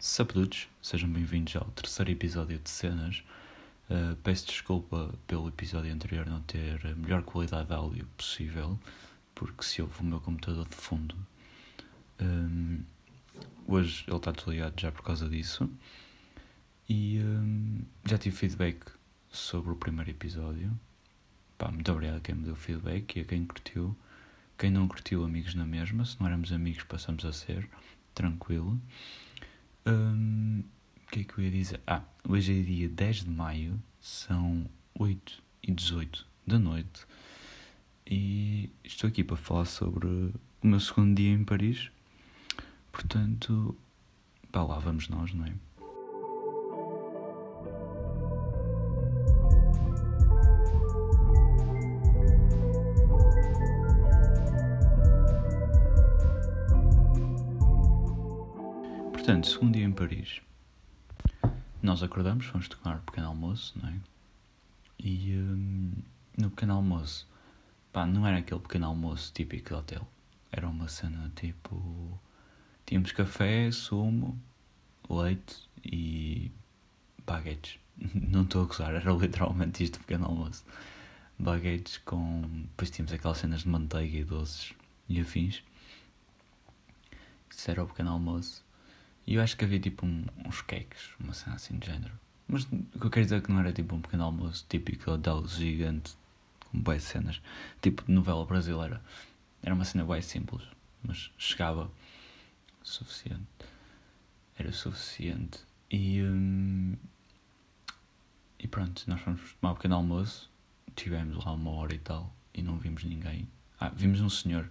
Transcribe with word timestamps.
Sapudos, 0.00 0.68
sejam 0.80 1.10
bem-vindos 1.10 1.56
ao 1.56 1.64
terceiro 1.72 2.12
episódio 2.12 2.56
de 2.60 2.70
Cenas. 2.70 3.24
Uh, 3.90 4.14
peço 4.22 4.46
desculpa 4.46 5.12
pelo 5.26 5.48
episódio 5.48 5.92
anterior 5.92 6.24
não 6.24 6.40
ter 6.42 6.86
a 6.86 6.94
melhor 6.94 7.24
qualidade 7.24 7.66
de 7.66 7.74
áudio 7.74 8.06
possível, 8.16 8.78
porque 9.34 9.64
se 9.64 9.82
ouve 9.82 10.00
o 10.00 10.04
meu 10.04 10.20
computador 10.20 10.68
de 10.68 10.76
fundo. 10.76 11.16
Um, 12.20 12.80
hoje 13.66 14.04
ele 14.06 14.16
está 14.16 14.30
desligado 14.30 14.80
já 14.80 14.92
por 14.92 15.02
causa 15.02 15.28
disso. 15.28 15.68
E 16.88 17.18
um, 17.18 17.80
já 18.08 18.16
tive 18.16 18.36
feedback 18.36 18.78
sobre 19.32 19.72
o 19.72 19.76
primeiro 19.76 20.12
episódio. 20.12 20.78
Pá, 21.58 21.72
muito 21.72 21.90
obrigado 21.90 22.18
a 22.18 22.20
quem 22.20 22.36
me 22.36 22.44
deu 22.44 22.54
feedback 22.54 23.16
e 23.16 23.22
a 23.22 23.24
quem 23.24 23.44
curtiu. 23.44 23.96
Quem 24.56 24.70
não 24.70 24.86
curtiu, 24.86 25.24
amigos 25.24 25.56
na 25.56 25.66
mesma. 25.66 26.04
Se 26.04 26.20
não 26.20 26.28
éramos 26.28 26.52
amigos, 26.52 26.84
passamos 26.84 27.24
a 27.24 27.32
ser. 27.32 27.68
Tranquilo. 28.14 28.80
O 29.90 31.10
que 31.10 31.20
é 31.20 31.24
que 31.24 31.38
eu 31.38 31.44
ia 31.44 31.50
dizer? 31.50 31.80
Ah, 31.86 32.02
hoje 32.28 32.60
é 32.60 32.62
dia 32.62 32.88
10 32.90 33.24
de 33.24 33.30
maio, 33.30 33.82
são 33.98 34.68
8 34.94 35.42
e 35.62 35.72
18 35.72 36.26
da 36.46 36.58
noite 36.58 37.06
e 38.06 38.70
estou 38.84 39.08
aqui 39.08 39.24
para 39.24 39.36
falar 39.36 39.64
sobre 39.64 40.06
o 40.06 40.32
meu 40.62 40.78
segundo 40.78 41.16
dia 41.16 41.32
em 41.32 41.42
Paris. 41.42 41.90
Portanto, 42.92 43.74
pá, 44.52 44.62
lá 44.62 44.78
vamos 44.78 45.08
nós, 45.08 45.32
não 45.32 45.46
é? 45.46 45.52
Portanto, 59.28 59.46
segundo 59.46 59.74
dia 59.74 59.84
em 59.84 59.92
Paris. 59.92 60.40
Nós 61.82 62.02
acordamos, 62.02 62.46
fomos 62.46 62.66
tomar 62.66 63.00
pequeno 63.00 63.26
almoço, 63.26 63.78
não 63.78 63.90
é? 63.90 63.94
E 64.98 65.34
um, 65.34 65.92
no 66.38 66.48
pequeno 66.48 66.72
almoço, 66.72 67.28
pá, 67.92 68.06
não 68.06 68.26
era 68.26 68.38
aquele 68.38 68.60
pequeno 68.60 68.86
almoço 68.86 69.30
típico 69.34 69.68
de 69.68 69.74
hotel. 69.74 70.08
Era 70.50 70.66
uma 70.66 70.88
cena 70.88 71.30
tipo. 71.36 72.18
Tínhamos 72.86 73.12
café, 73.12 73.70
sumo, 73.70 74.40
leite 75.10 75.68
e 75.84 76.50
baguetes. 77.26 77.78
Não 78.14 78.44
estou 78.44 78.62
a 78.62 78.64
gozar, 78.64 78.94
era 78.94 79.12
literalmente 79.12 79.84
isto 79.84 80.00
pequeno 80.00 80.24
almoço. 80.24 80.64
Baguetes 81.38 81.98
com. 81.98 82.48
Depois 82.68 82.90
tínhamos 82.90 83.12
aquelas 83.12 83.36
cenas 83.36 83.60
de 83.60 83.68
manteiga 83.68 84.16
e 84.16 84.24
doces 84.24 84.72
e 85.06 85.20
afins. 85.20 85.62
Isso 87.50 87.70
era 87.70 87.84
o 87.84 87.86
pequeno 87.86 88.12
almoço. 88.12 88.66
E 89.28 89.34
eu 89.34 89.42
acho 89.42 89.58
que 89.58 89.64
havia 89.66 89.78
tipo 89.78 90.06
um, 90.06 90.24
uns 90.46 90.62
cakes, 90.62 91.10
uma 91.20 91.34
cena 91.34 91.56
assim 91.56 91.78
de 91.78 91.86
género. 91.86 92.18
Mas 92.48 92.64
o 92.64 92.98
que 92.98 93.04
eu 93.04 93.10
quero 93.10 93.26
dizer 93.26 93.36
é 93.36 93.40
que 93.42 93.52
não 93.52 93.60
era 93.60 93.70
tipo 93.70 93.94
um 93.94 94.00
pequeno 94.00 94.24
almoço 94.24 94.64
típico 94.66 95.10
hotel 95.10 95.46
gigante, 95.46 96.16
com 96.60 96.80
boas 96.80 97.02
cenas, 97.02 97.42
tipo 97.82 98.02
de 98.06 98.10
novela 98.10 98.46
brasileira. 98.46 99.02
Era 99.62 99.74
uma 99.74 99.84
cena 99.84 100.02
bem 100.06 100.22
simples, 100.22 100.66
mas 101.02 101.30
chegava 101.36 101.90
suficiente. 102.82 103.44
Era 104.58 104.72
suficiente. 104.72 105.58
E, 105.90 106.22
hum, 106.22 106.96
e 108.58 108.66
pronto, 108.66 109.04
nós 109.08 109.20
fomos 109.20 109.52
tomar 109.60 109.72
um 109.72 109.76
pequeno 109.76 109.96
almoço, 109.96 110.50
tivemos 110.96 111.44
lá 111.44 111.52
uma 111.52 111.72
hora 111.72 111.94
e 111.94 111.98
tal, 111.98 112.34
e 112.54 112.62
não 112.62 112.78
vimos 112.78 113.04
ninguém. 113.04 113.46
Ah, 113.78 113.90
vimos 113.90 114.22
um 114.22 114.30
senhor 114.30 114.70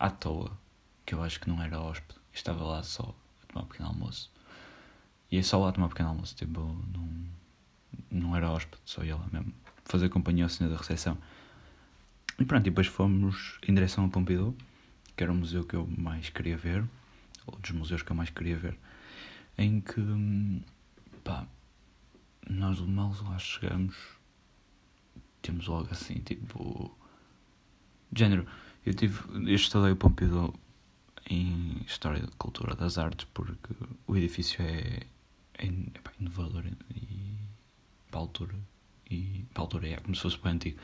à 0.00 0.08
toa, 0.08 0.58
que 1.04 1.14
eu 1.14 1.22
acho 1.22 1.38
que 1.38 1.50
não 1.50 1.62
era 1.62 1.78
hóspede, 1.78 2.18
estava 2.32 2.64
lá 2.64 2.82
só 2.82 3.14
tomar 3.48 3.64
um 3.64 3.68
pequeno 3.68 3.88
almoço. 3.88 4.30
E 5.30 5.42
só 5.42 5.58
lá 5.58 5.72
tomar 5.72 5.86
um 5.86 5.90
pequeno 5.90 6.10
almoço, 6.10 6.34
tipo, 6.34 6.60
não, 6.60 7.08
não 8.10 8.36
era 8.36 8.50
hóspede, 8.50 8.80
só 8.84 9.02
ia 9.02 9.16
lá 9.16 9.26
mesmo 9.32 9.52
fazer 9.84 10.08
companhia 10.08 10.44
ao 10.44 10.50
senhor 10.50 10.70
da 10.70 10.76
recepção. 10.76 11.18
E 12.38 12.44
pronto, 12.44 12.66
e 12.66 12.70
depois 12.70 12.86
fomos 12.86 13.58
em 13.66 13.74
direção 13.74 14.04
ao 14.04 14.10
Pompidou, 14.10 14.54
que 15.16 15.24
era 15.24 15.32
o 15.32 15.34
museu 15.34 15.64
que 15.64 15.74
eu 15.74 15.86
mais 15.86 16.28
queria 16.28 16.56
ver, 16.56 16.84
ou 17.46 17.58
dos 17.58 17.70
museus 17.72 18.02
que 18.02 18.12
eu 18.12 18.16
mais 18.16 18.30
queria 18.30 18.56
ver, 18.56 18.78
em 19.56 19.80
que, 19.80 20.62
pá, 21.24 21.46
nós 22.48 22.80
mal 22.80 23.12
lá 23.24 23.38
chegamos, 23.38 23.96
temos 25.42 25.66
logo 25.66 25.88
assim, 25.90 26.14
tipo, 26.20 26.96
género, 28.14 28.46
eu 28.86 28.94
tive, 28.94 29.20
eu 29.32 29.54
estudei 29.54 29.90
o 29.90 29.96
Pompidou 29.96 30.54
em 31.28 31.82
História 31.86 32.22
da 32.22 32.32
Cultura 32.38 32.74
das 32.74 32.98
Artes, 32.98 33.26
porque 33.32 33.74
o 34.06 34.16
edifício 34.16 34.62
é, 34.62 35.02
é, 35.58 35.66
é 35.66 36.00
inovador 36.18 36.64
e 36.94 37.34
para 38.10 38.20
a 38.20 38.22
altura. 38.22 38.54
E 39.10 39.44
para 39.52 39.62
a 39.62 39.64
altura 39.64 39.88
é 39.88 39.96
como 39.96 40.14
se 40.14 40.22
fosse 40.22 40.38
bem 40.38 40.52
antigo. 40.52 40.78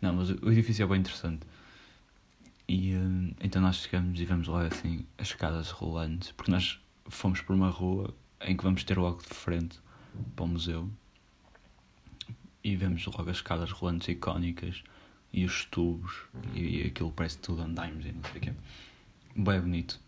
Não, 0.00 0.14
mas 0.14 0.30
o 0.30 0.50
edifício 0.50 0.84
é 0.84 0.86
bem 0.86 1.00
interessante. 1.00 1.46
E 2.68 2.94
uh, 2.94 3.34
então 3.40 3.62
nós 3.62 3.76
chegamos 3.76 4.20
e 4.20 4.24
vemos 4.24 4.46
lá 4.46 4.66
assim 4.66 5.04
as 5.16 5.28
escadas 5.28 5.70
rolantes, 5.70 6.32
porque 6.32 6.50
nós 6.50 6.80
fomos 7.06 7.40
por 7.40 7.54
uma 7.54 7.70
rua 7.70 8.14
em 8.40 8.56
que 8.56 8.62
vamos 8.62 8.84
ter 8.84 8.98
logo 8.98 9.22
de 9.22 9.34
frente 9.34 9.80
para 10.36 10.44
o 10.44 10.48
museu 10.48 10.90
e 12.62 12.76
vemos 12.76 13.04
logo 13.06 13.30
as 13.30 13.38
escadas 13.38 13.70
rolantes 13.70 14.08
icónicas 14.08 14.82
e 15.32 15.44
os 15.44 15.64
tubos 15.64 16.14
e, 16.54 16.82
e 16.82 16.86
aquilo 16.86 17.10
parece 17.10 17.38
tudo 17.38 17.62
andaimes 17.62 18.06
e 18.06 18.12
não 18.12 18.22
sei 18.24 18.36
o 18.36 18.40
quê 18.40 18.52
bem 19.38 19.60
bonito. 19.60 20.00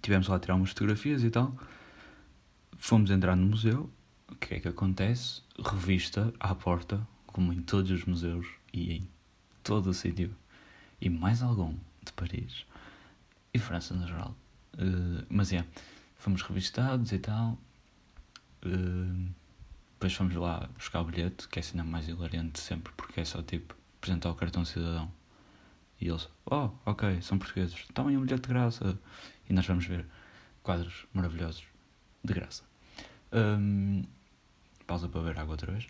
Tivemos 0.00 0.26
lá 0.26 0.36
a 0.36 0.40
tirar 0.40 0.54
umas 0.54 0.70
fotografias 0.70 1.22
e 1.22 1.30
tal. 1.30 1.54
Fomos 2.78 3.10
entrar 3.10 3.36
no 3.36 3.46
museu. 3.46 3.90
O 4.28 4.34
que 4.34 4.54
é 4.54 4.60
que 4.60 4.68
acontece? 4.68 5.42
Revista 5.62 6.32
à 6.40 6.54
porta, 6.54 7.06
como 7.26 7.52
em 7.52 7.60
todos 7.60 7.90
os 7.90 8.04
museus 8.06 8.46
e 8.72 8.94
em 8.94 9.08
todo 9.62 9.90
o 9.90 9.94
sítio. 9.94 10.34
E 11.00 11.10
mais 11.10 11.42
algum 11.42 11.74
de 12.02 12.12
Paris. 12.14 12.64
E 13.52 13.58
França 13.58 13.94
no 13.94 14.06
geral. 14.06 14.34
Uh, 14.74 15.26
mas 15.28 15.52
é, 15.52 15.56
yeah, 15.56 15.70
fomos 16.16 16.40
revistados 16.42 17.12
e 17.12 17.18
tal. 17.18 17.58
Uh, 18.64 19.28
depois 19.92 20.14
fomos 20.14 20.34
lá 20.34 20.68
buscar 20.76 21.02
o 21.02 21.04
bilhete, 21.04 21.46
que 21.46 21.58
é 21.58 21.60
a 21.60 21.62
cena 21.62 21.84
mais 21.84 22.08
hilariante 22.08 22.58
sempre, 22.58 22.92
porque 22.96 23.20
é 23.20 23.24
só 23.24 23.42
tipo 23.42 23.76
apresentar 23.98 24.30
o 24.30 24.34
cartão 24.34 24.64
cidadão 24.64 25.12
e 26.02 26.08
eles, 26.08 26.28
oh, 26.46 26.68
ok, 26.84 27.22
são 27.22 27.38
portugueses, 27.38 27.86
tomem 27.94 28.16
um 28.16 28.22
bilhete 28.22 28.42
de 28.42 28.48
graça. 28.48 28.98
E 29.48 29.52
nós 29.52 29.64
vamos 29.64 29.86
ver 29.86 30.04
quadros 30.60 31.06
maravilhosos 31.14 31.62
de 32.24 32.34
graça. 32.34 32.64
Um, 33.32 34.02
pausa 34.84 35.08
para 35.08 35.20
ver 35.20 35.38
água 35.38 35.52
outra 35.52 35.70
vez. 35.70 35.86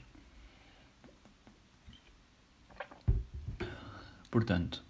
Portanto, 4.30 4.84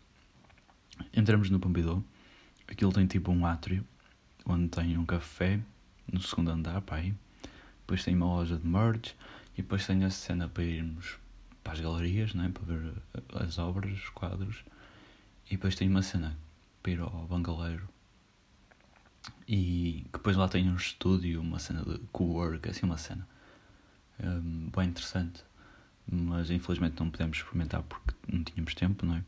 entramos 1.14 1.50
no 1.50 1.60
Pompidou. 1.60 2.02
Aquilo 2.66 2.92
tem 2.92 3.06
tipo 3.06 3.30
um 3.30 3.46
átrio, 3.46 3.86
onde 4.44 4.68
tem 4.70 4.98
um 4.98 5.06
café 5.06 5.60
no 6.12 6.20
segundo 6.20 6.50
andar, 6.50 6.80
pá, 6.82 6.96
aí. 6.96 7.14
Depois 7.82 8.02
tem 8.02 8.16
uma 8.16 8.26
loja 8.26 8.56
de 8.56 8.66
merch 8.66 9.14
e 9.56 9.62
depois 9.62 9.86
tem 9.86 10.02
a 10.04 10.10
cena 10.10 10.48
para 10.48 10.64
irmos 10.64 11.16
para 11.62 11.74
as 11.74 11.80
galerias, 11.80 12.34
né, 12.34 12.50
para 12.52 12.64
ver 12.64 12.92
as 13.34 13.56
obras, 13.58 13.92
os 13.92 14.08
quadros. 14.08 14.64
E 15.52 15.56
depois 15.56 15.74
tem 15.74 15.86
uma 15.86 16.00
cena 16.00 16.34
para 16.82 16.92
ir 16.92 17.00
ao 17.00 17.26
bangaleiro. 17.26 17.86
E 19.46 20.06
depois 20.10 20.34
lá 20.34 20.48
tem 20.48 20.66
um 20.66 20.76
estúdio, 20.76 21.42
uma 21.42 21.58
cena 21.58 21.82
de 21.82 21.98
co-work, 22.10 22.70
assim 22.70 22.86
uma 22.86 22.96
cena 22.96 23.28
um, 24.18 24.70
bem 24.74 24.88
interessante. 24.88 25.44
Mas 26.10 26.50
infelizmente 26.50 26.98
não 26.98 27.10
pudemos 27.10 27.36
experimentar 27.36 27.82
porque 27.82 28.14
não 28.26 28.42
tínhamos 28.42 28.74
tempo, 28.74 29.04
não 29.04 29.16
é? 29.16 29.24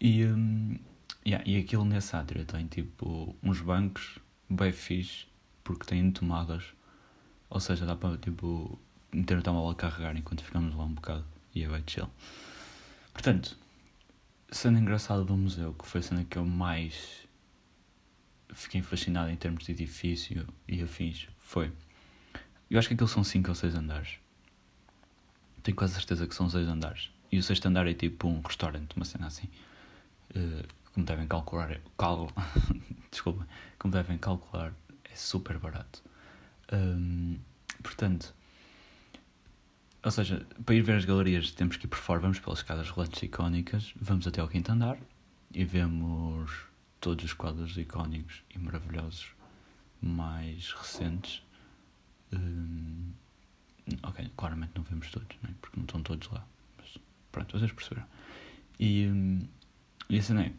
E, 0.00 0.24
um, 0.24 0.78
yeah, 1.26 1.46
e 1.46 1.58
aquilo 1.58 1.84
nesse 1.84 2.16
átrio 2.16 2.46
tem 2.46 2.66
tipo 2.66 3.36
uns 3.42 3.60
bancos 3.60 4.18
bem 4.48 4.72
fixe 4.72 5.26
porque 5.62 5.84
tem 5.84 6.10
tomadas. 6.12 6.64
Ou 7.50 7.60
seja, 7.60 7.84
dá 7.84 7.94
para 7.94 8.16
tipo 8.16 8.80
meter 9.12 9.36
o 9.36 9.42
telemóvel 9.42 9.72
a 9.72 9.74
carregar 9.74 10.16
enquanto 10.16 10.42
ficamos 10.42 10.74
lá 10.74 10.84
um 10.84 10.94
bocado 10.94 11.26
e 11.54 11.62
é 11.62 11.68
bem 11.68 11.84
chill. 11.86 12.08
Portanto, 13.12 13.65
cena 14.50 14.78
engraçada 14.78 15.24
do 15.24 15.36
museu, 15.36 15.74
que 15.74 15.86
foi 15.86 16.00
a 16.00 16.02
cena 16.02 16.24
que 16.24 16.36
eu 16.36 16.44
mais 16.44 17.26
fiquei 18.54 18.80
fascinado 18.82 19.30
em 19.30 19.36
termos 19.36 19.64
de 19.64 19.72
edifício 19.72 20.46
e 20.66 20.82
afins, 20.82 21.28
foi. 21.38 21.72
Eu 22.70 22.78
acho 22.78 22.88
que 22.88 22.94
aqueles 22.94 23.12
são 23.12 23.22
5 23.22 23.48
ou 23.48 23.54
6 23.54 23.74
andares. 23.74 24.18
Tenho 25.62 25.76
quase 25.76 25.94
certeza 25.94 26.26
que 26.26 26.34
são 26.34 26.48
6 26.48 26.66
andares. 26.68 27.10
E 27.30 27.38
o 27.38 27.42
sexto 27.42 27.66
andar 27.66 27.86
é 27.86 27.94
tipo 27.94 28.28
um 28.28 28.40
restaurante, 28.40 28.96
uma 28.96 29.04
cena 29.04 29.26
assim. 29.26 29.48
Uh, 30.30 30.66
como 30.92 31.04
devem 31.04 31.26
calcular, 31.26 31.80
cal... 31.98 32.30
desculpa, 33.10 33.46
como 33.78 33.92
devem 33.92 34.16
calcular, 34.16 34.72
é 35.04 35.14
super 35.14 35.58
barato. 35.58 36.02
Um, 36.72 37.38
portanto, 37.82 38.34
ou 40.06 40.10
seja, 40.12 40.46
para 40.64 40.76
ir 40.76 40.82
ver 40.82 40.94
as 40.94 41.04
galerias 41.04 41.50
temos 41.50 41.76
que 41.76 41.84
ir 41.84 41.88
por 41.88 41.98
fora, 41.98 42.20
vamos 42.20 42.38
pelas 42.38 42.60
escadas 42.60 42.88
rolantes 42.90 43.20
icónicas, 43.24 43.92
vamos 44.00 44.24
até 44.24 44.40
ao 44.40 44.46
quinto 44.46 44.70
andar 44.70 44.96
e 45.52 45.64
vemos 45.64 46.48
todos 47.00 47.24
os 47.24 47.32
quadros 47.32 47.76
icónicos 47.76 48.44
e 48.54 48.58
maravilhosos, 48.60 49.32
mais 50.00 50.70
recentes. 50.74 51.42
Um, 52.32 53.10
ok, 54.04 54.30
claramente 54.36 54.70
não 54.76 54.84
vemos 54.84 55.10
todos, 55.10 55.36
né? 55.42 55.50
porque 55.60 55.76
não 55.76 55.84
estão 55.84 56.00
todos 56.04 56.28
lá. 56.30 56.46
Mas 56.78 56.96
pronto, 57.32 57.58
vocês 57.58 57.72
perceberam. 57.72 58.06
E, 58.78 59.08
um, 59.08 59.40
e 60.08 60.20
assim 60.20 60.38
é. 60.38 60.52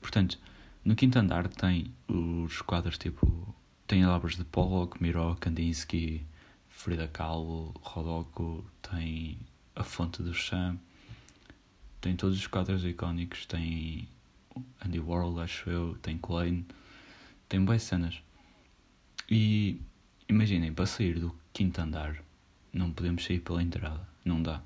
Portanto, 0.00 0.38
no 0.82 0.96
quinto 0.96 1.18
andar 1.18 1.46
tem 1.46 1.92
os 2.08 2.62
quadros 2.62 2.96
tipo. 2.96 3.54
Tem 3.86 4.06
obras 4.06 4.36
de 4.36 4.44
Pollock, 4.44 5.02
Miró, 5.02 5.34
Kandinsky, 5.34 6.24
Frida 6.72 7.06
Kahlo, 7.06 7.72
Rodoko, 7.80 8.64
tem 8.82 9.38
a 9.76 9.84
Fonte 9.84 10.20
do 10.20 10.34
Chão, 10.34 10.80
tem 12.00 12.16
todos 12.16 12.36
os 12.36 12.46
quadros 12.48 12.84
icónicos, 12.84 13.46
tem 13.46 14.08
Andy 14.84 14.98
Warhol, 14.98 15.38
acho 15.40 15.70
eu, 15.70 15.96
tem 16.02 16.18
Klein, 16.18 16.66
tem 17.48 17.64
boas 17.64 17.84
cenas. 17.84 18.20
E 19.30 19.80
imaginem, 20.28 20.72
para 20.72 20.86
sair 20.86 21.20
do 21.20 21.32
quinto 21.52 21.80
andar, 21.80 22.20
não 22.72 22.90
podemos 22.90 23.24
sair 23.24 23.38
pela 23.38 23.62
entrada, 23.62 24.08
não 24.24 24.42
dá. 24.42 24.60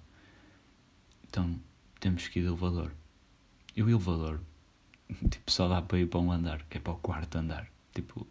Então 1.29 1.61
temos 2.01 2.29
que 2.29 2.39
ir 2.39 2.43
de 2.43 2.49
elevador. 2.49 2.93
E 3.77 3.83
o 3.83 3.91
elevador, 3.91 4.41
tipo, 5.31 5.51
só 5.51 5.69
dá 5.69 5.83
para 5.83 5.99
ir 5.99 6.09
para 6.09 6.21
um 6.21 6.33
andar, 6.33 6.63
que 6.71 6.79
é 6.79 6.81
para 6.81 6.95
o 6.95 6.97
quarto 6.97 7.37
andar. 7.37 7.71
Tipo, 7.93 8.27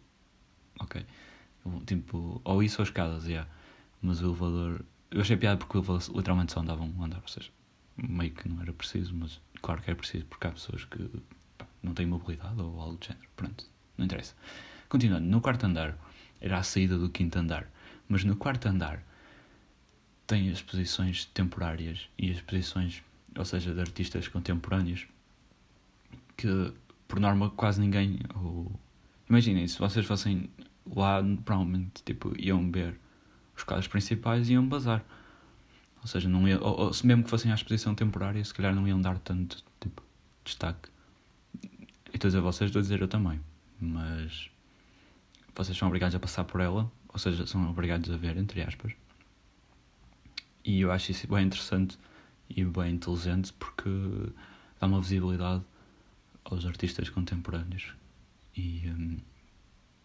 ok. 0.80 1.06
Tipo, 1.86 2.40
ou 2.42 2.62
isso 2.62 2.82
ou 2.82 2.84
escadas. 2.84 3.26
Yeah. 3.26 3.48
Mas 4.00 4.20
o 4.20 4.26
elevador. 4.26 4.84
Eu 5.10 5.20
achei 5.20 5.36
piada 5.36 5.56
porque 5.56 5.76
o 5.76 5.80
elevador 5.80 6.16
literalmente 6.16 6.52
só 6.52 6.60
andava 6.60 6.82
um 6.82 7.02
andar, 7.02 7.22
ou 7.22 7.28
seja, 7.28 7.50
meio 7.96 8.32
que 8.32 8.48
não 8.48 8.60
era 8.60 8.72
preciso, 8.72 9.14
mas 9.14 9.40
claro 9.62 9.82
que 9.82 9.90
é 9.90 9.94
preciso 9.94 10.24
porque 10.26 10.46
há 10.46 10.50
pessoas 10.50 10.84
que 10.84 11.10
pá, 11.56 11.66
não 11.82 11.94
têm 11.94 12.06
mobilidade 12.06 12.60
ou 12.60 12.80
algo 12.80 12.96
do 12.96 13.04
género. 13.04 13.28
Pronto, 13.34 13.64
não 13.96 14.04
interessa. 14.04 14.34
Continuando, 14.88 15.26
no 15.26 15.40
quarto 15.40 15.64
andar 15.64 15.96
era 16.40 16.58
a 16.58 16.62
saída 16.62 16.98
do 16.98 17.08
quinto 17.08 17.38
andar, 17.38 17.68
mas 18.08 18.24
no 18.24 18.36
quarto 18.36 18.66
andar 18.66 19.02
tem 20.26 20.50
as 20.50 20.60
posições 20.60 21.24
temporárias 21.26 22.08
e 22.18 22.30
as 22.30 22.40
posições, 22.40 23.02
ou 23.36 23.44
seja, 23.44 23.72
de 23.72 23.80
artistas 23.80 24.28
contemporâneos 24.28 25.06
que 26.36 26.72
por 27.08 27.20
norma 27.20 27.50
quase 27.50 27.80
ninguém. 27.80 28.18
Ou... 28.34 28.70
Imaginem, 29.28 29.66
se 29.66 29.78
vocês 29.78 30.04
fossem 30.04 30.50
lá, 30.94 31.22
provavelmente 31.44 32.02
tipo, 32.04 32.32
iam 32.38 32.70
ver 32.70 32.98
os 33.56 33.64
quadros 33.64 33.88
principais 33.88 34.48
iam 34.48 34.66
bazar. 34.66 35.04
Ou 36.02 36.06
seja, 36.06 36.28
não 36.28 36.46
ia, 36.46 36.60
ou, 36.60 36.80
ou, 36.80 36.92
se 36.92 37.06
mesmo 37.06 37.24
que 37.24 37.30
fossem 37.30 37.50
à 37.50 37.54
exposição 37.54 37.94
temporária, 37.94 38.44
se 38.44 38.54
calhar 38.54 38.74
não 38.74 38.86
iam 38.86 39.00
dar 39.00 39.18
tanto 39.18 39.64
tipo, 39.80 40.02
destaque. 40.44 40.88
E 42.12 42.16
estou 42.16 42.30
a 42.36 42.40
vocês, 42.40 42.68
estou 42.68 42.80
a 42.80 42.82
dizer 42.82 43.00
eu 43.00 43.08
também. 43.08 43.40
Mas 43.80 44.50
vocês 45.54 45.76
são 45.76 45.88
obrigados 45.88 46.14
a 46.14 46.20
passar 46.20 46.44
por 46.44 46.60
ela, 46.60 46.90
ou 47.08 47.18
seja, 47.18 47.46
são 47.46 47.68
obrigados 47.70 48.10
a 48.10 48.16
ver, 48.16 48.36
entre 48.36 48.62
aspas. 48.62 48.92
E 50.64 50.80
eu 50.80 50.92
acho 50.92 51.10
isso 51.12 51.26
bem 51.26 51.46
interessante 51.46 51.98
e 52.48 52.64
bem 52.64 52.94
inteligente 52.94 53.52
porque 53.54 53.88
dá 54.80 54.86
uma 54.86 55.00
visibilidade 55.00 55.64
aos 56.44 56.64
artistas 56.66 57.08
contemporâneos 57.08 57.94
e 58.56 58.88
um, 58.88 59.16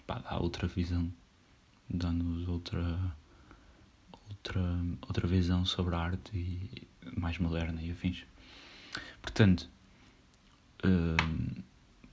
pá, 0.06 0.20
dá 0.20 0.38
outra 0.38 0.68
visão, 0.68 1.12
dá-nos 1.90 2.48
outra, 2.48 3.16
outra, 4.42 4.62
outra 5.02 5.28
visão 5.28 5.66
sobre 5.66 5.96
a 5.96 6.00
arte 6.00 6.36
e 6.36 6.88
mais 7.16 7.38
moderna 7.38 7.82
e 7.82 7.92
afins. 7.92 8.26
Portanto, 9.22 9.70
uh, 10.84 11.64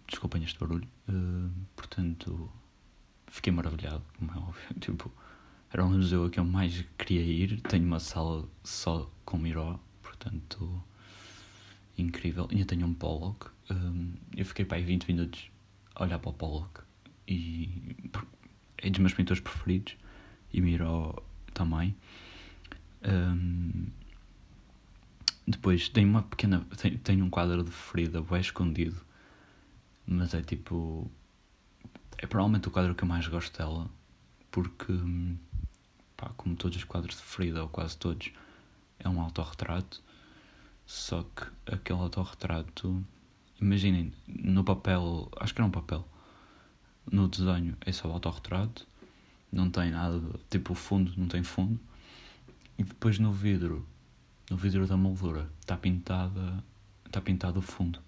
desculpem 0.06 0.44
este 0.44 0.58
barulho, 0.58 0.86
uh, 1.08 1.50
portanto, 1.74 2.50
fiquei 3.26 3.52
maravilhado, 3.52 4.04
como 4.18 4.32
é 4.32 4.36
óbvio. 4.36 4.62
Tipo, 4.80 5.10
era 5.72 5.84
um 5.84 5.90
museu 5.90 6.24
a 6.24 6.30
que 6.30 6.38
eu 6.38 6.44
mais 6.44 6.84
queria 6.98 7.22
ir. 7.22 7.60
Tenho 7.62 7.86
uma 7.86 8.00
sala 8.00 8.48
só 8.62 9.10
com 9.24 9.38
Miró, 9.38 9.78
portanto, 10.02 10.82
incrível. 11.96 12.48
Ainda 12.50 12.64
tenho 12.64 12.86
um 12.86 12.94
Pollock. 12.94 13.48
Um, 13.70 14.14
eu 14.36 14.44
fiquei 14.44 14.64
para 14.64 14.78
aí 14.78 14.84
20 14.84 15.06
minutos 15.08 15.50
a 15.94 16.04
olhar 16.04 16.18
para 16.18 16.30
o 16.30 16.32
Pollock 16.32 16.80
e 17.26 17.94
é 18.78 18.88
dos 18.88 19.00
meus 19.00 19.12
pintores 19.12 19.42
preferidos. 19.42 19.96
E 20.50 20.62
Miró 20.62 21.14
também. 21.52 21.96
Um, 23.02 23.86
depois 25.46 25.88
tem 25.88 26.04
uma 26.04 26.22
pequena. 26.22 26.66
Tem, 26.76 26.96
tem 26.98 27.22
um 27.22 27.30
quadro 27.30 27.64
de 27.64 27.70
Frida 27.70 28.20
bem 28.22 28.40
escondido, 28.40 29.00
mas 30.06 30.34
é 30.34 30.42
tipo 30.42 31.10
é 32.18 32.26
provavelmente 32.26 32.68
o 32.68 32.70
quadro 32.70 32.94
que 32.94 33.04
eu 33.04 33.08
mais 33.08 33.26
gosto 33.28 33.56
dela, 33.56 33.88
porque, 34.50 34.92
pá, 36.16 36.30
como 36.36 36.56
todos 36.56 36.76
os 36.76 36.84
quadros 36.84 37.16
de 37.16 37.22
Frida, 37.22 37.62
ou 37.62 37.68
quase 37.68 37.96
todos, 37.96 38.32
é 38.98 39.08
um 39.08 39.20
autorretrato. 39.20 40.02
Só 40.84 41.22
que 41.22 41.46
aquele 41.72 42.00
autorretrato, 42.00 43.04
imaginem, 43.60 44.12
no 44.26 44.64
papel, 44.64 45.30
acho 45.36 45.54
que 45.54 45.60
era 45.60 45.68
um 45.68 45.70
papel, 45.70 46.06
no 47.10 47.28
desenho 47.28 47.76
é 47.82 47.92
só 47.92 48.10
autorretrato, 48.10 48.86
não 49.50 49.70
tem 49.70 49.90
nada, 49.90 50.20
tipo 50.50 50.72
o 50.72 50.76
fundo, 50.76 51.12
não 51.16 51.26
tem 51.26 51.42
fundo, 51.42 51.78
e 52.78 52.84
depois 52.84 53.18
no 53.18 53.32
vidro, 53.32 53.86
no 54.50 54.56
vidro 54.56 54.86
da 54.86 54.96
moldura, 54.96 55.50
está 55.60 55.76
pintada, 55.76 56.62
está 57.06 57.20
pintado 57.20 57.58
o 57.58 57.62
fundo, 57.62 58.00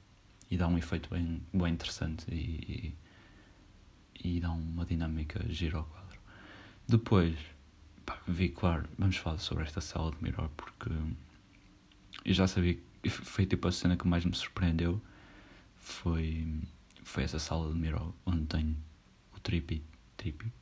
e 0.50 0.56
dá 0.56 0.68
um 0.68 0.78
efeito 0.78 1.08
bem, 1.10 1.42
bem 1.52 1.72
interessante 1.72 2.26
e, 2.30 2.34
e 2.34 2.94
e 4.22 4.40
dá 4.40 4.50
uma 4.50 4.84
dinâmica 4.84 5.44
gira 5.48 5.78
ao 5.78 5.84
quadro. 5.84 6.18
Depois, 6.86 7.38
pá, 8.04 8.18
vi, 8.26 8.50
claro, 8.50 8.88
vamos 8.98 9.16
falar 9.16 9.38
sobre 9.38 9.64
esta 9.64 9.80
sala 9.80 10.10
de 10.10 10.22
Mirror 10.22 10.48
porque 10.56 10.90
eu 12.24 12.34
já 12.34 12.46
sabia 12.46 12.78
foi 13.08 13.46
tipo 13.46 13.66
a 13.66 13.72
cena 13.72 13.96
que 13.96 14.06
mais 14.06 14.26
me 14.26 14.34
surpreendeu 14.34 15.00
foi, 15.78 16.46
foi 17.02 17.22
essa 17.22 17.38
sala 17.38 17.72
de 17.72 17.78
Mirror 17.78 18.12
onde 18.26 18.44
tem 18.44 18.76
o 19.34 19.40
tripi, 19.40 19.82
tripi, 20.16 20.52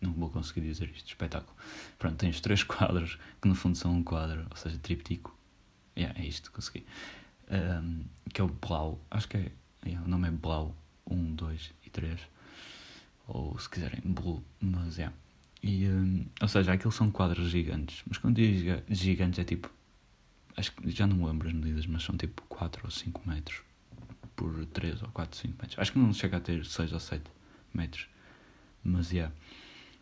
não 0.00 0.12
vou 0.12 0.30
conseguir 0.30 0.62
dizer 0.62 0.88
isto, 0.90 1.06
espetáculo. 1.08 1.56
Pronto, 1.98 2.16
tem 2.16 2.30
os 2.30 2.40
três 2.40 2.62
quadros 2.64 3.18
que 3.40 3.48
no 3.48 3.54
fundo 3.54 3.76
são 3.76 3.92
um 3.92 4.02
quadro, 4.02 4.46
ou 4.50 4.56
seja, 4.56 4.78
triptico. 4.78 5.36
Yeah, 5.96 6.18
é 6.18 6.26
isto, 6.26 6.50
consegui. 6.52 6.86
Um, 7.50 8.04
que 8.32 8.40
é 8.40 8.44
o 8.44 8.48
Blau, 8.48 9.00
acho 9.10 9.28
que 9.28 9.36
é, 9.36 9.52
yeah, 9.84 10.06
o 10.06 10.08
nome 10.08 10.28
é 10.28 10.30
Blau 10.30 10.74
1, 11.10 11.34
2 11.34 11.72
e 11.84 11.90
3 11.90 12.20
ou 13.26 13.56
se 13.58 13.68
quiserem 13.68 14.00
blue, 14.04 14.42
mas 14.60 14.98
é. 14.98 15.12
E, 15.62 15.86
um, 15.86 16.26
ou 16.40 16.48
seja, 16.48 16.72
aquilo 16.72 16.92
são 16.92 17.10
quadros 17.10 17.50
gigantes, 17.50 18.02
mas 18.06 18.18
quando 18.18 18.36
digo 18.36 18.82
gigantes 18.88 19.38
é 19.38 19.44
tipo, 19.44 19.70
acho 20.56 20.72
que 20.72 20.90
já 20.90 21.06
não 21.06 21.16
me 21.16 21.26
lembro 21.26 21.48
as 21.48 21.54
medidas, 21.54 21.86
mas 21.86 22.02
são 22.02 22.16
tipo 22.16 22.42
4 22.48 22.82
ou 22.84 22.90
5 22.90 23.28
metros 23.28 23.62
por 24.34 24.64
3 24.66 25.02
ou 25.02 25.08
4, 25.10 25.38
5 25.38 25.54
metros. 25.60 25.78
Acho 25.78 25.92
que 25.92 25.98
não 25.98 26.12
chega 26.12 26.38
a 26.38 26.40
ter 26.40 26.64
6 26.64 26.92
ou 26.92 27.00
7 27.00 27.22
metros, 27.74 28.08
mas 28.82 29.10
é. 29.12 29.16
Yeah. 29.16 29.34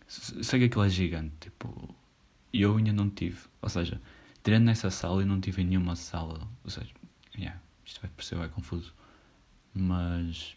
Sei 0.08 0.58
que 0.58 0.64
aquilo 0.64 0.84
é 0.84 0.88
gigante, 0.88 1.34
tipo, 1.38 1.94
e 2.52 2.62
eu 2.62 2.76
ainda 2.76 2.92
não 2.92 3.10
tive, 3.10 3.38
ou 3.60 3.68
seja, 3.68 4.00
tirando 4.42 4.64
nessa 4.64 4.90
sala, 4.90 5.20
eu 5.20 5.26
não 5.26 5.38
tive 5.38 5.60
em 5.60 5.66
nenhuma 5.66 5.94
sala, 5.96 6.48
ou 6.64 6.70
seja, 6.70 6.90
yeah, 7.36 7.60
isto 7.84 8.00
vai 8.00 8.10
parecer 8.10 8.38
é 8.38 8.48
confuso, 8.48 8.94
mas 9.74 10.56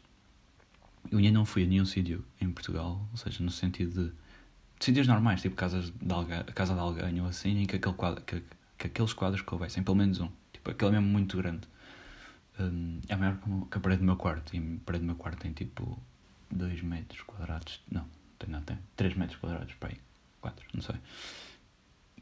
eu 1.11 1.17
ainda 1.17 1.31
não 1.31 1.45
fui 1.45 1.63
a 1.63 1.67
nenhum 1.67 1.85
sítio 1.85 2.23
em 2.39 2.49
Portugal, 2.49 3.05
ou 3.11 3.17
seja, 3.17 3.43
no 3.43 3.51
sentido 3.51 4.05
de, 4.05 4.09
de 4.79 4.85
sítios 4.85 5.07
normais, 5.07 5.41
tipo 5.41 5.55
casas 5.55 5.91
de 5.91 6.53
casa 6.53 6.73
de 6.73 6.79
alguém 6.79 7.19
ou 7.19 7.27
assim, 7.27 7.61
em 7.61 7.65
que, 7.65 7.75
aquele 7.75 7.95
quadro, 7.95 8.23
que, 8.23 8.41
que 8.77 8.87
aqueles 8.87 9.13
quadros 9.13 9.41
coubessem, 9.41 9.83
pelo 9.83 9.97
menos 9.97 10.19
um. 10.21 10.29
Tipo, 10.53 10.71
aquele 10.71 10.91
é 10.91 10.93
mesmo 10.99 11.07
muito 11.07 11.35
grande. 11.37 11.67
Um, 12.59 12.99
é 13.07 13.15
maior 13.15 13.37
que 13.69 13.77
a 13.77 13.81
parede 13.81 13.99
do 13.99 14.05
meu 14.05 14.15
quarto, 14.15 14.55
e 14.55 14.59
a 14.59 14.85
parede 14.85 15.03
do 15.03 15.07
meu 15.07 15.15
quarto 15.15 15.39
tem 15.39 15.51
tipo 15.51 16.01
2 16.51 16.81
metros 16.83 17.21
quadrados. 17.23 17.81
Não, 17.91 18.05
não 18.49 18.61
tem 18.61 18.77
3 18.95 19.15
metros 19.15 19.39
quadrados, 19.39 19.73
para 19.75 19.89
aí, 19.89 19.99
4, 20.41 20.65
não 20.73 20.81
sei. 20.81 20.95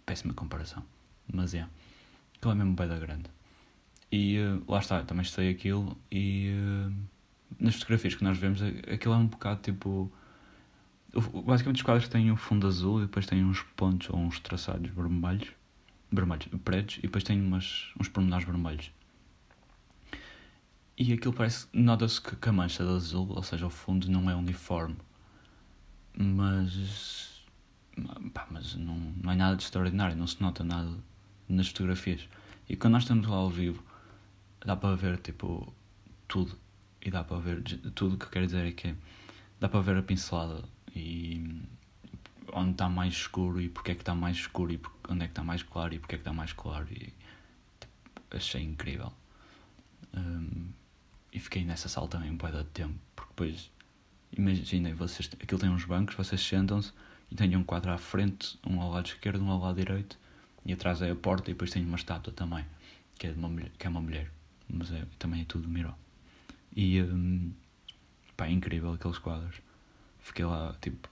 Péssima 0.06 0.34
comparação. 0.34 0.84
Mas 1.32 1.54
é. 1.54 1.68
Aquilo 2.36 2.52
é 2.52 2.56
mesmo 2.56 2.74
bem 2.74 2.88
da 2.88 2.98
grande. 2.98 3.30
E 4.12 4.40
uh, 4.40 4.64
lá 4.68 4.80
está, 4.80 5.04
também 5.04 5.24
estudei 5.24 5.52
aquilo 5.52 5.98
e. 6.12 6.52
Uh, 6.54 6.94
nas 7.60 7.76
fotografias 7.76 8.16
que 8.16 8.24
nós 8.24 8.38
vemos, 8.38 8.62
aquilo 8.62 9.14
é 9.14 9.18
um 9.18 9.28
bocado 9.28 9.62
tipo. 9.62 10.12
Basicamente, 11.46 11.78
os 11.78 11.82
quadros 11.82 12.08
têm 12.08 12.32
um 12.32 12.36
fundo 12.36 12.68
azul 12.68 13.00
e 13.00 13.06
depois 13.06 13.26
têm 13.26 13.44
uns 13.44 13.64
pontos 13.76 14.10
ou 14.10 14.20
uns 14.20 14.40
traçados 14.40 14.90
vermelhos, 14.92 15.50
vermelhos, 16.12 16.48
pretos, 16.64 16.98
e 16.98 17.02
depois 17.02 17.24
têm 17.24 17.42
umas, 17.42 17.92
uns 18.00 18.08
pormenores 18.08 18.46
vermelhos. 18.46 18.92
E 20.98 21.14
aquilo 21.14 21.34
parece. 21.34 21.68
Nota-se 21.74 22.22
que 22.22 22.50
a 22.50 22.52
mancha 22.52 22.84
de 22.84 22.92
azul, 22.92 23.28
ou 23.30 23.42
seja, 23.42 23.66
o 23.66 23.70
fundo, 23.70 24.10
não 24.10 24.30
é 24.30 24.36
uniforme. 24.36 24.98
Mas. 26.20 27.44
Pá, 28.34 28.48
mas 28.52 28.76
não, 28.76 28.96
não 28.96 29.32
é 29.32 29.36
nada 29.36 29.56
de 29.56 29.64
extraordinário, 29.64 30.16
não 30.16 30.28
se 30.28 30.40
nota 30.40 30.64
nada 30.64 30.94
nas 31.48 31.68
fotografias. 31.70 32.30
E 32.70 32.76
quando 32.76 32.94
nós 32.94 33.04
estamos 33.04 33.26
lá 33.26 33.38
ao 33.38 33.50
vivo, 33.50 33.84
dá 34.64 34.76
para 34.76 34.96
ver, 34.96 35.18
tipo, 35.18 35.74
tudo 36.28 36.56
e 37.02 37.10
dá 37.10 37.24
para 37.24 37.40
ver 37.40 37.64
tudo 37.96 38.16
o 38.16 38.18
que 38.18 38.26
eu 38.26 38.30
quero 38.30 38.46
dizer 38.46 38.66
é 38.66 38.72
que 38.72 38.96
dá 39.60 39.70
para 39.70 39.82
ver 39.82 39.98
a 39.98 40.04
pincelada 40.04 40.64
e 40.96 41.62
onde 42.54 42.72
está 42.72 42.90
mais 42.90 43.14
escuro 43.14 43.62
e 43.62 43.70
porque 43.70 43.92
é 43.92 43.96
que 43.96 44.02
está 44.02 44.16
mais 44.16 44.38
escuro 44.38 44.72
e 44.72 44.82
onde 45.10 45.24
é 45.24 45.28
que 45.28 45.32
está 45.32 45.44
mais 45.44 45.64
claro 45.64 45.94
e 45.94 46.00
porque 46.00 46.16
é 46.16 46.18
que 46.18 46.22
está 46.22 46.34
mais 46.34 46.54
claro 46.54 46.88
e 46.92 47.14
tipo, 47.80 47.94
achei 48.32 48.62
incrível 48.64 49.14
um, 50.14 50.70
e 51.32 51.40
fiquei 51.40 51.64
nessa 51.64 51.88
sala 51.88 52.08
também 52.08 52.32
um 52.32 52.38
bocado 52.38 52.64
de 52.64 52.70
tempo 52.70 52.96
porque 53.16 53.30
depois 53.32 53.72
imaginem 54.38 54.94
vocês 54.94 55.30
aquilo 55.42 55.60
tem 55.60 55.70
uns 55.70 55.86
bancos 55.86 56.16
vocês 56.16 56.42
sentam-se 56.42 56.92
e 57.32 57.36
têm 57.36 57.56
um 57.56 57.64
quadro 57.64 57.92
à 57.92 57.98
frente 57.98 58.58
um 58.66 58.82
ao 58.82 58.92
lado 58.92 59.08
esquerdo 59.08 59.44
um 59.44 59.50
ao 59.50 59.60
lado 59.60 59.76
direito 59.76 60.18
e 60.66 60.74
atrás 60.74 61.02
é 61.02 61.10
a 61.10 61.16
porta 61.16 61.50
e 61.50 61.54
depois 61.54 61.72
tem 61.72 61.86
uma 61.86 61.98
estátua 61.98 62.34
também 62.34 62.66
que 63.18 63.28
é, 63.28 63.32
de 63.32 63.38
uma 63.38 63.50
mulher, 63.50 63.72
que 63.78 63.86
é 63.88 63.90
uma 63.90 64.02
mulher 64.02 64.32
mas 64.70 64.92
é, 64.92 65.06
também 65.18 65.42
é 65.42 65.46
tudo 65.46 65.68
Miró. 65.68 65.94
E 66.76 67.02
um, 67.02 67.52
pá, 68.38 68.46
é 68.46 68.52
incrível 68.52 68.94
aqueles 68.94 69.18
quadros. 69.18 69.56
Fiquei 70.20 70.46
lá 70.46 70.76
tipo 70.80 71.10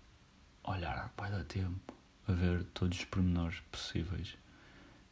olhar 0.64 1.12
vai 1.18 1.32
dar 1.32 1.44
tempo 1.46 1.94
a 2.28 2.34
ver 2.34 2.64
todos 2.74 3.00
os 3.00 3.06
pormenores 3.06 3.60
possíveis. 3.72 4.38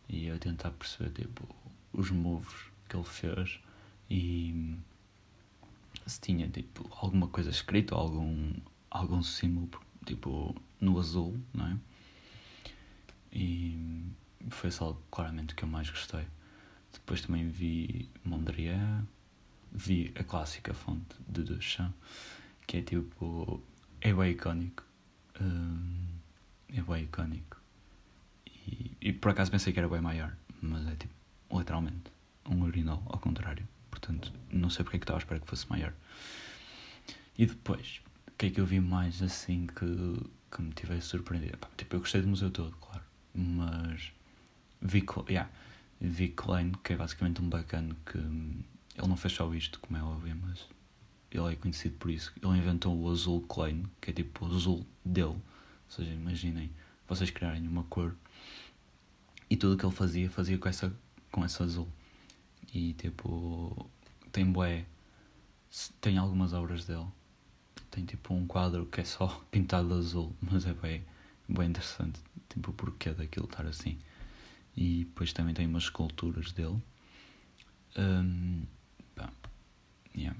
E 0.07 0.29
a 0.29 0.37
tentar 0.37 0.71
perceber 0.71 1.23
tipo 1.23 1.47
os 1.91 2.11
moves 2.11 2.55
que 2.87 2.95
ele 2.95 3.05
fez 3.05 3.59
e 4.09 4.75
se 6.05 6.19
tinha 6.21 6.47
tipo 6.49 6.87
alguma 6.91 7.27
coisa 7.27 7.49
escrita 7.49 7.95
algum 7.95 8.53
algum 8.89 9.21
símbolo 9.23 9.69
tipo 10.05 10.55
no 10.79 10.99
azul 10.99 11.39
não 11.53 11.67
é 11.67 11.77
e 13.31 14.05
foi 14.49 14.71
só 14.71 14.99
claramente 15.11 15.55
que 15.55 15.63
eu 15.63 15.67
mais 15.67 15.89
gostei 15.89 16.25
depois 16.93 17.21
também 17.21 17.49
vi 17.49 18.09
Mondrian 18.23 19.05
vi 19.71 20.13
a 20.17 20.23
clássica 20.23 20.73
fonte 20.73 21.15
de 21.27 21.43
Duchamp 21.43 21.93
que 22.67 22.77
é 22.77 22.81
tipo 22.81 23.61
é 24.01 24.13
bem 24.13 24.31
icónico 24.31 24.83
um, 25.41 26.05
é 26.69 26.81
bem 26.81 27.03
icónico. 27.03 27.57
E, 28.45 28.91
e, 29.01 29.13
por 29.13 29.31
acaso 29.31 29.51
pensei 29.51 29.73
que 29.73 29.79
era 29.79 29.87
bem 29.87 30.01
maior, 30.01 30.35
mas 30.61 30.87
é 30.87 30.95
tipo, 30.95 31.13
literalmente, 31.51 32.11
um 32.49 32.63
urinol 32.63 33.03
ao 33.07 33.19
contrário. 33.19 33.67
Portanto, 33.95 34.33
não 34.51 34.69
sei 34.69 34.83
porque 34.83 34.97
é 34.97 34.99
que 34.99 35.05
estava 35.05 35.17
a 35.17 35.21
esperar 35.21 35.39
que 35.39 35.47
fosse 35.47 35.69
maior. 35.69 35.93
E 37.37 37.45
depois, 37.45 38.01
o 38.27 38.31
que 38.37 38.47
é 38.47 38.49
que 38.49 38.59
eu 38.59 38.65
vi 38.65 38.81
mais 38.81 39.21
assim 39.21 39.67
que, 39.67 40.29
que 40.51 40.61
me 40.61 40.71
tivesse 40.73 41.07
surpreendido? 41.07 41.57
Tipo, 41.77 41.95
eu 41.95 41.99
gostei 42.01 42.21
do 42.21 42.27
museu 42.27 42.51
todo, 42.51 42.75
claro, 42.75 43.03
mas 43.33 44.11
vi, 44.81 45.05
yeah, 45.29 45.49
vi 46.01 46.27
Klein, 46.27 46.73
que 46.83 46.91
é 46.93 46.97
basicamente 46.97 47.41
um 47.41 47.47
bacana 47.47 47.95
que 48.05 48.17
ele 48.17 49.07
não 49.07 49.15
fez 49.15 49.33
só 49.33 49.53
isto, 49.53 49.79
como 49.79 49.97
é 49.97 50.03
óbvio, 50.03 50.37
mas 50.41 50.67
ele 51.31 51.53
é 51.53 51.55
conhecido 51.55 51.95
por 51.97 52.11
isso. 52.11 52.33
Ele 52.41 52.57
inventou 52.57 52.97
o 52.97 53.09
azul 53.09 53.41
Klein, 53.43 53.85
que 54.01 54.11
é 54.11 54.13
tipo 54.13 54.45
o 54.45 54.53
azul 54.53 54.85
dele. 55.03 55.27
Ou 55.27 55.41
seja, 55.89 56.11
imaginem 56.11 56.69
vocês 57.07 57.29
criarem 57.29 57.65
uma 57.67 57.83
cor 57.83 58.13
e 59.49 59.55
tudo 59.55 59.75
o 59.75 59.77
que 59.77 59.85
ele 59.85 59.93
fazia, 59.93 60.29
fazia 60.29 60.57
com 60.57 60.67
essa, 60.67 60.93
com 61.31 61.45
essa 61.45 61.63
azul. 61.63 61.87
E 62.75 62.93
tipo, 62.93 63.89
tem 64.31 64.51
bué, 64.51 64.85
tem 66.01 66.17
algumas 66.17 66.53
obras 66.53 66.85
dele. 66.85 67.07
Tem 67.89 68.05
tipo 68.05 68.33
um 68.33 68.45
quadro 68.45 68.85
que 68.87 69.01
é 69.01 69.05
só 69.05 69.27
pintado 69.49 69.87
de 69.87 69.93
azul, 69.95 70.35
mas 70.41 70.65
é 70.65 70.73
bem, 70.73 71.03
bem 71.47 71.69
interessante. 71.69 72.19
Tipo, 72.49 72.71
o 72.71 72.73
porquê 72.73 73.11
daquilo 73.11 73.45
estar 73.45 73.65
assim. 73.65 73.97
E 74.75 75.05
depois 75.05 75.31
também 75.31 75.53
tem 75.53 75.65
umas 75.65 75.83
esculturas 75.83 76.51
dele. 76.51 76.81
Um, 77.97 78.63
pá, 79.15 79.31
yeah 80.15 80.37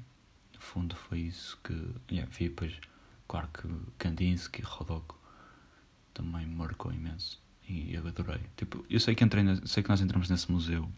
fundo 0.65 0.95
foi 0.95 1.19
isso 1.19 1.57
que 1.63 1.73
yeah, 2.11 2.29
vi 2.37 2.49
depois 2.49 2.73
claro 3.27 3.47
que 3.53 3.67
Kandinsky 3.97 4.61
Rodoko 4.61 5.17
também 6.13 6.45
marcou 6.45 6.91
imenso 6.91 7.39
e 7.69 7.93
eu 7.93 8.05
adorei 8.07 8.41
tipo 8.57 8.83
eu 8.89 8.99
sei 8.99 9.15
que 9.15 9.23
entrei 9.23 9.43
sei 9.65 9.83
que 9.83 9.89
nós 9.89 10.01
entramos 10.01 10.29
nesse 10.29 10.51
museu 10.51 10.89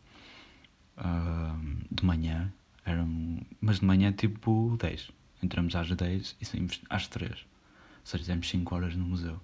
uh, 0.98 1.86
de 1.92 2.06
manhã 2.06 2.52
eram 2.86 3.40
mas 3.62 3.80
de 3.80 3.86
manhã 3.86 4.12
tipo 4.12 4.78
10 4.80 5.12
entramos 5.44 5.76
às 5.76 5.90
10 5.90 6.36
e 6.40 6.46
saímos 6.46 6.82
às 6.90 7.08
3 7.08 7.32
ou 7.32 7.38
seja, 8.04 8.24
fizemos 8.24 8.50
5 8.50 8.76
horas 8.76 8.96
no 8.96 9.06
museu 9.06 9.40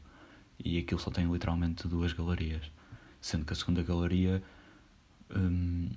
e 0.63 0.77
aquilo 0.77 1.00
só 1.00 1.12
tem 1.12 1.31
literalmente 1.31 1.88
duas 1.88 2.13
galerias 2.13 2.72
sendo 3.22 3.45
que 3.45 3.53
a 3.53 3.55
segunda 3.55 3.83
galeria 3.83 4.43
um, 5.36 5.89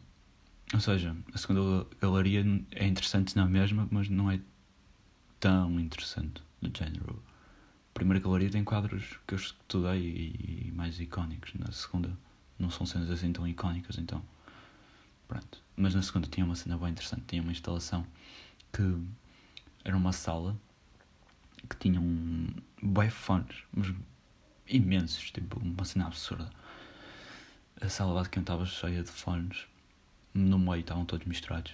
ou 0.74 0.80
seja, 0.80 1.16
a 1.32 1.38
segunda 1.38 1.86
galeria 2.00 2.44
é 2.72 2.86
interessante 2.86 3.36
na 3.36 3.46
mesma, 3.46 3.86
mas 3.90 4.08
não 4.08 4.30
é 4.30 4.40
tão 5.38 5.78
interessante 5.78 6.42
do 6.60 6.76
género. 6.76 7.22
A 7.90 7.94
primeira 7.94 8.22
galeria 8.22 8.50
tem 8.50 8.64
quadros 8.64 9.18
que 9.26 9.34
eu 9.34 9.38
estudei 9.38 10.00
e, 10.00 10.72
mais 10.74 10.98
icónicos. 10.98 11.54
Na 11.54 11.70
segunda 11.70 12.16
não 12.58 12.68
são 12.68 12.84
cenas 12.84 13.10
assim 13.10 13.32
tão 13.32 13.46
icónicas, 13.46 13.96
então. 13.98 14.22
Pronto. 15.28 15.62
Mas 15.76 15.94
na 15.94 16.02
segunda 16.02 16.28
tinha 16.28 16.44
uma 16.44 16.54
cena 16.54 16.76
bem 16.78 16.90
interessante. 16.90 17.24
Tinha 17.26 17.42
uma 17.42 17.52
instalação 17.52 18.06
que 18.72 18.82
era 19.84 19.96
uma 19.96 20.12
sala 20.12 20.56
que 21.68 21.76
tinha 21.76 22.00
um 22.00 22.48
fones, 23.10 23.56
mas 23.72 23.92
imensos, 24.68 25.30
tipo 25.30 25.58
uma 25.58 25.84
cena 25.84 26.06
absurda. 26.06 26.48
A 27.80 27.88
sala 27.88 28.14
basicamente 28.14 28.44
estava 28.44 28.66
cheia 28.66 29.02
de 29.02 29.10
fones 29.10 29.66
no 30.36 30.58
meio 30.58 30.80
estavam 30.80 31.04
todos 31.04 31.26
misturados 31.26 31.72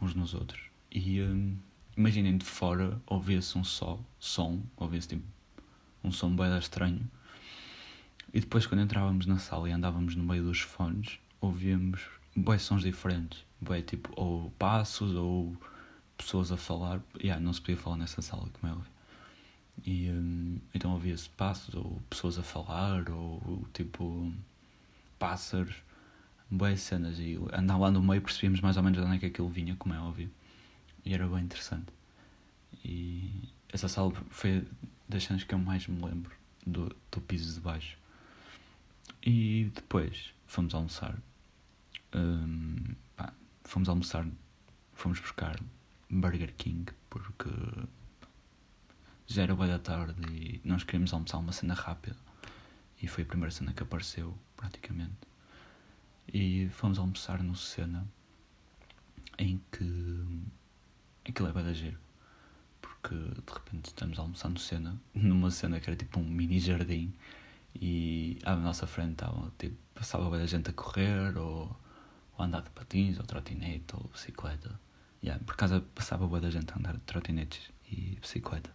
uns 0.00 0.14
nos 0.14 0.34
outros. 0.34 0.60
E 0.90 1.20
um, 1.22 1.56
imaginem 1.96 2.36
de 2.36 2.44
fora 2.44 3.00
ouvia-se 3.06 3.58
um 3.58 3.64
só 3.64 3.98
som, 4.18 4.60
ouvia-se 4.76 5.08
tipo 5.08 5.24
um 6.02 6.12
som 6.12 6.34
bem 6.34 6.56
estranho. 6.58 7.08
E 8.32 8.40
depois 8.40 8.66
quando 8.66 8.82
entrávamos 8.82 9.26
na 9.26 9.38
sala 9.38 9.68
e 9.68 9.72
andávamos 9.72 10.14
no 10.14 10.24
meio 10.24 10.44
dos 10.44 10.60
fones, 10.60 11.18
ouvíamos 11.40 12.00
bem 12.36 12.58
sons 12.58 12.82
diferentes. 12.82 13.44
Bem 13.60 13.82
tipo, 13.82 14.12
ou 14.16 14.50
passos 14.58 15.14
ou 15.14 15.56
pessoas 16.16 16.52
a 16.52 16.56
falar. 16.56 17.00
Yeah, 17.18 17.42
não 17.42 17.52
se 17.52 17.60
podia 17.60 17.76
falar 17.76 17.96
nessa 17.96 18.22
sala, 18.22 18.48
como 18.52 18.72
é 18.72 18.76
óbvio. 18.76 18.92
E 19.84 20.08
um, 20.10 20.60
então 20.74 20.92
ouvia-se 20.92 21.28
passos 21.30 21.74
ou 21.74 22.00
pessoas 22.08 22.38
a 22.38 22.42
falar 22.42 23.08
ou 23.10 23.64
tipo 23.72 24.32
pássaros 25.18 25.74
boas 26.50 26.80
cenas 26.80 27.18
e 27.18 27.38
andar 27.52 27.76
lá 27.78 27.90
no 27.90 28.02
meio 28.02 28.22
percebíamos 28.22 28.60
mais 28.60 28.76
ou 28.76 28.82
menos 28.82 28.98
de 28.98 29.04
onde 29.04 29.16
é 29.16 29.18
que 29.18 29.26
aquilo 29.26 29.48
vinha, 29.48 29.74
como 29.76 29.94
é 29.94 29.98
óbvio. 29.98 30.30
E 31.04 31.12
era 31.12 31.26
bem 31.26 31.44
interessante. 31.44 31.86
E 32.84 33.30
essa 33.72 33.88
sala 33.88 34.12
foi 34.30 34.66
das 35.08 35.24
cenas 35.24 35.44
que 35.44 35.54
eu 35.54 35.58
mais 35.58 35.86
me 35.86 36.02
lembro 36.02 36.32
do, 36.66 36.94
do 37.10 37.20
piso 37.20 37.54
de 37.54 37.60
baixo. 37.60 37.98
E 39.22 39.70
depois 39.74 40.32
fomos 40.46 40.74
almoçar. 40.74 41.16
Um, 42.14 42.94
pá, 43.16 43.32
fomos 43.64 43.88
almoçar, 43.88 44.26
fomos 44.92 45.20
buscar 45.20 45.58
Burger 46.10 46.54
King 46.56 46.92
porque 47.10 47.50
já 49.26 49.42
era 49.42 49.54
boa 49.54 49.68
da 49.68 49.78
tarde 49.78 50.20
e 50.32 50.60
nós 50.64 50.84
queríamos 50.84 51.12
almoçar 51.12 51.38
uma 51.38 51.52
cena 51.52 51.74
rápida. 51.74 52.16
E 53.02 53.08
foi 53.08 53.24
a 53.24 53.26
primeira 53.26 53.50
cena 53.50 53.72
que 53.72 53.82
apareceu, 53.82 54.36
praticamente 54.56 55.34
e 56.32 56.68
fomos 56.70 56.98
almoçar 56.98 57.42
no 57.42 57.54
Sena 57.54 58.06
em 59.38 59.60
que 59.70 60.24
aquilo 61.28 61.48
é 61.48 61.52
bem 61.52 61.74
giro 61.74 61.98
porque 62.80 63.14
de 63.14 63.52
repente 63.52 63.86
estamos 63.86 64.18
a 64.18 64.22
almoçar 64.22 64.48
no 64.48 64.58
Sena 64.58 65.00
numa 65.14 65.50
cena 65.50 65.80
que 65.80 65.90
era 65.90 65.96
tipo 65.96 66.20
um 66.20 66.24
mini 66.24 66.58
jardim 66.60 67.12
e 67.74 68.38
à 68.44 68.54
nossa 68.54 68.86
frente 68.86 69.12
estava 69.12 69.52
tipo, 69.58 69.76
passava 69.94 70.34
a 70.34 70.46
gente 70.46 70.70
a 70.70 70.72
correr 70.72 71.36
ou, 71.36 71.76
ou 72.36 72.44
andar 72.44 72.62
de 72.62 72.70
patins 72.70 73.18
ou 73.18 73.24
trotinete 73.24 73.94
ou 73.94 74.08
bicicleta 74.12 74.78
yeah, 75.22 75.42
por 75.44 75.54
acaso 75.54 75.80
passava 75.94 76.26
boa 76.26 76.40
da 76.40 76.50
gente 76.50 76.72
a 76.72 76.78
andar 76.78 76.94
de 76.94 77.00
trotinetes 77.00 77.70
e 77.90 78.18
bicicleta 78.20 78.70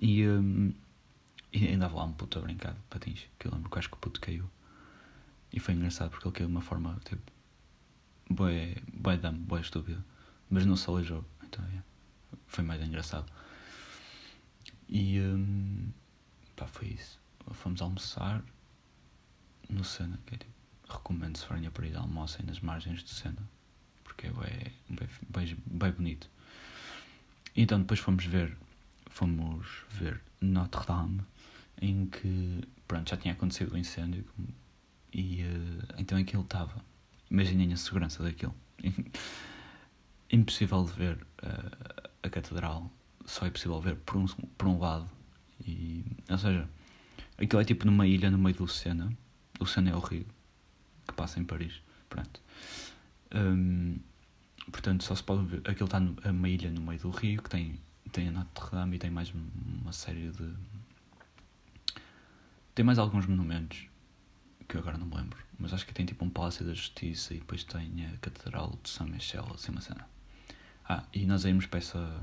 e, 0.00 0.26
um, 0.26 0.72
e 1.52 1.76
lá 1.76 2.04
um 2.04 2.12
puto 2.12 2.38
a 2.38 2.42
brincar 2.42 2.74
de 2.74 2.80
patins 2.90 3.26
que 3.38 3.46
eu 3.46 3.52
lembro 3.52 3.70
que 3.70 3.78
acho 3.78 3.88
que 3.88 3.96
o 3.96 4.00
puto 4.00 4.20
caiu 4.20 4.48
e 5.54 5.60
foi 5.60 5.74
engraçado 5.74 6.10
porque 6.10 6.26
ele 6.26 6.34
caiu 6.34 6.48
de 6.48 6.52
uma 6.52 6.60
forma 6.60 6.98
tipo. 7.04 7.32
Boé, 8.28 8.74
boé 8.92 9.16
dame, 9.16 9.38
boé 9.38 9.60
estúpido. 9.60 10.04
Mas 10.50 10.66
não 10.66 10.74
se 10.74 10.90
aleijou. 10.90 11.24
Então 11.44 11.64
é, 11.64 11.82
foi 12.48 12.64
mais 12.64 12.82
engraçado. 12.82 13.32
E. 14.88 15.20
Um, 15.20 15.92
pá, 16.56 16.66
foi 16.66 16.88
isso. 16.88 17.20
Fomos 17.52 17.80
almoçar 17.80 18.42
no 19.68 19.84
Sena, 19.84 20.18
que 20.26 20.34
é 20.34 20.38
tipo. 20.38 20.52
Recomendo 20.88 21.36
se 21.38 21.46
forem 21.46 21.66
a 21.66 21.70
Paris 21.70 21.96
almoçem 21.96 22.44
nas 22.46 22.60
margens 22.60 23.02
do 23.02 23.08
Sena. 23.08 23.48
Porque 24.02 24.26
é 24.26 24.30
bem, 24.30 25.08
bem, 25.28 25.56
bem 25.66 25.92
bonito. 25.92 26.30
Então 27.56 27.80
depois 27.80 28.00
fomos 28.00 28.24
ver. 28.24 28.56
Fomos 29.08 29.66
ver 29.90 30.20
Notre 30.40 30.86
Dame 30.86 31.22
em 31.80 32.06
que 32.06 32.60
pronto, 32.86 33.08
já 33.10 33.16
tinha 33.16 33.34
acontecido 33.34 33.74
o 33.74 33.78
incêndio, 33.78 34.24
como 34.34 34.48
e 35.12 35.42
uh, 35.42 35.94
então 35.98 36.18
aquilo 36.18 36.42
estava. 36.42 36.84
Imaginem 37.30 37.72
a 37.72 37.76
segurança 37.76 38.22
daquilo. 38.22 38.54
Impossível 40.30 40.84
de 40.84 40.92
ver 40.92 41.16
uh, 41.42 42.10
a 42.22 42.28
catedral, 42.28 42.90
só 43.24 43.46
é 43.46 43.50
possível 43.50 43.80
ver 43.80 43.96
por 43.96 44.16
um, 44.16 44.26
por 44.26 44.66
um 44.66 44.78
lado, 44.78 45.08
E, 45.64 46.04
ou 46.28 46.38
seja, 46.38 46.68
aquilo 47.38 47.62
é 47.62 47.64
tipo 47.64 47.86
numa 47.86 48.06
ilha 48.06 48.28
no 48.28 48.38
meio 48.38 48.56
do 48.56 48.66
Sena. 48.66 49.12
O 49.60 49.66
Sena 49.66 49.90
é 49.90 49.94
rio 49.94 50.26
que 51.06 51.14
passa 51.14 51.40
em 51.40 51.44
Paris. 51.44 51.80
Pronto. 52.08 52.40
Um, 53.34 53.98
portanto, 54.70 55.04
só 55.04 55.14
se 55.14 55.22
pode 55.22 55.44
ver. 55.46 55.62
Aquilo 55.68 55.86
está 55.86 56.00
numa 56.00 56.48
ilha 56.48 56.70
no 56.70 56.80
meio 56.80 57.00
do 57.00 57.10
rio 57.10 57.42
que 57.42 57.50
tem, 57.50 57.78
tem 58.12 58.28
a 58.28 58.30
Notre 58.30 58.70
Dame 58.70 58.96
e 58.96 58.98
tem 58.98 59.10
mais 59.10 59.32
uma 59.32 59.92
série 59.92 60.30
de. 60.30 60.54
Tem 62.74 62.84
mais 62.84 62.98
alguns 62.98 63.26
monumentos 63.26 63.86
que 64.68 64.76
eu 64.76 64.80
agora 64.80 64.98
não 64.98 65.06
me 65.06 65.16
lembro. 65.16 65.38
Mas 65.58 65.72
acho 65.72 65.86
que 65.86 65.94
tem 65.94 66.04
tipo 66.04 66.24
um 66.24 66.30
Palácio 66.30 66.64
da 66.64 66.74
Justiça 66.74 67.34
e 67.34 67.38
depois 67.38 67.64
tem 67.64 68.06
a 68.06 68.16
Catedral 68.18 68.76
de 68.82 68.88
São 68.90 69.06
Michel, 69.06 69.46
assim 69.54 69.70
uma 69.70 69.80
cena. 69.80 70.08
Ah, 70.88 71.04
e 71.12 71.24
nós 71.26 71.44
íamos 71.44 71.66
para 71.66 71.78
essa, 71.78 72.20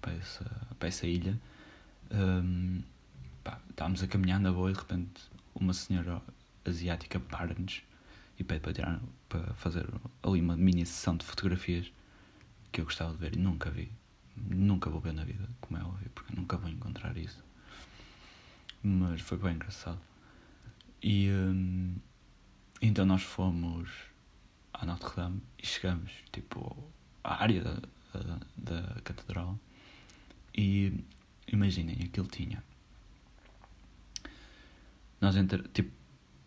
para 0.00 0.12
essa, 0.12 0.44
para 0.78 0.88
essa 0.88 1.06
ilha. 1.06 1.40
Um, 2.10 2.82
pá, 3.42 3.60
estávamos 3.70 4.02
a 4.02 4.06
caminhar 4.06 4.38
na 4.38 4.52
boa 4.52 4.70
e 4.70 4.74
de 4.74 4.78
repente 4.78 5.22
uma 5.54 5.72
senhora 5.72 6.20
asiática 6.64 7.18
para-nos 7.18 7.82
e 8.38 8.44
pede 8.44 8.60
para, 8.60 8.72
tirar, 8.72 9.00
para 9.28 9.54
fazer 9.54 9.86
ali 10.22 10.40
uma 10.40 10.56
mini 10.56 10.84
sessão 10.84 11.16
de 11.16 11.24
fotografias 11.24 11.92
que 12.72 12.80
eu 12.80 12.84
gostava 12.84 13.12
de 13.12 13.18
ver 13.18 13.36
e 13.36 13.38
nunca 13.38 13.70
vi. 13.70 13.90
Nunca 14.36 14.90
vou 14.90 15.00
ver 15.00 15.12
na 15.12 15.24
vida, 15.24 15.48
como 15.60 15.78
é 15.78 15.84
óbvio, 15.84 16.10
porque 16.14 16.34
nunca 16.34 16.56
vou 16.56 16.68
encontrar 16.68 17.16
isso. 17.16 17.42
Mas 18.82 19.20
foi 19.20 19.38
bem 19.38 19.54
engraçado. 19.54 20.00
E 21.02 21.30
um, 21.30 21.94
então 22.82 23.06
nós 23.06 23.22
fomos 23.22 23.88
à 24.72 24.84
Notre 24.84 25.14
Dame 25.14 25.40
e 25.62 25.66
chegamos 25.66 26.12
tipo 26.32 26.76
à 27.22 27.42
área 27.42 27.62
da, 27.62 27.74
da, 28.12 28.40
da 28.56 29.00
catedral 29.02 29.58
e 30.56 30.92
imaginem, 31.46 31.96
aquilo 32.04 32.26
tinha. 32.26 32.62
Nós 35.20 35.36
entre, 35.36 35.62
tipo, 35.68 35.90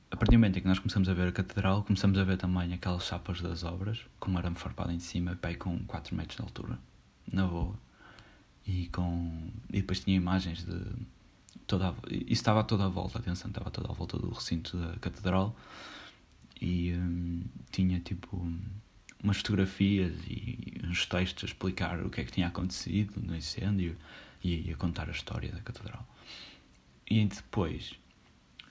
a 0.10 0.16
partir 0.16 0.36
do 0.36 0.40
momento 0.40 0.58
em 0.58 0.62
que 0.62 0.68
nós 0.68 0.80
começamos 0.80 1.10
a 1.10 1.14
ver 1.14 1.28
a 1.28 1.32
catedral, 1.32 1.84
começamos 1.84 2.18
a 2.18 2.24
ver 2.24 2.38
também 2.38 2.74
aquelas 2.74 3.04
chapas 3.06 3.42
das 3.42 3.64
obras, 3.64 4.06
com 4.20 4.32
um 4.32 4.38
arame 4.38 4.56
farpado 4.56 4.92
em 4.92 5.00
cima, 5.00 5.36
pé 5.36 5.56
com 5.56 5.80
4 5.80 6.16
metros 6.16 6.38
de 6.38 6.44
altura, 6.44 6.80
na 7.32 7.46
boa. 7.46 7.76
E, 8.66 8.88
com, 8.88 9.50
e 9.70 9.82
depois 9.82 10.00
tinha 10.02 10.16
imagens 10.16 10.66
de 10.66 10.82
toda 11.66 11.90
a, 11.90 11.94
isso 12.10 12.34
estava 12.34 12.64
toda 12.64 12.86
a 12.86 12.90
volta, 12.90 13.20
atenção, 13.20 13.50
estava 13.50 13.70
toda 13.70 13.90
a 13.90 13.94
volta 13.94 14.18
do 14.18 14.30
recinto 14.30 14.78
da 14.78 14.98
catedral 15.00 15.56
e 16.60 16.94
hum, 16.94 17.44
tinha 17.72 18.00
tipo 18.00 18.38
umas 19.24 19.38
fotografias 19.38 20.14
e 20.28 20.80
uns 20.84 21.06
textos 21.06 21.44
a 21.44 21.48
explicar 21.48 22.06
o 22.06 22.10
que 22.10 22.22
é 22.22 22.24
que 22.24 22.32
tinha 22.32 22.48
acontecido 22.48 23.22
no 23.22 23.36
incêndio 23.36 23.98
e 24.44 24.72
a 24.72 24.78
contar 24.78 25.08
a 25.10 25.12
história 25.12 25.52
da 25.52 25.60
catedral. 25.62 26.08
E 27.10 27.26
depois 27.26 27.94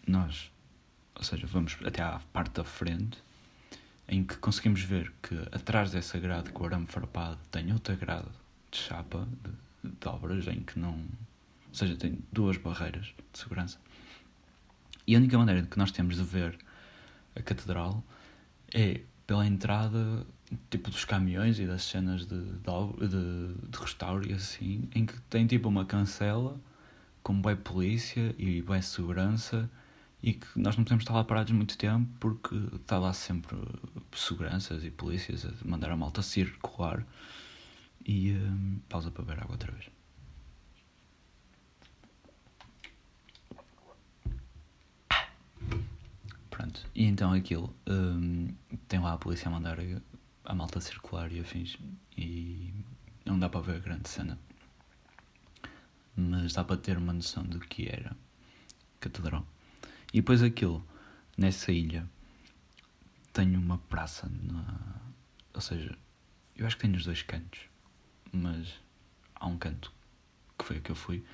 nós, 0.07 0.51
ou 1.17 1.25
seja, 1.25 1.47
vamos 1.47 1.77
até 1.85 2.03
à 2.03 2.21
parte 2.33 2.53
da 2.53 2.65
frente 2.65 3.19
em 4.09 4.23
que 4.23 4.37
conseguimos 4.37 4.83
ver 4.83 5.13
que 5.23 5.35
atrás 5.51 5.91
dessa 5.91 6.19
grade 6.19 6.51
com 6.51 6.63
o 6.63 6.67
arame 6.67 6.87
farpado 6.87 7.39
tem 7.51 7.73
outra 7.73 7.97
grade 7.97 8.29
de 8.71 8.79
chapa 8.79 9.27
de, 9.83 9.91
de 9.91 10.09
obras 10.09 10.47
em 10.47 10.61
que 10.61 10.79
não 10.79 10.93
ou 11.69 11.75
seja, 11.75 11.97
tem 11.97 12.19
duas 12.33 12.57
barreiras 12.57 13.07
de 13.33 13.39
segurança. 13.39 13.79
E 15.07 15.15
a 15.15 15.19
única 15.19 15.37
maneira 15.37 15.63
que 15.63 15.77
nós 15.77 15.91
temos 15.91 16.17
de 16.17 16.23
ver 16.23 16.57
a 17.35 17.43
catedral 17.43 18.03
é 18.73 19.03
pela 19.27 19.47
entrada 19.47 20.27
tipo 20.71 20.91
dos 20.91 21.05
caminhões 21.05 21.59
e 21.59 21.67
das 21.67 21.83
cenas 21.83 22.25
de, 22.25 22.41
de, 22.41 23.09
de, 23.09 23.55
de 23.69 23.79
restauro 23.79 24.27
e 24.27 24.33
assim, 24.33 24.89
em 24.95 25.05
que 25.05 25.21
tem 25.23 25.47
tipo 25.47 25.69
uma 25.69 25.85
cancela 25.85 26.59
com 27.23 27.39
boa 27.39 27.57
polícia 27.57 28.35
e 28.39 28.63
boa 28.63 28.81
segurança 28.81 29.69
e 30.23 30.33
que 30.35 30.47
nós 30.59 30.77
não 30.77 30.85
podemos 30.85 31.03
estar 31.03 31.15
lá 31.15 31.25
parados 31.25 31.53
muito 31.53 31.77
tempo 31.77 32.09
porque 32.19 32.55
está 32.75 32.99
lá 32.99 33.13
sempre 33.13 33.57
seguranças 34.13 34.85
e 34.85 34.91
polícias 34.91 35.45
a 35.45 35.51
mandar 35.65 35.91
a 35.91 35.97
malta 35.97 36.23
circular 36.23 37.07
e 38.05 38.33
um, 38.33 38.81
pausa 38.89 39.11
para 39.11 39.25
beber 39.25 39.43
água 39.43 39.53
outra 39.53 39.73
vez. 39.73 39.91
Pronto, 46.51 46.87
e 46.95 47.05
então 47.05 47.33
aquilo 47.33 47.75
um, 47.87 48.49
tem 48.89 48.99
lá 48.99 49.13
a 49.13 49.19
polícia 49.19 49.49
a 49.49 49.51
mandar 49.51 49.79
a, 50.45 50.55
malta 50.55 50.81
circular 50.81 51.31
e 51.31 51.41
afins 51.41 51.77
e 52.17 52.73
não 53.27 53.39
dá 53.39 53.49
para 53.49 53.61
ver 53.61 53.77
a 53.77 53.79
grande 53.79 54.09
cena. 54.09 54.39
Mas 56.17 56.55
dá 56.55 56.65
para 56.65 56.79
ter 56.79 56.97
uma 56.97 57.13
noção 57.13 57.45
do 57.45 57.61
que 57.61 57.89
era 57.89 58.17
catedral. 58.99 59.47
E 60.13 60.21
depois 60.21 60.43
aquilo, 60.43 60.87
nessa 61.37 61.73
ilha, 61.73 62.09
tem 63.33 63.57
uma 63.57 63.79
praça 63.79 64.31
na. 64.43 65.01
Ou 65.53 65.61
seja, 65.61 65.97
eu 66.57 66.67
acho 66.67 66.77
que 66.77 66.83
tem 66.83 66.91
nos 66.91 67.05
dois 67.05 67.23
cantos, 67.23 67.61
mas 68.33 68.75
há 69.35 69.47
um 69.47 69.59
canto 69.59 69.93
que 70.59 70.65
foi 70.65 70.79
o 70.79 70.81
que 70.81 70.91
eu 70.91 70.97
fui, 70.97 71.25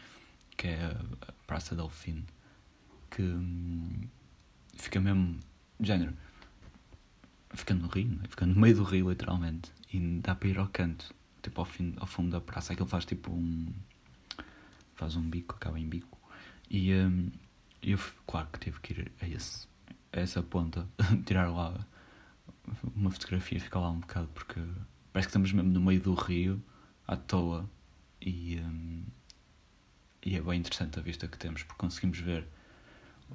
que 0.57 0.69
é 0.69 0.97
a 1.29 1.33
Praça 1.47 1.75
Delfim, 1.75 2.25
que 3.11 3.23
hum, 3.23 4.09
fica 4.75 5.01
mesmo, 5.01 5.39
género, 5.81 6.17
fica 7.55 7.75
no 7.75 7.87
rio, 7.89 8.09
né? 8.09 8.25
fica 8.29 8.47
no 8.47 8.59
meio 8.59 8.77
do 8.77 8.83
rio, 8.85 9.11
literalmente, 9.11 9.71
e 9.93 10.21
dá 10.21 10.35
para 10.35 10.49
ir 10.49 10.59
ao 10.59 10.69
canto, 10.69 11.15
tipo 11.43 11.61
ao, 11.61 11.65
fim, 11.65 11.95
ao 11.99 12.07
fundo 12.07 12.31
da 12.31 12.41
praça. 12.41 12.73
Aquilo 12.73 12.89
faz 12.89 13.05
tipo 13.05 13.33
um. 13.33 13.73
faz 14.95 15.17
um 15.17 15.23
bico, 15.23 15.55
acaba 15.55 15.79
em 15.79 15.89
bico. 15.89 16.19
E 16.71 16.93
um, 16.95 17.31
eu, 17.83 17.99
claro 18.27 18.49
que 18.53 18.61
tive 18.61 18.81
que 18.81 18.93
ir 18.93 19.13
a, 19.21 19.29
esse, 19.29 19.67
a 20.13 20.21
essa 20.21 20.43
ponta, 20.43 20.89
tirar 21.27 21.51
lá 21.51 21.87
uma 22.95 23.11
fotografia, 23.11 23.61
ficar 23.61 23.81
lá 23.81 23.91
um 23.91 24.01
bocado, 24.01 24.29
porque 24.29 24.61
parece 25.13 25.29
que 25.29 25.31
estamos 25.31 25.53
mesmo 25.53 25.71
no 25.71 25.81
meio 25.81 26.01
do 26.01 26.15
rio, 26.15 26.63
à 27.07 27.17
toa, 27.17 27.69
e, 28.21 28.61
um, 28.61 29.05
e 30.25 30.37
é 30.37 30.41
bem 30.41 30.61
interessante 30.61 30.99
a 30.99 31.03
vista 31.03 31.27
que 31.27 31.37
temos, 31.37 31.63
porque 31.65 31.81
conseguimos 31.81 32.19
ver 32.19 32.47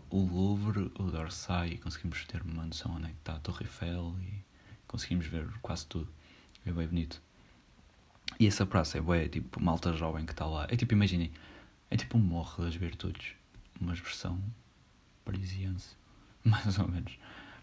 o 0.09 0.19
Louvre, 0.19 0.91
o 0.97 1.11
d'Orsay 1.11 1.73
e 1.73 1.77
conseguimos 1.77 2.23
ter 2.25 2.41
uma 2.41 2.65
noção 2.65 2.95
onde 2.95 3.05
é 3.05 3.09
que 3.09 3.15
está 3.19 3.35
a 3.35 3.39
Torre 3.39 3.65
Eiffel 3.65 4.15
e 4.21 4.43
conseguimos 4.87 5.25
ver 5.25 5.47
quase 5.61 5.85
tudo. 5.87 6.07
É 6.65 6.71
bem 6.71 6.87
bonito. 6.87 7.21
E 8.39 8.47
essa 8.47 8.65
praça 8.65 8.97
é 8.97 9.01
boa, 9.01 9.17
é 9.17 9.27
tipo 9.27 9.61
malta 9.61 9.93
jovem 9.93 10.25
que 10.25 10.31
está 10.31 10.45
lá. 10.45 10.67
É 10.69 10.75
tipo, 10.75 10.93
imaginem, 10.93 11.31
é 11.89 11.97
tipo 11.97 12.17
um 12.17 12.21
morro 12.21 12.63
das 12.63 12.75
virtudes, 12.75 13.33
uma 13.79 13.93
expressão 13.93 14.41
parisiense, 15.25 15.95
mais 16.43 16.77
ou 16.79 16.87
menos. 16.87 17.17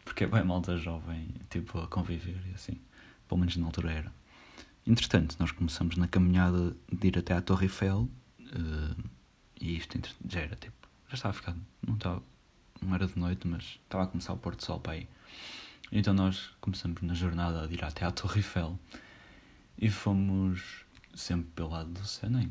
Porque 0.05 0.25
é 0.25 0.27
bem 0.27 0.45
malta 0.45 0.77
jovem, 0.77 1.29
tipo, 1.49 1.79
a 1.79 1.89
conviver 1.89 2.41
e 2.47 2.55
assim. 2.55 2.79
Pelo 3.27 3.41
menos 3.41 3.57
na 3.57 3.67
altura 3.67 3.93
era. 3.93 4.13
Entretanto, 4.87 5.37
nós 5.41 5.51
começamos 5.51 5.97
na 5.97 6.07
caminhada 6.07 6.77
de 6.93 7.09
ir 7.09 7.19
até 7.19 7.35
à 7.35 7.41
Torre 7.41 7.65
Eiffel 7.65 8.09
uh, 8.41 9.05
e 9.59 9.77
isto 9.77 9.99
já 10.29 10.41
era 10.41 10.57
tipo 10.57 10.85
já 11.09 11.15
estava 11.15 11.35
ficar, 11.35 11.57
não, 11.87 11.95
estava, 11.95 12.23
não 12.83 12.95
era 12.95 13.07
de 13.07 13.19
noite, 13.19 13.47
mas 13.47 13.79
estava 13.83 14.05
a 14.05 14.07
começar 14.07 14.33
o 14.33 14.37
pôr 14.37 14.57
do 14.57 14.65
sol 14.65 14.81
para 14.81 14.95
aí. 14.95 15.09
Então 15.93 16.13
nós 16.13 16.51
começamos 16.61 17.01
na 17.03 17.15
jornada 17.15 17.67
de 17.69 17.75
ir 17.75 17.85
até 17.85 18.05
à 18.05 18.11
Torre 18.11 18.39
Eiffel 18.39 18.79
e 19.79 19.89
fomos 19.89 20.85
sempre 21.15 21.51
pelo 21.55 21.71
lado 21.71 21.91
do 21.91 22.05
Sena, 22.07 22.49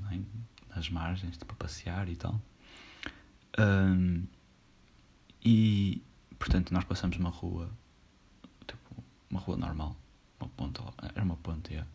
nas 0.73 0.89
margens, 0.89 1.37
tipo, 1.37 1.53
a 1.53 1.55
passear 1.57 2.07
e 2.07 2.15
tal. 2.15 2.39
Um, 3.59 4.25
e, 5.43 6.01
portanto, 6.39 6.73
nós 6.73 6.83
passamos 6.83 7.17
uma 7.17 7.29
rua, 7.29 7.69
tipo, 8.65 9.03
uma 9.29 9.39
rua 9.39 9.57
normal, 9.57 9.95
uma 10.39 10.49
ponta, 10.49 10.81
era 11.13 11.23
uma 11.23 11.37
ponte, 11.37 11.71
yeah. 11.71 11.89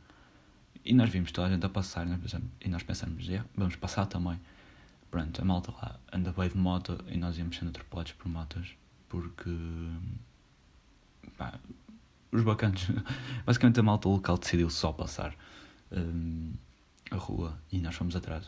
e 0.84 0.94
nós 0.94 1.10
vimos 1.10 1.32
toda 1.32 1.48
a 1.48 1.50
gente 1.50 1.64
a 1.64 1.68
passar 1.68 2.06
e 2.06 2.10
nós 2.10 2.20
pensamos, 2.20 2.50
e 2.60 2.68
nós 2.68 2.82
pensamos 2.82 3.26
yeah, 3.26 3.48
vamos 3.56 3.76
passar 3.76 4.06
também. 4.06 4.38
Pronto, 5.10 5.40
a 5.40 5.44
malta 5.44 5.72
lá 5.72 5.98
anda 6.12 6.32
bem 6.32 6.50
de 6.50 6.58
moto 6.58 7.02
e 7.08 7.16
nós 7.16 7.38
íamos 7.38 7.56
sendo 7.56 7.70
atropelados 7.70 8.12
por 8.12 8.28
motas 8.28 8.76
porque. 9.08 9.50
Pá, 11.36 11.58
os 12.30 12.42
bacanos. 12.42 12.86
Basicamente 13.46 13.80
a 13.80 13.82
malta 13.82 14.08
local 14.08 14.36
decidiu 14.36 14.68
só 14.68 14.92
passar 14.92 15.34
um, 15.90 16.52
a 17.10 17.16
rua 17.16 17.58
e 17.72 17.80
nós 17.80 17.94
fomos 17.94 18.14
atrás 18.14 18.46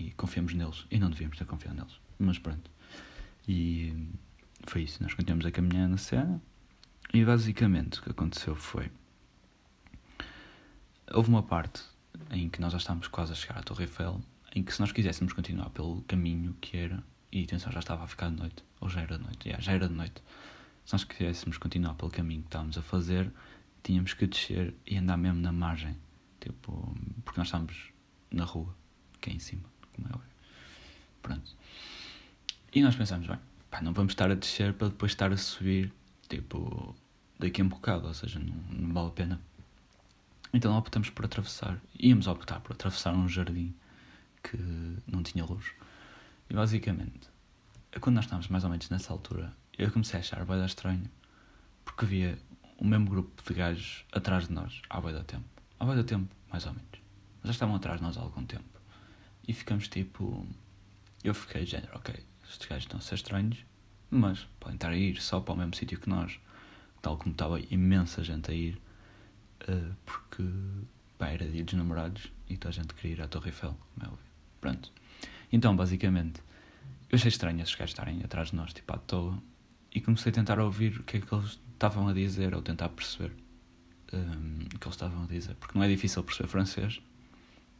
e 0.00 0.12
confiamos 0.12 0.54
neles. 0.54 0.86
E 0.90 0.98
não 0.98 1.10
devíamos 1.10 1.36
ter 1.36 1.44
confiado 1.44 1.76
neles, 1.76 2.00
mas 2.18 2.38
pronto. 2.38 2.70
E 3.46 4.08
foi 4.66 4.82
isso, 4.82 5.02
nós 5.02 5.14
continuamos 5.14 5.44
a 5.44 5.50
caminhar 5.50 5.88
na 5.88 5.98
cena 5.98 6.40
e 7.12 7.24
basicamente 7.24 7.98
o 7.98 8.02
que 8.02 8.10
aconteceu 8.10 8.54
foi. 8.54 8.90
Houve 11.12 11.28
uma 11.28 11.42
parte 11.42 11.82
em 12.30 12.48
que 12.48 12.60
nós 12.60 12.72
já 12.72 12.78
estávamos 12.78 13.08
quase 13.08 13.32
a 13.32 13.34
chegar 13.34 13.58
à 13.58 13.62
Torre 13.62 13.84
Eiffel 13.84 14.20
em 14.54 14.62
que 14.62 14.72
se 14.72 14.80
nós 14.80 14.92
quiséssemos 14.92 15.32
continuar 15.32 15.70
pelo 15.70 16.02
caminho 16.02 16.56
que 16.60 16.76
era, 16.76 17.02
e 17.30 17.44
atenção, 17.44 17.70
já 17.70 17.80
estava 17.80 18.04
a 18.04 18.06
ficar 18.06 18.30
de 18.30 18.36
noite, 18.36 18.64
ou 18.80 18.88
já 18.88 19.00
era 19.00 19.16
de 19.16 19.24
noite, 19.24 19.48
yeah, 19.48 19.62
já 19.62 19.72
era 19.72 19.88
de 19.88 19.94
noite, 19.94 20.22
se 20.84 20.92
nós 20.92 21.04
quiséssemos 21.04 21.56
continuar 21.58 21.94
pelo 21.94 22.10
caminho 22.10 22.42
que 22.42 22.48
estávamos 22.48 22.76
a 22.76 22.82
fazer, 22.82 23.32
tínhamos 23.82 24.12
que 24.12 24.26
descer 24.26 24.74
e 24.86 24.96
andar 24.96 25.16
mesmo 25.16 25.40
na 25.40 25.52
margem, 25.52 25.96
tipo, 26.40 26.94
porque 27.24 27.38
nós 27.38 27.46
estávamos 27.46 27.92
na 28.30 28.44
rua, 28.44 28.74
que 29.20 29.30
é 29.30 29.32
em 29.34 29.38
cima, 29.38 29.64
como 30.00 30.12
é 30.12 30.16
óbvio. 30.16 30.30
Pronto. 31.22 31.56
E 32.72 32.82
nós 32.82 32.96
pensamos, 32.96 33.26
bem, 33.26 33.38
pá, 33.70 33.80
não 33.80 33.92
vamos 33.92 34.12
estar 34.12 34.30
a 34.30 34.34
descer 34.34 34.72
para 34.74 34.88
depois 34.88 35.12
estar 35.12 35.32
a 35.32 35.36
subir, 35.36 35.92
tipo, 36.28 36.94
daqui 37.38 37.60
a 37.60 37.64
um 37.64 37.68
bocado, 37.68 38.06
ou 38.06 38.14
seja, 38.14 38.38
não, 38.38 38.54
não 38.70 38.94
vale 38.94 39.08
a 39.08 39.10
pena. 39.10 39.40
Então 40.52 40.76
optamos 40.76 41.10
por 41.10 41.24
atravessar, 41.24 41.78
íamos 41.98 42.26
optar 42.26 42.60
por 42.60 42.72
atravessar 42.72 43.14
um 43.14 43.28
jardim 43.28 43.74
que 44.42 44.56
não 45.06 45.22
tinha 45.22 45.44
luz. 45.44 45.66
E 46.48 46.54
basicamente, 46.54 47.28
quando 48.00 48.16
nós 48.16 48.24
estávamos 48.24 48.48
mais 48.48 48.64
ou 48.64 48.70
menos 48.70 48.88
nessa 48.88 49.12
altura, 49.12 49.52
eu 49.78 49.90
comecei 49.90 50.18
a 50.18 50.20
achar 50.20 50.44
bem 50.44 50.64
estranho, 50.64 51.04
porque 51.84 52.04
via 52.06 52.38
o 52.78 52.84
mesmo 52.84 53.08
grupo 53.08 53.42
de 53.46 53.54
gajos 53.54 54.04
atrás 54.12 54.48
de 54.48 54.54
nós, 54.54 54.80
há 54.88 55.00
bem 55.00 55.12
da 55.12 55.22
tempo. 55.22 55.44
Há 55.78 55.84
bem 55.84 55.96
da 55.96 56.04
tempo, 56.04 56.34
mais 56.50 56.66
ou 56.66 56.72
menos. 56.72 56.90
Já 57.44 57.50
estavam 57.50 57.76
atrás 57.76 57.98
de 57.98 58.04
nós 58.04 58.16
há 58.16 58.20
algum 58.20 58.44
tempo. 58.44 58.79
E 59.46 59.52
ficamos 59.52 59.88
tipo. 59.88 60.46
Eu 61.22 61.34
fiquei 61.34 61.66
género, 61.66 61.96
ok, 61.96 62.14
estes 62.48 62.66
gajos 62.66 62.84
estão 62.84 62.98
a 62.98 63.02
ser 63.02 63.16
estranhos, 63.16 63.58
mas 64.10 64.48
podem 64.58 64.76
estar 64.76 64.90
a 64.90 64.96
ir 64.96 65.20
só 65.20 65.40
para 65.40 65.54
o 65.54 65.56
mesmo 65.56 65.74
sítio 65.74 66.00
que 66.00 66.08
nós, 66.08 66.40
tal 67.02 67.16
como 67.16 67.32
estava 67.32 67.60
imensa 67.60 68.24
gente 68.24 68.50
a 68.50 68.54
ir, 68.54 68.80
uh, 69.68 69.94
porque 70.04 70.42
pá, 71.18 71.28
era 71.28 71.46
dia 71.46 71.62
dos 71.62 71.74
namorados 71.74 72.32
e 72.48 72.56
toda 72.56 72.70
a 72.70 72.72
gente 72.72 72.94
queria 72.94 73.16
ir 73.16 73.22
à 73.22 73.28
Torre 73.28 73.50
Eiffel, 73.50 73.76
como 73.94 74.06
é 74.06 74.08
óbvio. 74.08 74.30
Pronto. 74.60 74.92
Então, 75.52 75.76
basicamente, 75.76 76.40
eu 77.10 77.16
achei 77.16 77.28
estranho 77.28 77.60
esses 77.60 77.74
gajos 77.74 77.90
estarem 77.90 78.22
atrás 78.22 78.50
de 78.50 78.56
nós, 78.56 78.72
tipo 78.72 78.92
à 78.94 78.98
toa, 78.98 79.42
e 79.92 80.00
comecei 80.00 80.30
a 80.30 80.34
tentar 80.34 80.58
ouvir 80.58 81.00
o 81.00 81.02
que 81.02 81.18
é 81.18 81.20
que 81.20 81.34
eles 81.34 81.58
estavam 81.72 82.08
a 82.08 82.12
dizer, 82.12 82.54
ou 82.54 82.62
tentar 82.62 82.88
perceber 82.90 83.32
um, 84.12 84.64
o 84.64 84.78
que 84.78 84.86
eles 84.86 84.94
estavam 84.94 85.24
a 85.24 85.26
dizer, 85.26 85.54
porque 85.56 85.76
não 85.76 85.84
é 85.84 85.88
difícil 85.88 86.22
perceber 86.22 86.48
francês, 86.48 87.00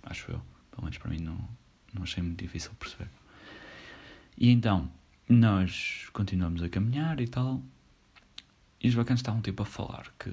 acho 0.02 0.32
eu, 0.32 0.42
pelo 0.80 0.84
menos 0.84 0.98
para 0.98 1.10
mim 1.10 1.20
não, 1.20 1.38
não 1.92 2.02
achei 2.02 2.22
muito 2.22 2.42
difícil 2.42 2.70
perceber. 2.78 3.08
E 4.36 4.50
então, 4.50 4.90
nós 5.28 6.08
continuamos 6.12 6.62
a 6.62 6.68
caminhar 6.68 7.20
e 7.20 7.28
tal, 7.28 7.62
e 8.80 8.88
os 8.88 8.94
bacanas 8.94 9.20
estavam 9.20 9.42
tipo 9.42 9.62
a 9.62 9.66
falar 9.66 10.10
que 10.18 10.30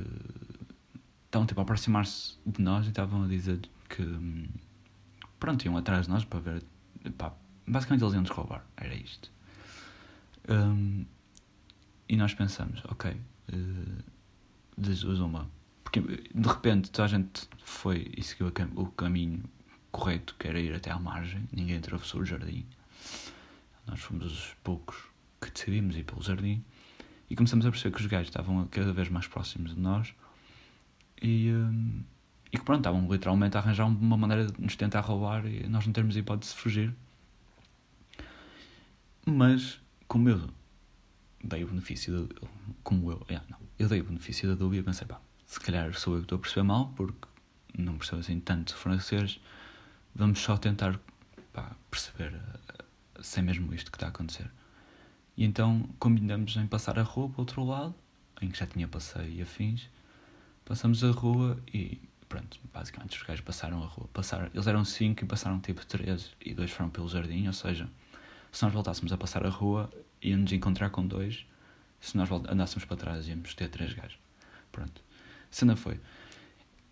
estavam 1.25 1.45
tipo 1.45 1.59
a 1.59 1.63
aproximar-se 1.63 2.37
de 2.45 2.61
nós 2.61 2.85
e 2.85 2.89
estavam 2.89 3.23
a 3.23 3.27
dizer 3.27 3.59
que 3.89 4.49
pronto, 5.37 5.65
iam 5.65 5.75
atrás 5.75 6.05
de 6.05 6.11
nós 6.11 6.23
para 6.23 6.39
ver 6.39 6.63
pá, 7.17 7.33
basicamente 7.67 8.03
eles 8.03 8.13
iam 8.13 8.21
nos 8.21 8.31
roubar, 8.31 8.65
era 8.77 8.95
isto. 8.95 9.29
Um, 10.49 11.05
e 12.07 12.15
nós 12.15 12.33
pensamos, 12.33 12.81
ok, 12.85 13.11
uh, 13.11 14.03
das 14.77 15.01
duas 15.01 15.19
uma. 15.19 15.49
Porque 15.83 15.99
de 15.99 16.47
repente 16.47 16.89
toda 16.89 17.05
a 17.05 17.07
gente 17.09 17.49
foi 17.61 18.09
e 18.15 18.23
seguiu 18.23 18.49
cam 18.51 18.69
o 18.75 18.85
caminho 18.87 19.43
correto, 19.97 20.35
que 20.37 20.47
era 20.47 20.59
ir 20.59 20.73
até 20.75 20.91
à 20.91 20.99
margem, 20.99 21.49
ninguém 21.51 21.77
atravessou 21.77 22.21
o 22.21 22.25
jardim. 22.25 22.63
Nós 23.87 23.99
fomos 23.99 24.25
os 24.25 24.55
poucos 24.63 24.95
que 25.41 25.49
decidimos 25.49 25.97
ir 25.97 26.03
pelo 26.03 26.21
jardim 26.21 26.63
e 27.27 27.35
começamos 27.35 27.65
a 27.65 27.71
perceber 27.71 27.95
que 27.95 28.01
os 28.01 28.07
gajos 28.07 28.27
estavam 28.27 28.67
cada 28.67 28.93
vez 28.93 29.09
mais 29.09 29.25
próximos 29.25 29.73
de 29.73 29.81
nós 29.81 30.13
e, 31.19 31.51
um, 31.51 32.03
e 32.53 32.57
que 32.59 32.63
pronto, 32.63 32.81
estavam 32.81 33.11
literalmente 33.11 33.57
a 33.57 33.59
arranjar 33.59 33.87
uma 33.87 34.15
maneira 34.15 34.45
de 34.45 34.61
nos 34.61 34.75
tentar 34.75 35.01
roubar 35.01 35.47
e 35.47 35.67
nós 35.67 35.85
não 35.87 35.93
termos 35.93 36.15
hipótese 36.15 36.53
de 36.53 36.59
fugir. 36.59 36.93
Mas, 39.25 39.81
como 40.07 40.29
eu 40.29 40.47
dei 41.43 41.63
o 41.63 41.67
benefício 41.67 42.27
da, 42.27 42.47
como 42.83 43.11
eu, 43.11 43.25
não, 43.49 43.57
eu 43.79 43.89
dei 43.89 44.01
o 44.01 44.03
benefício 44.03 44.47
da 44.47 44.53
dúvida 44.53 44.81
e 44.81 44.85
pensei, 44.85 45.07
pá, 45.07 45.19
se 45.47 45.59
calhar 45.59 45.91
sou 45.95 46.13
eu 46.13 46.19
que 46.19 46.25
estou 46.25 46.37
a 46.37 46.39
perceber 46.39 46.63
mal, 46.63 46.93
porque 46.95 47.27
não 47.75 47.97
percebo 47.97 48.19
assim 48.19 48.39
tanto 48.39 48.75
francês, 48.75 49.39
vamos 50.17 50.39
só 50.39 50.57
tentar 50.57 50.99
pá, 51.53 51.75
perceber 51.91 52.33
uh, 52.33 53.23
se 53.23 53.39
é 53.39 53.41
mesmo 53.43 53.73
isto 53.73 53.91
que 53.91 53.97
está 53.97 54.07
a 54.07 54.09
acontecer. 54.09 54.49
E 55.37 55.45
então 55.45 55.87
combinamos 55.99 56.57
em 56.57 56.65
passar 56.65 56.97
a 56.97 57.03
rua 57.03 57.29
para 57.29 57.37
o 57.37 57.41
outro 57.41 57.63
lado, 57.63 57.93
em 58.41 58.49
que 58.49 58.57
já 58.57 58.65
tinha 58.65 58.87
passeio 58.87 59.29
e 59.29 59.41
afins, 59.41 59.87
passamos 60.65 61.03
a 61.03 61.11
rua 61.11 61.61
e 61.71 62.01
pronto, 62.27 62.59
basicamente 62.73 63.15
os 63.15 63.23
gajos 63.23 63.41
passaram 63.41 63.83
a 63.83 63.85
rua. 63.85 64.09
Passaram, 64.11 64.49
eles 64.51 64.65
eram 64.65 64.83
cinco 64.83 65.23
e 65.23 65.27
passaram 65.27 65.59
tipo 65.59 65.85
três 65.85 66.31
e 66.43 66.53
dois 66.53 66.71
foram 66.71 66.89
pelo 66.89 67.07
jardim, 67.07 67.45
ou 67.45 67.53
seja, 67.53 67.87
se 68.51 68.63
nós 68.63 68.73
voltássemos 68.73 69.13
a 69.13 69.17
passar 69.17 69.45
a 69.45 69.49
rua, 69.49 69.91
íamos 70.21 70.51
encontrar 70.51 70.89
com 70.89 71.05
dois. 71.05 71.45
Se 71.99 72.17
nós 72.17 72.29
andássemos 72.31 72.85
para 72.85 72.97
trás, 72.97 73.27
íamos 73.27 73.53
ter 73.53 73.69
três 73.69 73.93
gajos. 73.93 74.17
Pronto. 74.71 75.01
Cena 75.51 75.75
foi. 75.75 75.99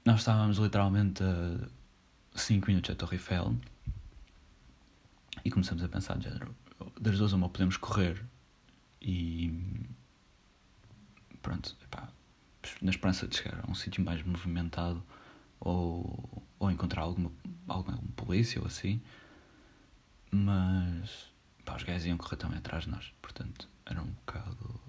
Nós 0.04 0.20
estávamos 0.20 0.58
literalmente 0.58 1.24
a 1.24 1.68
5 2.36 2.68
minutos 2.68 2.90
da 2.90 2.96
Torre 2.96 3.16
Eiffel 3.16 3.56
e 5.44 5.52
começamos 5.52 5.84
a 5.84 5.88
pensar: 5.88 6.18
de 6.18 6.26
género, 6.26 6.56
das 7.00 7.18
duas, 7.18 7.34
uma, 7.34 7.50
podemos 7.50 7.78
correr 7.78 8.24
e. 9.02 9.54
Pronto, 11.42 11.76
epá, 11.84 12.10
na 12.82 12.90
esperança 12.90 13.28
de 13.28 13.38
chegar 13.38 13.64
a 13.64 13.72
um 13.72 13.76
sítio 13.76 14.04
mais 14.04 14.24
movimentado 14.24 15.04
ou, 15.60 16.44
ou 16.60 16.72
encontrar 16.72 17.04
alguma, 17.04 17.32
alguma 17.68 17.98
polícia 18.16 18.60
ou 18.60 18.68
assim. 18.68 19.02
Mas 20.32 21.32
pá, 21.64 21.76
os 21.76 21.84
gajos 21.84 22.06
iam 22.06 22.18
correr 22.18 22.38
também 22.38 22.58
atrás 22.58 22.86
de 22.86 22.90
nós, 22.90 23.14
portanto 23.22 23.70
era 23.86 24.02
um 24.02 24.12
bocado 24.12 24.82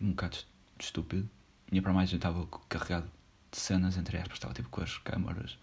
um 0.00 0.10
bocado 0.10 0.38
estúpido. 0.80 1.28
E 1.70 1.80
para 1.80 1.92
mais 1.92 2.10
eu 2.10 2.16
estava 2.16 2.46
carregado 2.68 3.10
de 3.50 3.58
cenas, 3.58 3.96
entre 3.96 4.18
aspas, 4.18 4.34
estava 4.34 4.54
tipo 4.54 4.68
com 4.68 4.82
as 4.82 4.98
câmaras, 4.98 5.58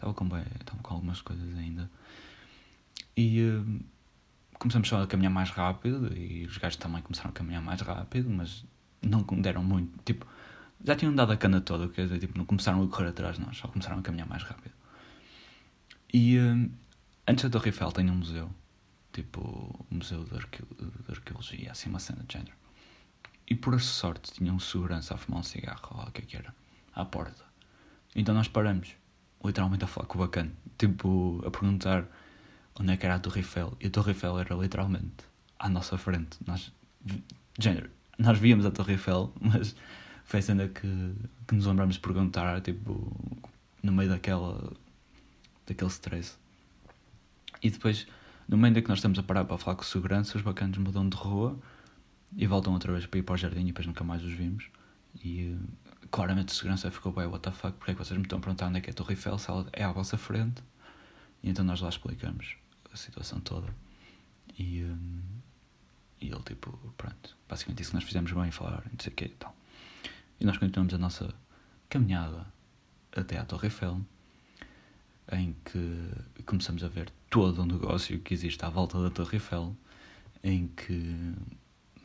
estava 0.00 0.14
com, 0.14 0.24
estava 0.60 0.82
com 0.82 0.94
algumas 0.94 1.20
coisas 1.20 1.56
ainda. 1.56 1.90
E 3.16 3.42
uh, 3.42 3.84
começamos 4.58 4.88
só 4.88 5.02
a 5.02 5.06
caminhar 5.06 5.32
mais 5.32 5.50
rápido 5.50 6.16
e 6.16 6.46
os 6.46 6.56
gajos 6.58 6.76
também 6.76 7.02
começaram 7.02 7.30
a 7.30 7.32
caminhar 7.32 7.62
mais 7.62 7.80
rápido, 7.80 8.30
mas 8.30 8.64
não 9.02 9.22
deram 9.40 9.62
muito, 9.62 9.98
tipo, 10.04 10.26
já 10.84 10.96
tinham 10.96 11.14
dado 11.14 11.32
a 11.32 11.36
cana 11.36 11.60
toda, 11.60 11.88
quer 11.88 12.02
dizer, 12.02 12.18
tipo, 12.18 12.36
não 12.36 12.44
começaram 12.44 12.82
a 12.82 12.88
correr 12.88 13.08
atrás 13.08 13.36
de 13.36 13.42
nós, 13.44 13.56
só 13.56 13.68
começaram 13.68 13.98
a 13.98 14.02
caminhar 14.02 14.28
mais 14.28 14.42
rápido. 14.42 14.74
E 16.12 16.38
uh, 16.38 16.70
antes 17.26 17.44
da 17.44 17.50
Torre 17.50 17.68
Eiffel 17.68 17.92
tem 17.92 18.10
um 18.10 18.16
museu 18.16 18.50
tipo 19.12 19.40
o 19.40 19.94
Museu 19.94 20.24
de, 20.24 20.34
Arque... 20.34 20.62
de 20.62 21.10
Arqueologia, 21.10 21.72
assim 21.72 21.90
uma 21.90 21.98
cena 21.98 22.24
de 22.26 22.32
género. 22.32 22.56
E 23.48 23.54
por 23.54 23.80
sorte 23.80 24.32
tinha 24.32 24.52
um 24.52 24.60
segurança 24.60 25.14
a 25.14 25.18
fumar 25.18 25.40
um 25.40 25.42
cigarro, 25.44 25.88
ou 25.90 26.04
o 26.04 26.12
que 26.12 26.22
é 26.22 26.24
que 26.24 26.36
era, 26.36 26.54
à 26.94 27.04
porta. 27.04 27.44
Então 28.14 28.34
nós 28.34 28.48
paramos, 28.48 28.94
literalmente 29.44 29.84
a 29.84 29.86
falar 29.86 30.06
com 30.06 30.18
o 30.18 30.20
bacana, 30.22 30.50
tipo 30.78 31.42
a 31.46 31.50
perguntar 31.50 32.06
onde 32.78 32.92
é 32.92 32.96
que 32.96 33.06
era 33.06 33.16
a 33.16 33.18
Torre 33.18 33.40
Eiffel. 33.40 33.76
E 33.80 33.86
a 33.86 33.90
Torre 33.90 34.12
Eiffel 34.12 34.38
era 34.38 34.54
literalmente 34.54 35.24
à 35.58 35.68
nossa 35.68 35.96
frente. 35.98 36.38
Nós, 36.46 36.72
género, 37.58 37.90
nós 38.18 38.38
víamos 38.38 38.66
a 38.66 38.70
Torre 38.70 38.92
Eiffel, 38.92 39.32
mas 39.40 39.74
foi 40.24 40.40
a 40.40 40.42
cena 40.42 40.68
que, 40.68 41.14
que 41.46 41.54
nos 41.54 41.66
lembramos 41.66 41.96
de 41.96 42.00
perguntar, 42.00 42.60
tipo, 42.60 43.16
no 43.82 43.92
meio 43.92 44.08
daquela, 44.08 44.72
daquele 45.66 45.90
stress. 45.90 46.38
E 47.62 47.70
depois 47.70 48.06
no 48.50 48.56
momento 48.56 48.78
em 48.78 48.82
que 48.82 48.88
nós 48.88 48.98
estamos 48.98 49.16
a 49.16 49.22
parar 49.22 49.44
para 49.44 49.56
falar 49.56 49.76
com 49.76 49.84
segurança, 49.84 50.36
os 50.36 50.42
bacanos 50.42 50.76
mudam 50.76 51.08
de 51.08 51.16
rua 51.16 51.56
e 52.36 52.48
voltam 52.48 52.72
outra 52.72 52.92
vez 52.92 53.06
para 53.06 53.20
ir 53.20 53.22
para 53.22 53.34
o 53.34 53.36
jardim 53.36 53.60
e 53.60 53.66
depois 53.66 53.86
nunca 53.86 54.02
mais 54.02 54.24
os 54.24 54.32
vimos. 54.32 54.68
E 55.24 55.56
claramente 56.10 56.52
a 56.52 56.54
segurança 56.54 56.90
ficou 56.90 57.12
bem, 57.12 57.26
what 57.26 57.42
the 57.42 57.50
fuck, 57.50 57.76
porque 57.78 57.92
é 57.92 57.94
que 57.94 57.98
vocês 57.98 58.16
me 58.16 58.24
estão 58.24 58.38
a 58.38 58.42
perguntar 58.42 58.66
onde 58.66 58.78
é 58.78 58.80
que 58.80 58.90
é 58.90 58.92
a 58.92 58.94
Torre 58.94 59.12
Eiffel, 59.14 59.38
se 59.38 59.50
ela 59.50 59.68
é 59.72 59.84
à 59.84 59.92
vossa 59.92 60.16
frente? 60.18 60.62
E 61.42 61.50
então 61.50 61.64
nós 61.64 61.80
lá 61.80 61.88
explicamos 61.88 62.56
a 62.92 62.96
situação 62.96 63.40
toda. 63.40 63.68
E, 64.58 64.82
um, 64.82 65.22
e 66.20 66.26
ele, 66.28 66.42
tipo, 66.42 66.72
pronto, 66.96 67.36
basicamente 67.48 67.78
disse 67.78 67.90
que 67.90 67.96
nós 67.96 68.04
fizemos 68.04 68.32
bem 68.32 68.48
em 68.48 68.50
falar, 68.50 68.82
não 68.90 68.98
sei 68.98 69.12
o 69.12 69.16
que 69.16 69.24
e 69.26 69.28
tal. 69.28 69.54
E 70.38 70.44
nós 70.44 70.58
continuamos 70.58 70.92
a 70.94 70.98
nossa 70.98 71.32
caminhada 71.88 72.46
até 73.14 73.38
à 73.38 73.44
Torre 73.44 73.66
Eiffel 73.66 74.00
em 75.32 75.54
que 75.64 76.42
começamos 76.44 76.82
a 76.82 76.88
ver 76.88 77.10
todo 77.28 77.62
o 77.62 77.66
negócio 77.66 78.18
que 78.20 78.34
existe 78.34 78.64
à 78.64 78.68
volta 78.68 79.00
da 79.00 79.10
Torre 79.10 79.36
Eiffel, 79.36 79.76
em 80.42 80.66
que 80.68 81.34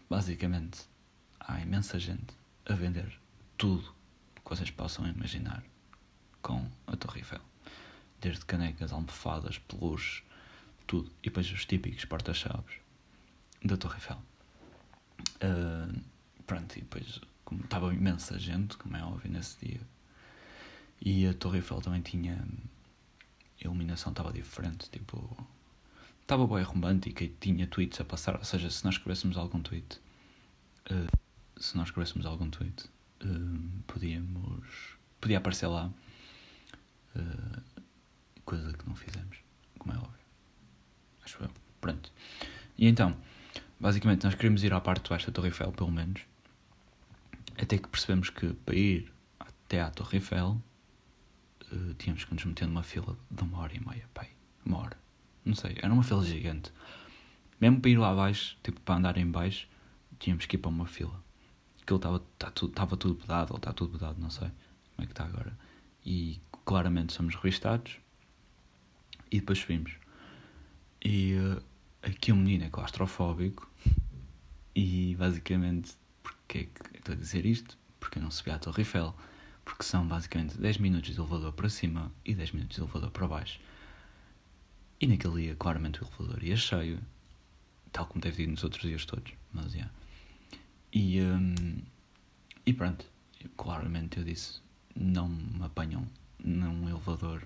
basicamente 0.09 0.81
há 1.39 1.59
imensa 1.59 1.97
gente 1.97 2.33
a 2.65 2.73
vender 2.73 3.11
tudo 3.57 3.94
que 4.45 4.49
vocês 4.49 4.69
possam 4.69 5.07
imaginar 5.07 5.63
com 6.41 6.69
a 6.85 6.95
Torre 6.95 7.19
Eiffel. 7.19 7.41
Desde 8.21 8.45
canecas, 8.45 8.93
almofadas, 8.93 9.57
peluches, 9.57 10.23
tudo. 10.85 11.11
E 11.21 11.29
depois 11.29 11.51
os 11.51 11.65
típicos 11.65 12.05
porta-chaves 12.05 12.75
da 13.63 13.75
Torre 13.75 13.95
Eiffel. 13.95 14.21
Uh, 15.41 15.99
pronto, 16.45 16.77
e 16.77 16.81
depois, 16.81 17.19
como 17.43 17.63
estava 17.63 17.93
imensa 17.93 18.37
gente, 18.37 18.77
como 18.77 18.95
é 18.95 19.03
óbvio, 19.03 19.31
nesse 19.31 19.57
dia, 19.65 19.81
e 21.01 21.27
a 21.27 21.33
Torre 21.33 21.57
Eiffel 21.57 21.81
também 21.81 22.01
tinha 22.01 22.35
a 23.61 23.65
iluminação 23.65 24.11
estava 24.11 24.31
diferente, 24.31 24.89
tipo, 24.89 25.35
estava 26.21 26.45
bem 26.47 26.63
romântica 26.63 27.23
e 27.23 27.29
tinha 27.29 27.65
tweets 27.67 27.99
a 27.99 28.05
passar, 28.05 28.37
ou 28.37 28.43
seja, 28.43 28.69
se 28.69 28.85
nós 28.85 28.95
escrevêssemos 28.95 29.37
algum 29.37 29.61
tweet, 29.61 29.99
uh, 30.91 31.61
se 31.61 31.75
nós 31.75 31.87
escrevêssemos 31.87 32.25
algum 32.25 32.49
tweet, 32.49 32.85
podíamos, 33.87 34.97
podia 35.19 35.37
aparecer 35.37 35.67
lá, 35.67 35.91
uh, 37.15 37.81
coisa 38.43 38.73
que 38.73 38.87
não 38.87 38.95
fizemos, 38.95 39.37
como 39.79 39.93
é 39.93 39.97
óbvio, 39.97 40.19
acho 41.23 41.43
eu, 41.43 41.49
Pronto. 41.85 42.11
E 42.77 42.87
então, 42.87 43.15
basicamente, 43.79 44.23
nós 44.23 44.33
queríamos 44.33 44.63
ir 44.63 44.73
à 44.73 44.81
parte 44.81 45.03
de 45.03 45.09
baixo 45.11 45.27
da 45.27 45.33
Torre 45.33 45.49
Eiffel, 45.49 45.71
pelo 45.71 45.91
menos. 45.91 46.21
Até 47.57 47.77
que 47.77 47.87
percebemos 47.87 48.31
que 48.31 48.53
para 48.53 48.75
ir 48.75 49.13
até 49.39 49.81
à 49.81 49.91
Torre 49.91 50.17
Eiffel 50.17 50.59
uh, 51.71 51.93
tínhamos 51.93 52.25
que 52.25 52.33
nos 52.33 52.43
meter 52.43 52.67
numa 52.67 52.81
fila 52.81 53.15
de 53.29 53.43
uma 53.43 53.59
hora 53.59 53.75
e 53.75 53.87
meia, 53.87 54.09
pai. 54.15 54.29
Uma 54.65 54.79
hora. 54.79 54.97
Não 55.45 55.53
sei, 55.53 55.77
era 55.77 55.93
uma 55.93 56.01
fila 56.01 56.25
gigante. 56.25 56.73
Mesmo 57.61 57.79
para 57.79 57.91
ir 57.91 57.97
lá 57.97 58.09
abaixo, 58.09 58.57
tipo 58.63 58.81
para 58.81 58.95
andar 58.95 59.17
em 59.17 59.29
baixo, 59.29 59.67
tínhamos 60.17 60.47
que 60.47 60.55
ir 60.55 60.59
para 60.59 60.69
uma 60.69 60.87
fila. 60.87 61.23
Aquilo 61.85 61.97
estava 61.97 62.19
tá 62.39 62.49
tudo, 62.49 62.73
tava 62.73 62.97
tudo 62.97 63.13
pedado, 63.13 63.51
ou 63.51 63.57
está 63.57 63.71
tudo 63.71 63.91
pedado, 63.91 64.19
não 64.19 64.31
sei 64.31 64.47
como 64.95 65.03
é 65.03 65.05
que 65.05 65.11
está 65.11 65.23
agora. 65.23 65.55
E 66.03 66.41
claramente 66.65 67.13
somos 67.13 67.35
revistados 67.35 67.97
e 69.31 69.39
depois 69.39 69.59
subimos. 69.59 69.93
E 70.99 71.35
uh, 71.35 71.61
aqui 72.01 72.31
um 72.31 72.37
menino 72.37 72.63
é 72.63 72.69
claustrofóbico 72.69 73.69
e 74.75 75.15
basicamente, 75.19 75.93
porque 76.23 76.57
é 76.57 76.63
que 76.63 76.97
estou 76.97 77.13
a 77.13 77.17
dizer 77.17 77.45
isto? 77.45 77.77
Porque 77.99 78.17
eu 78.17 78.23
não 78.23 78.31
subi 78.31 78.49
à 78.49 78.57
Torre 78.57 78.81
Eiffel. 78.81 79.15
Porque 79.63 79.83
são 79.83 80.07
basicamente 80.07 80.57
10 80.57 80.79
minutos 80.79 81.13
de 81.13 81.19
elevador 81.19 81.53
para 81.53 81.69
cima 81.69 82.11
e 82.23 82.33
10 82.33 82.51
minutos 82.51 82.77
de 82.77 82.81
elevador 82.81 83.11
para 83.11 83.27
baixo. 83.27 83.59
E 84.99 85.05
naquele 85.05 85.43
dia, 85.43 85.55
claramente, 85.55 86.01
o 86.03 86.07
elevador 86.07 86.43
ia 86.43 86.55
cheio, 86.55 86.99
tal 87.91 88.07
como 88.07 88.21
deve 88.21 88.43
ir 88.43 88.47
nos 88.47 88.63
outros 88.63 88.81
dias 88.81 89.05
todos, 89.05 89.33
mas. 89.53 89.73
Yeah. 89.73 89.91
E, 90.95 91.21
um, 91.21 91.53
e 92.65 92.73
pronto, 92.73 93.05
claramente 93.57 94.17
eu 94.17 94.23
disse: 94.23 94.61
não 94.95 95.27
me 95.27 95.65
apanham 95.65 96.07
num 96.41 96.87
elevador 96.87 97.45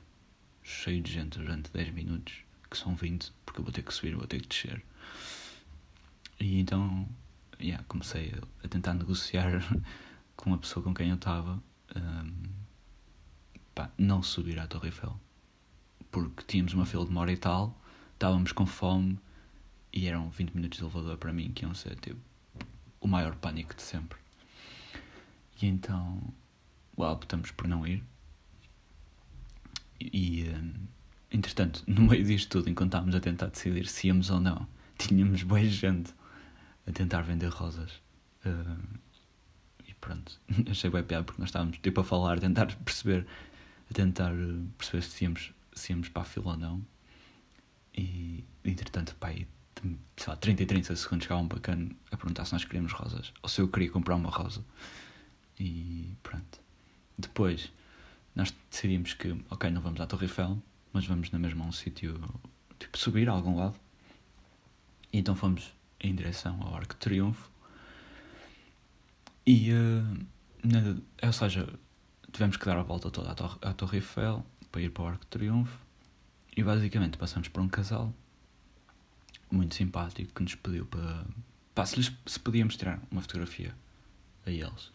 cheio 0.62 1.02
de 1.02 1.12
gente 1.12 1.40
durante 1.40 1.72
10 1.72 1.92
minutos, 1.96 2.44
que 2.70 2.78
são 2.78 2.94
20, 2.94 3.34
porque 3.44 3.60
eu 3.60 3.64
vou 3.64 3.74
ter 3.74 3.82
que 3.82 3.92
subir, 3.92 4.16
vou 4.16 4.28
ter 4.28 4.40
que 4.40 4.48
descer. 4.48 4.86
E 6.40 6.60
então, 6.60 7.10
yeah, 7.60 7.84
comecei 7.88 8.36
a, 8.64 8.68
tentar 8.68 8.94
negociar 8.94 9.64
com 10.38 10.54
a 10.54 10.58
pessoa 10.60 10.84
com 10.84 10.94
quem 10.94 11.10
eu 11.10 11.16
estava 11.16 11.60
um, 11.96 12.32
não 13.98 14.22
subir 14.22 14.60
à 14.60 14.68
Torre 14.68 14.90
Eiffel. 14.90 15.20
Porque 16.12 16.44
tínhamos 16.44 16.74
uma 16.76 16.86
fila 16.86 17.04
de 17.04 17.10
uma 17.10 17.22
hora 17.22 17.32
e 17.32 17.38
tal, 17.38 17.76
estávamos 18.14 18.52
com 18.52 18.68
fome 18.68 19.18
e 19.92 20.06
eram 20.06 20.30
20 20.30 20.52
minutos 20.52 20.78
de 20.78 20.84
elevador 20.84 21.18
para 21.18 21.34
mim, 21.34 21.52
que 21.52 21.66
iam 21.66 21.74
ser 21.74 21.96
tipo 21.96 22.29
o 23.02 23.08
maior 23.08 23.36
pânico 23.36 23.76
de 23.76 23.82
sempre. 23.82 24.18
E 25.62 25.66
então, 25.66 26.22
well, 26.98 27.12
optamos 27.12 27.52
por 27.52 27.68
não 27.68 27.86
ir. 27.86 28.04
E, 30.00 30.50
um, 30.50 30.74
entretanto, 31.32 31.84
no 31.86 32.02
meio 32.04 32.24
disto 32.24 32.50
tudo, 32.50 32.70
enquanto 32.70 32.90
estávamos 32.90 33.16
a 33.16 33.20
tentar 33.20 33.48
decidir 33.48 33.88
se 33.88 34.08
íamos 34.08 34.30
ou 34.30 34.40
não, 34.40 34.68
tínhamos 34.98 35.44
boa 35.44 35.64
gente 35.66 36.14
a 36.88 36.92
tentar 36.92 37.22
vender 37.22 37.50
rosas. 37.50 37.92
Uh, 38.46 39.00
e 39.88 39.94
pronto, 39.96 40.40
achei 40.70 40.90
bem 40.90 41.04
piada 41.04 41.24
porque 41.24 41.42
nós 41.42 41.50
estávamos 41.50 41.78
tipo 41.80 42.00
a 42.02 42.04
falar, 42.04 42.38
a 42.38 42.42
tentar 42.42 42.74
perceber, 42.78 43.28
a 43.90 43.94
tentar 43.94 44.34
uh, 44.34 44.68
perceber 44.78 45.02
se 45.04 45.24
íamos, 45.26 45.54
se 45.74 45.92
íamos 45.92 46.10
para 46.10 46.22
a 46.22 46.26
fila 46.26 46.52
ou 46.52 46.58
não. 46.58 46.86
E 47.94 48.46
entretanto, 48.64 49.16
pai, 49.20 49.46
sei 50.18 50.28
lá, 50.28 50.36
30 50.36 50.64
e 50.64 50.66
30 50.66 50.96
segundos 50.96 51.24
chegava 51.26 51.42
um 51.42 51.48
bacana 51.48 51.90
a 52.12 52.18
perguntar 52.18 52.46
se 52.46 52.54
nós 52.54 52.66
queríamos 52.66 52.92
rosas 52.92 53.34
ou 53.42 53.50
se 53.50 53.62
eu 53.62 53.68
queria 53.68 53.90
comprar 53.90 54.16
uma 54.16 54.30
rosa. 54.30 54.64
E 55.60 56.14
pronto. 56.24 56.60
Depois 57.18 57.72
nós 58.36 58.54
decidimos 58.70 59.14
que, 59.14 59.36
ok, 59.50 59.70
não 59.70 59.82
vamos 59.82 60.00
à 60.00 60.08
Torre 60.08 60.26
Eiffel, 60.26 60.62
mas 60.94 61.06
vamos 61.06 61.32
na 61.32 61.40
mesma 61.40 61.66
a 61.66 61.68
um 61.68 61.72
sítio, 61.72 62.20
tipo, 62.78 62.98
subir 62.98 63.30
a 63.30 63.34
algum 63.34 63.58
lado. 63.58 63.76
E 65.12 65.20
então 65.20 65.36
fomos 65.36 65.74
em 66.00 66.16
direção 66.16 66.62
ao 66.62 66.76
Arco 66.76 66.94
de 66.94 67.00
Triunfo. 67.00 67.50
E, 69.46 69.72
uh, 69.72 70.28
na, 70.64 70.98
ou 71.24 71.34
seja, 71.34 71.68
tivemos 72.32 72.56
que 72.58 72.66
dar 72.66 72.78
a 72.78 72.84
volta 72.84 73.10
toda 73.10 73.32
à 73.32 73.36
Torre, 73.36 73.58
à 73.62 73.74
Torre 73.74 73.98
Eiffel 73.98 74.46
para 74.72 74.82
ir 74.82 74.92
para 74.92 75.04
o 75.04 75.08
Arco 75.08 75.26
de 75.26 75.28
Triunfo. 75.28 75.78
E 76.56 76.64
basicamente 76.64 77.18
passamos 77.18 77.48
por 77.48 77.62
um 77.62 77.68
casal 77.68 78.14
muito 79.52 79.76
simpático 79.76 80.34
que 80.34 80.44
nos 80.44 80.56
pediu 80.56 80.86
para. 80.86 81.26
Pá, 81.74 81.86
se, 81.86 81.98
lhes, 81.98 82.12
se 82.26 82.40
podíamos 82.40 82.76
tirar 82.76 83.00
uma 83.10 83.22
fotografia 83.22 83.76
a 84.46 84.52
eles. 84.52 84.92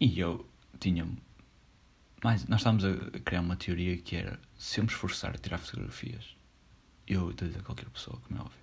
E 0.00 0.18
eu 0.18 0.48
tinha. 0.78 1.06
Mas 2.22 2.46
nós 2.46 2.60
estávamos 2.60 2.84
a 2.84 3.18
criar 3.20 3.40
uma 3.40 3.56
teoria 3.56 3.96
que 3.96 4.16
era: 4.16 4.38
se 4.56 4.80
eu 4.80 4.84
me 4.84 4.90
esforçar 4.90 5.34
a 5.34 5.38
tirar 5.38 5.58
fotografias, 5.58 6.36
eu 7.06 7.32
dizer 7.32 7.60
a 7.60 7.62
qualquer 7.62 7.88
pessoa, 7.90 8.20
como 8.20 8.40
é 8.40 8.42
óbvio, 8.42 8.58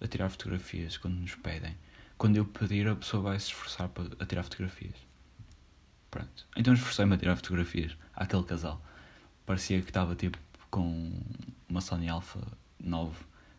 a 0.00 0.06
tirar 0.06 0.28
fotografias 0.28 0.96
quando 0.96 1.14
nos 1.14 1.34
pedem, 1.34 1.76
quando 2.16 2.36
eu 2.36 2.44
pedir, 2.44 2.88
a 2.88 2.96
pessoa 2.96 3.22
vai 3.22 3.38
se 3.38 3.46
esforçar 3.46 3.88
para, 3.88 4.04
a 4.18 4.26
tirar 4.26 4.42
fotografias. 4.42 4.96
Pronto. 6.10 6.46
Então 6.56 6.72
esforcei-me 6.72 7.14
a 7.14 7.18
tirar 7.18 7.36
fotografias 7.36 7.96
àquele 8.14 8.44
casal. 8.44 8.82
Parecia 9.44 9.80
que 9.80 9.90
estava 9.90 10.14
tipo 10.14 10.38
com 10.70 11.12
uma 11.68 11.80
Sony 11.80 12.08
Alpha 12.08 12.40
9 12.78 13.14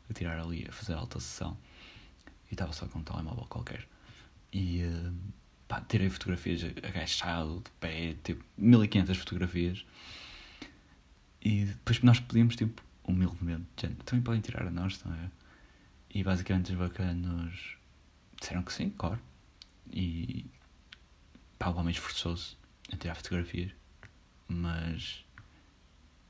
a 0.10 0.14
tirar 0.14 0.40
ali, 0.40 0.66
a 0.68 0.72
fazer 0.72 0.94
alta 0.94 1.20
sessão. 1.20 1.58
E 2.50 2.54
estava 2.54 2.74
só 2.74 2.88
com 2.88 3.00
um 3.00 3.04
telemóvel 3.04 3.46
qualquer. 3.46 3.88
E 4.52 4.84
uh, 4.84 5.14
pá, 5.68 5.82
tirei 5.82 6.10
fotografias 6.10 6.64
agachado, 6.84 7.62
de 7.64 7.72
pé, 7.80 8.16
tipo 8.24 8.44
1500 8.58 9.18
fotografias. 9.18 9.86
E 11.42 11.66
depois 11.66 12.02
nós 12.02 12.20
pedimos, 12.20 12.56
tipo, 12.56 12.84
humildemente, 13.04 13.68
gente, 13.80 13.96
também 14.04 14.24
podem 14.24 14.42
tirar 14.42 14.68
a 14.68 14.72
nós, 14.72 15.02
não 15.04 15.14
é? 15.14 15.30
E 16.14 16.24
basicamente 16.24 16.72
os 16.72 16.78
bacanos 16.78 17.78
disseram 18.40 18.64
que 18.64 18.74
sim, 18.74 18.90
claro. 18.90 19.20
E 19.92 20.46
pá, 21.58 21.70
o 21.70 21.76
homem 21.76 21.92
esforçou-se 21.92 22.56
a 22.92 22.98
tirar 22.98 23.16
fotografias, 23.16 23.72
mas 24.48 25.24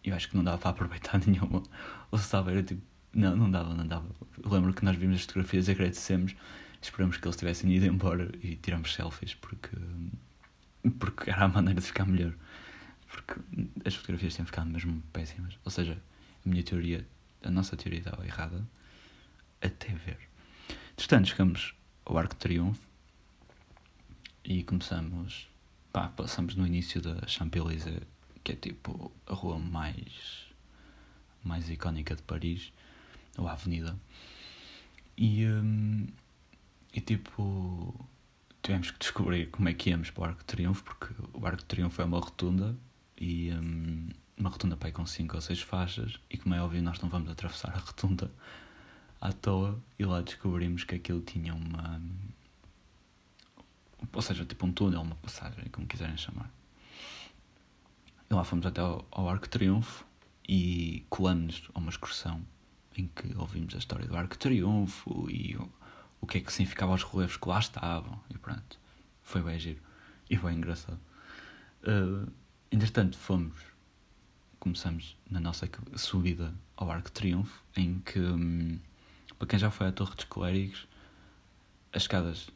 eu 0.04 0.16
acho 0.16 0.30
que 0.30 0.36
não 0.36 0.44
dava 0.44 0.58
para 0.58 0.72
aproveitar 0.72 1.20
nenhuma. 1.26 1.64
Ou 2.12 2.18
se 2.18 2.26
estava, 2.26 2.52
era 2.52 2.64
tipo, 2.64 2.82
não, 3.14 3.36
não 3.36 3.50
dava, 3.50 3.74
não 3.74 3.88
dava. 3.88 4.08
Lembro 4.46 4.74
que 4.74 4.86
nós 4.86 4.96
vimos 4.96 5.18
as 5.18 5.22
fotografias, 5.24 5.68
agradecemos, 5.68 6.36
esperamos 6.82 7.18
que 7.18 7.28
eles 7.28 7.38
tivessem 7.38 7.74
ido 7.74 7.86
embora 7.86 8.32
e 8.42 8.56
tiramos 8.56 8.94
selfies 8.94 9.34
porque, 9.36 9.76
porque 11.00 11.30
era 11.30 11.46
a 11.46 11.48
maneira 11.48 11.80
de 11.80 11.88
ficar 11.88 12.06
melhor. 12.06 12.34
Porque 13.08 13.34
as 13.86 13.96
fotografias 13.96 14.36
têm 14.36 14.46
ficado 14.46 14.70
mesmo 14.70 15.02
péssimas. 15.12 15.58
Ou 15.66 15.72
seja, 15.72 15.98
a 16.46 16.50
minha 16.50 16.64
teoria, 16.64 17.06
a 17.44 17.50
nossa 17.50 17.76
teoria 17.76 18.00
estava 18.00 18.26
errada 18.26 18.64
até 19.62 19.94
ver. 19.94 20.20
Entretanto, 20.92 21.30
chegamos 21.30 21.74
ao 22.06 22.18
Arco 22.18 22.36
de 22.36 22.40
Triunfo 22.40 22.88
e 24.44 24.64
começamos. 24.64 25.50
Pá, 25.92 26.10
passamos 26.10 26.56
no 26.56 26.68
início 26.68 27.02
da 27.02 27.26
Champs-Élysées, 27.28 28.04
que 28.44 28.52
é 28.52 28.56
tipo 28.56 29.12
a 29.26 29.34
rua 29.34 29.58
mais, 29.58 30.46
mais 31.44 31.68
icónica 31.68 32.16
de 32.16 32.22
Paris 32.22 32.72
ou 33.38 33.48
a 33.48 33.54
avenida. 33.54 33.98
E, 35.18 35.46
um, 35.46 36.08
e 36.94 37.02
tipo, 37.02 38.08
tivemos 38.62 38.92
que 38.92 39.00
descobrir 39.00 39.48
como 39.48 39.68
é 39.70 39.74
que 39.74 39.90
íamos 39.90 40.10
para 40.12 40.22
o 40.22 40.26
Arco 40.26 40.40
de 40.40 40.46
Triunfo, 40.46 40.84
porque 40.84 41.14
o 41.34 41.46
Arco 41.46 41.60
de 41.60 41.66
Triunfo 41.66 42.02
é 42.02 42.06
uma 42.06 42.20
rotunda 42.20 42.76
e 43.20 43.52
um, 43.52 44.10
uma 44.38 44.50
rotunda 44.50 44.78
para 44.78 44.92
com 44.92 45.06
5 45.06 45.36
ou 45.36 45.42
6 45.42 45.62
faixas. 45.62 46.20
E 46.30 46.38
como 46.38 46.56
é 46.56 46.62
óbvio, 46.62 46.82
nós 46.82 47.00
não 47.02 47.10
vamos 47.10 47.30
atravessar 47.30 47.74
a 47.76 47.80
rotunda 47.80 48.32
à 49.20 49.32
toa. 49.34 49.78
E 49.98 50.06
lá 50.06 50.22
descobrimos 50.22 50.84
que 50.84 50.96
aquilo 50.96 51.22
tinha 51.22 51.54
uma. 51.54 52.02
Ou 54.14 54.22
seja, 54.22 54.46
tipo 54.46 54.66
um 54.66 54.72
túnel, 54.72 55.02
uma 55.02 55.16
passagem, 55.16 55.66
como 55.72 55.86
quiserem 55.86 56.18
chamar. 56.18 56.50
E 58.30 58.34
lá 58.34 58.44
fomos 58.44 58.66
até 58.66 58.80
ao, 58.80 59.06
ao 59.12 59.28
Arco 59.28 59.46
de 59.46 59.50
Triunfo 59.50 60.06
e 60.48 61.06
colamos 61.10 61.70
a 61.74 61.80
uma 61.80 61.90
excursão 61.90 62.42
em 63.00 63.08
que 63.08 63.34
ouvimos 63.38 63.74
a 63.76 63.78
história 63.78 64.06
do 64.06 64.16
Arco 64.16 64.38
Triunfo 64.38 65.30
e 65.30 65.56
o, 65.56 65.72
o 66.22 66.28
que 66.28 66.40
é 66.40 66.42
que 66.42 66.52
significava 66.52 66.94
os 66.94 67.04
relevos 67.04 67.38
que 67.38 67.48
lá 67.48 67.60
estavam. 67.60 68.20
E 68.30 68.38
pronto, 68.38 68.80
foi 69.24 69.42
bem 69.42 69.58
giro 69.58 69.82
e 70.30 70.38
bem 70.38 70.58
engraçado. 70.58 71.00
Uh, 71.84 72.30
entretanto, 72.72 73.18
fomos, 73.18 73.58
começamos 74.60 75.18
na 75.30 75.40
nossa 75.40 75.70
subida 75.96 76.54
ao 76.76 76.92
Arco 76.92 77.12
Triunfo, 77.12 77.64
em 77.76 78.00
que, 78.00 78.20
um, 78.20 78.78
para 79.38 79.48
quem 79.48 79.58
já 79.60 79.72
foi 79.72 79.88
à 79.88 79.92
Torre 79.92 80.16
dos 80.16 80.26
Clérigos, 80.26 80.88
as 81.94 82.04
escadas 82.04 82.50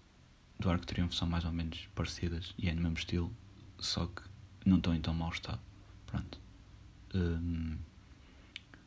do 0.60 0.70
Arco 0.70 0.86
Triunfo 0.86 1.16
são 1.16 1.28
mais 1.28 1.46
ou 1.46 1.52
menos 1.52 1.88
parecidas 1.96 2.54
e 2.58 2.70
é 2.70 2.74
no 2.74 2.82
mesmo 2.82 2.98
estilo, 2.98 3.32
só 3.80 4.06
que 4.08 4.22
não 4.66 4.78
estão 4.78 4.94
em 4.94 5.02
tão 5.02 5.14
mau 5.14 5.30
estado. 5.30 5.62
Pronto. 6.06 6.40
Um, 7.16 7.78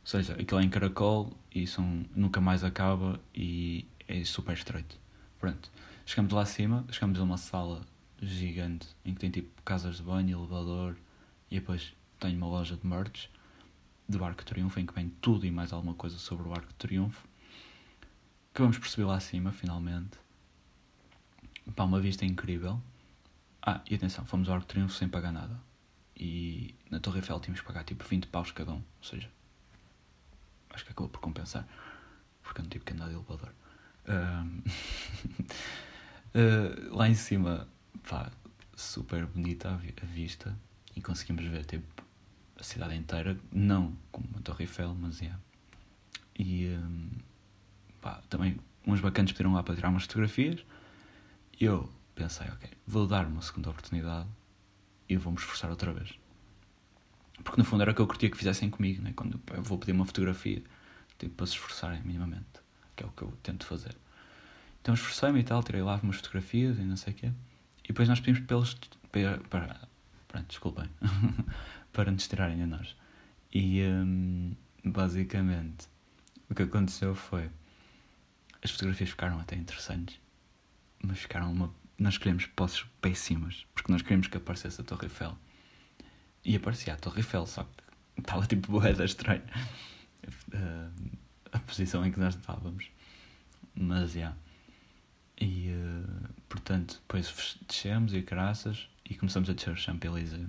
ou 0.06 0.10
seja, 0.10 0.34
aquilo 0.34 0.60
é 0.60 0.62
em 0.62 0.70
caracol 0.70 1.36
e 1.52 1.66
são, 1.66 2.06
nunca 2.14 2.40
mais 2.40 2.62
acaba 2.62 3.18
e 3.34 3.84
é 4.06 4.22
super 4.22 4.54
estreito. 4.54 4.96
Pronto. 5.40 5.68
Chegamos 6.06 6.32
lá 6.32 6.42
acima, 6.42 6.86
chegamos 6.92 7.18
a 7.18 7.24
uma 7.24 7.36
sala 7.36 7.84
gigante 8.22 8.86
em 9.04 9.12
que 9.12 9.18
tem 9.18 9.32
tipo 9.32 9.60
casas 9.62 9.96
de 9.96 10.04
banho, 10.04 10.38
elevador 10.38 10.96
e 11.50 11.56
depois 11.58 11.92
tem 12.20 12.36
uma 12.36 12.46
loja 12.46 12.76
de 12.76 12.86
merch 12.86 13.28
de 14.08 14.16
Triunfo 14.44 14.78
em 14.78 14.86
que 14.86 14.94
vem 14.94 15.08
tudo 15.20 15.44
e 15.44 15.50
mais 15.50 15.72
alguma 15.72 15.94
coisa 15.94 16.16
sobre 16.18 16.46
o 16.48 16.52
Arco 16.52 16.68
de 16.68 16.74
Triunfo. 16.76 17.26
acabamos 18.52 18.78
por 18.78 18.86
subir 18.86 19.06
lá 19.06 19.16
acima, 19.16 19.50
finalmente. 19.50 20.16
Pá, 21.74 21.82
uma 21.82 22.00
vista 22.00 22.24
incrível. 22.24 22.80
Ah, 23.60 23.80
e 23.90 23.96
atenção, 23.96 24.24
fomos 24.24 24.48
ao 24.48 24.54
Arco 24.54 24.68
Triunfo 24.68 24.94
sem 24.94 25.08
pagar 25.08 25.32
nada. 25.32 25.60
E 26.16 26.76
na 26.88 27.00
Torre 27.00 27.18
Eiffel 27.18 27.40
tínhamos 27.40 27.60
que 27.60 27.66
pagar 27.66 27.82
tipo 27.82 28.04
20 28.04 28.28
paus 28.28 28.52
cada 28.52 28.70
um. 28.70 28.76
Ou 28.76 29.02
seja, 29.02 29.28
acho 30.70 30.84
que 30.84 30.92
acabou 30.92 31.08
por 31.08 31.20
compensar. 31.20 31.66
Porque 32.42 32.60
eu 32.60 32.62
não 32.64 32.70
tive 32.70 32.84
que 32.84 32.92
andar 32.92 33.08
de 33.08 33.14
elevador. 33.14 33.52
Uh, 34.06 34.62
lá 36.96 37.08
em 37.08 37.14
cima, 37.14 37.66
pá, 38.08 38.30
super 38.74 39.26
bonita 39.26 39.70
a 39.70 40.06
vista. 40.06 40.56
E 40.94 41.02
conseguimos 41.02 41.44
ver 41.44 41.64
tipo 41.64 42.04
a 42.58 42.62
cidade 42.62 42.94
inteira. 42.94 43.38
Não 43.52 43.96
como 44.10 44.28
a 44.36 44.40
Torre 44.40 44.64
Eiffel, 44.64 44.94
mas 44.94 45.20
é. 45.20 45.24
Yeah. 45.24 45.40
E 46.38 46.76
um, 46.76 47.10
pá, 48.00 48.22
também 48.28 48.58
uns 48.86 49.00
bacanas 49.00 49.32
pediram 49.32 49.52
lá 49.54 49.62
para 49.62 49.74
tirar 49.74 49.88
umas 49.88 50.04
fotografias. 50.04 50.64
E 51.58 51.64
eu 51.64 51.90
pensei, 52.14 52.46
ok, 52.48 52.70
vou 52.86 53.06
dar 53.06 53.26
uma 53.26 53.42
segunda 53.42 53.70
oportunidade 53.70 54.28
e 55.08 55.16
vou-me 55.16 55.38
esforçar 55.38 55.70
outra 55.70 55.92
vez. 55.92 56.14
Porque 57.42 57.60
no 57.60 57.64
fundo 57.64 57.82
era 57.82 57.92
o 57.92 57.94
que 57.94 58.00
eu 58.00 58.06
curtia 58.06 58.30
que 58.30 58.36
fizessem 58.36 58.70
comigo, 58.70 59.02
né? 59.02 59.12
quando 59.14 59.40
eu 59.52 59.62
vou 59.62 59.78
pedir 59.78 59.92
uma 59.92 60.04
fotografia, 60.04 60.62
tipo, 61.18 61.34
para 61.34 61.46
se 61.46 61.52
esforçarem 61.52 62.02
minimamente, 62.02 62.60
que 62.94 63.02
é 63.02 63.06
o 63.06 63.10
que 63.10 63.22
eu 63.22 63.32
tento 63.42 63.66
fazer. 63.66 63.94
Então 64.80 64.94
esforcei-me 64.94 65.40
e 65.40 65.44
tal, 65.44 65.62
tirei 65.62 65.82
lá 65.82 66.00
umas 66.02 66.16
fotografias 66.16 66.78
e 66.78 66.82
não 66.82 66.96
sei 66.96 67.12
o 67.12 67.16
quê. 67.16 67.32
E 67.84 67.88
depois 67.88 68.08
nós 68.08 68.20
pedimos 68.20 68.40
para 68.46 68.56
eles, 68.56 68.74
para, 69.10 69.38
para, 69.50 69.88
pronto, 70.28 70.46
desculpem, 70.48 70.88
para 71.92 72.10
nos 72.10 72.26
tirarem 72.26 72.62
a 72.62 72.66
nós. 72.66 72.96
E 73.52 73.82
um, 73.82 74.54
basicamente 74.84 75.88
o 76.48 76.54
que 76.54 76.62
aconteceu 76.62 77.14
foi 77.14 77.50
as 78.62 78.70
fotografias 78.70 79.10
ficaram 79.10 79.38
até 79.38 79.56
interessantes, 79.56 80.20
mas 81.02 81.18
ficaram 81.18 81.52
uma. 81.52 81.72
Nós 81.98 82.18
queríamos 82.18 82.46
poses 82.46 82.84
péssimas, 83.00 83.66
porque 83.74 83.90
nós 83.90 84.02
queríamos 84.02 84.26
que 84.26 84.36
aparecesse 84.36 84.80
a 84.80 84.84
Torre 84.84 85.06
Eiffel. 85.06 85.36
E 86.46 86.54
aparecia 86.54 86.94
a 86.94 86.96
Torre 86.96 87.18
Eiffel, 87.18 87.44
só 87.44 87.64
que 87.64 88.20
estava 88.20 88.46
tipo 88.46 88.70
boeda 88.70 89.04
estranha 89.04 89.42
uh, 90.54 91.18
a 91.50 91.58
posição 91.58 92.06
em 92.06 92.12
que 92.12 92.20
nós 92.20 92.36
estávamos. 92.36 92.88
Mas 93.74 94.12
já. 94.12 94.20
Yeah. 94.20 94.36
E 95.40 95.70
uh, 95.70 96.28
portanto, 96.48 97.00
depois 97.02 97.58
descemos 97.66 98.14
e 98.14 98.20
graças 98.20 98.88
e 99.04 99.16
começamos 99.16 99.50
a 99.50 99.54
descer 99.54 99.72
o 99.72 99.76
Champs-Élysées. 99.76 100.48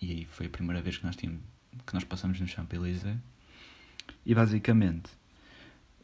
E 0.00 0.12
aí 0.12 0.24
foi 0.24 0.46
a 0.46 0.48
primeira 0.50 0.80
vez 0.80 0.96
que 0.96 1.04
nós, 1.04 1.14
tínhamos, 1.14 1.42
que 1.86 1.92
nós 1.92 2.04
passamos 2.04 2.40
no 2.40 2.48
Champs-Élysées. 2.48 3.18
E 4.24 4.34
basicamente, 4.34 5.10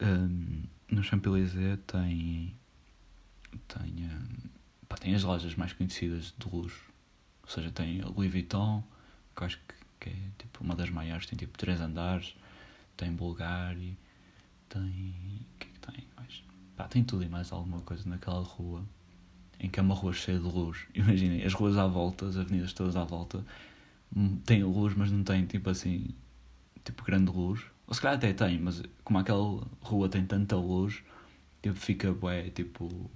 um, 0.02 0.64
no 0.90 1.02
Champs-Élysées 1.02 1.78
tem, 1.87 2.54
tem, 3.68 4.10
pá, 4.87 4.96
tem 4.96 5.14
as 5.14 5.22
lojas 5.22 5.54
mais 5.54 5.72
conhecidas 5.72 6.34
de 6.38 6.46
luxo. 6.46 6.92
Ou 7.42 7.48
seja, 7.48 7.70
tem 7.70 8.02
Louis 8.02 8.30
Vuitton, 8.30 8.84
que 9.35 9.44
acho 9.44 9.59
que, 9.68 9.75
que 10.01 10.11
é 10.11 10.31
tipo 10.38 10.62
uma 10.62 10.75
das 10.75 10.90
maiores, 10.90 11.27
tem 11.27 11.37
tipo 11.37 11.57
três 11.59 11.81
andares. 11.81 12.35
Tem 12.97 13.12
Bulgari, 13.12 13.97
tem. 14.68 14.81
O 15.55 15.59
que 15.59 15.66
é 15.66 15.70
que 15.70 15.79
tem 15.81 16.07
mais? 16.16 16.42
Pá, 16.77 16.88
tem 16.88 17.05
tudo 17.05 17.25
e 17.25 17.29
mais 17.29 17.53
alguma 17.53 17.81
coisa 17.81 18.09
naquela 18.09 18.42
rua, 18.42 18.85
em 19.61 19.68
que 19.68 19.79
é 19.81 19.83
uma 19.83 19.94
rua 19.94 20.12
cheia 20.12 20.38
de 20.38 20.44
luz. 20.44 20.87
Imaginem, 20.94 21.44
as 21.44 21.53
ruas 21.53 21.77
à 21.77 21.87
volta, 21.87 22.27
as 22.27 22.37
avenidas 22.37 22.73
todas 22.73 22.97
à 22.97 23.05
volta, 23.05 23.44
hum, 24.16 24.37
têm 24.44 24.62
luz, 24.64 24.94
mas 24.94 25.11
não 25.11 25.25
têm 25.25 25.47
tipo 25.47 25.70
assim, 25.70 26.09
tipo 26.85 27.05
grande 27.05 27.31
luz. 27.31 27.62
Ou 27.87 27.94
se 27.94 28.01
calhar 28.01 28.16
até 28.16 28.33
tem, 28.33 28.59
mas 28.61 28.83
como 29.03 29.18
aquela 29.18 29.62
rua 29.81 30.09
tem 30.09 30.25
tanta 30.25 30.57
luz, 30.57 31.03
tipo, 31.62 31.77
fica 31.77 32.12
bué, 32.12 32.51
tipo, 32.51 33.11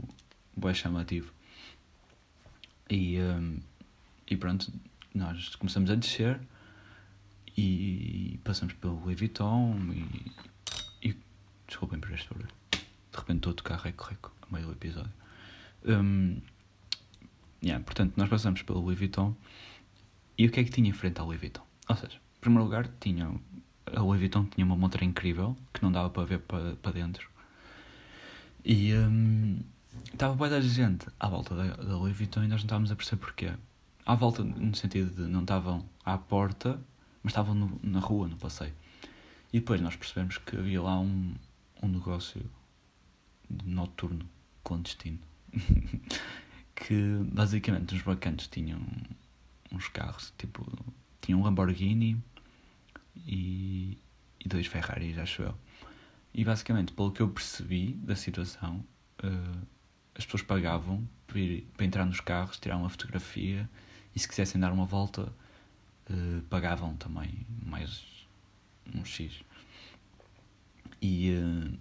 bué 0.57 0.75
chamativo. 0.75 1.33
E, 2.91 3.19
um, 3.21 3.59
e 4.27 4.37
pronto, 4.37 4.73
nós 5.15 5.55
começamos 5.57 5.91
a 5.91 5.95
descer 5.95 6.41
e 7.57 8.39
passamos 8.45 8.75
pelo 8.75 9.01
Louis 9.01 9.19
Vuitton 9.19 9.77
e, 9.93 11.09
e 11.09 11.17
desculpem 11.67 11.99
por 11.99 12.13
este 12.13 12.29
barulho. 12.29 12.49
De 12.71 13.19
repente 13.19 13.37
estou 13.39 13.53
a 13.53 13.55
tocar 13.55 13.79
reco-reco 13.79 14.33
meio 14.51 14.67
do 14.67 14.73
episódio. 14.73 15.13
Um, 15.85 16.41
yeah, 17.63 17.85
portanto, 17.85 18.15
nós 18.17 18.29
passamos 18.29 18.63
pelo 18.63 18.81
Louis 18.81 18.99
Vuitton 18.99 19.35
e 20.37 20.47
o 20.47 20.51
que 20.51 20.61
é 20.61 20.65
que 20.65 20.71
tinha 20.71 20.89
em 20.89 20.93
frente 20.93 21.21
ao 21.21 21.27
Louis 21.27 21.41
Vuitton? 21.41 21.67
Ou 21.89 21.97
seja, 21.97 22.17
em 22.17 22.41
primeiro 22.41 22.65
lugar, 22.65 22.89
tinha 23.01 23.29
a 23.95 24.01
Louis 24.01 24.21
Vuitton 24.21 24.45
tinha 24.47 24.65
uma 24.65 24.77
montra 24.77 25.05
incrível 25.05 25.57
que 25.73 25.83
não 25.83 25.91
dava 25.91 26.11
para 26.11 26.25
ver 26.25 26.41
para, 26.41 26.77
para 26.77 26.93
dentro. 26.93 27.29
E 28.65 28.93
um, 28.95 29.61
estava 30.13 30.35
boa 30.35 30.51
da 30.51 30.61
gente 30.61 31.07
à 31.19 31.29
volta 31.29 31.55
da, 31.55 31.77
da 31.77 31.97
Louis 31.97 32.17
Vuitton 32.17 32.45
e 32.45 32.49
nós 32.49 32.61
não 32.61 32.67
estávamos 32.67 32.93
a 32.93 32.97
perceber 32.97 33.21
porquê. 33.21 33.53
À 34.09 34.15
volta, 34.15 34.43
no 34.43 34.75
sentido 34.75 35.15
de 35.15 35.31
não 35.31 35.43
estavam 35.43 35.85
à 36.03 36.17
porta, 36.17 36.81
mas 37.23 37.33
estavam 37.33 37.55
no, 37.55 37.79
na 37.83 38.01
rua, 38.01 38.27
no 38.27 38.39
passeio. 38.39 38.73
E 39.53 39.61
depois 39.61 39.83
nós 39.83 39.97
percebemos 39.97 40.39
que 40.39 40.57
havia 40.57 40.81
lá 40.81 40.99
um, 40.99 41.35
um 41.83 41.89
negócio 41.89 42.41
noturno, 43.67 44.27
clandestino. 44.65 45.19
que 46.75 47.19
basicamente 47.31 47.95
os 47.95 48.01
bacanas 48.01 48.47
tinham 48.47 48.81
uns 49.71 49.89
carros, 49.89 50.33
tipo, 50.39 50.67
tinham 51.21 51.41
um 51.41 51.45
Lamborghini 51.45 52.17
e, 53.15 53.99
e 54.43 54.49
dois 54.49 54.67
Ferraris, 54.67 55.19
acho 55.19 55.43
eu. 55.43 55.55
E 56.33 56.47
basicamente, 56.47 56.95
pelo 56.95 57.13
que 57.13 57.21
eu 57.21 57.29
percebi 57.29 57.93
da 57.93 58.17
situação, 58.17 58.83
uh, 59.23 59.67
as 60.15 60.25
pessoas 60.25 60.41
pagavam 60.41 61.07
para, 61.27 61.39
ir, 61.39 61.69
para 61.77 61.85
entrar 61.85 62.07
nos 62.07 62.21
carros, 62.21 62.59
tirar 62.59 62.79
uma 62.79 62.89
fotografia 62.89 63.69
e 64.15 64.19
se 64.19 64.29
quisessem 64.29 64.61
dar 64.61 64.73
uma 64.73 64.85
volta, 64.85 65.33
uh, 66.11 66.43
pagavam 66.51 66.97
também 66.97 67.47
mais 67.65 68.05
um 68.95 69.05
X. 69.05 69.43
E, 71.01 71.31
uh, 71.33 71.79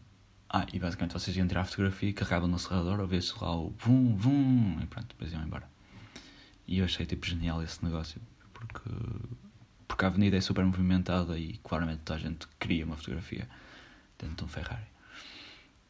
ah, 0.50 0.66
e 0.72 0.80
basicamente 0.80 1.14
vocês 1.14 1.36
iam 1.36 1.48
tirar 1.48 1.62
a 1.62 1.66
fotografia, 1.66 2.14
carregavam 2.14 2.48
no 2.48 2.56
acelerador, 2.56 3.00
ouvia-se 3.00 3.34
lá 3.42 3.56
o 3.56 3.74
vum, 3.78 4.16
vum, 4.16 4.80
e 4.82 4.86
pronto, 4.86 5.08
depois 5.08 5.32
iam 5.32 5.44
embora. 5.44 5.68
E 6.68 6.80
eu 6.80 6.86
achei 6.86 7.06
tipo 7.06 7.26
genial 7.26 7.64
esse 7.64 7.84
negócio, 7.84 8.22
porque 8.54 8.90
porque 9.88 10.06
a 10.06 10.10
avenida 10.10 10.38
é 10.38 10.42
super 10.42 10.64
movimentada 10.64 11.40
e 11.40 11.58
claramente 11.64 12.02
toda 12.06 12.20
a 12.20 12.22
gente 12.22 12.48
queria 12.60 12.86
uma 12.86 12.96
fotografia 12.96 13.50
dentro 14.20 14.36
de 14.36 14.44
um 14.44 14.48
Ferrari 14.48 14.86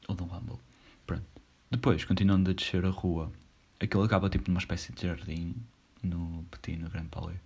ou 0.07 0.15
de 0.15 0.23
um 0.23 0.27
Lambo. 0.27 0.59
Pronto. 1.05 1.25
Depois, 1.69 2.05
continuando 2.05 2.49
a 2.49 2.53
descer 2.53 2.85
a 2.85 2.89
rua, 2.89 3.29
aquilo 3.81 4.03
acaba 4.03 4.29
tipo 4.29 4.49
numa 4.49 4.59
espécie 4.59 4.93
de 4.93 5.01
jardim 5.01 5.55
no 6.03 6.45
Petit, 6.51 6.77
no 6.77 6.89
Grande 6.89 7.09
Palais. 7.09 7.39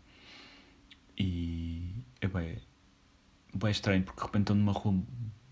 E 1.17 1.93
é 2.19 2.27
bem, 2.27 2.57
bem 3.53 3.71
estranho 3.71 4.03
porque 4.03 4.19
de 4.19 4.25
repente 4.25 4.41
estou 4.43 4.55
numa 4.55 4.71
rua 4.71 5.01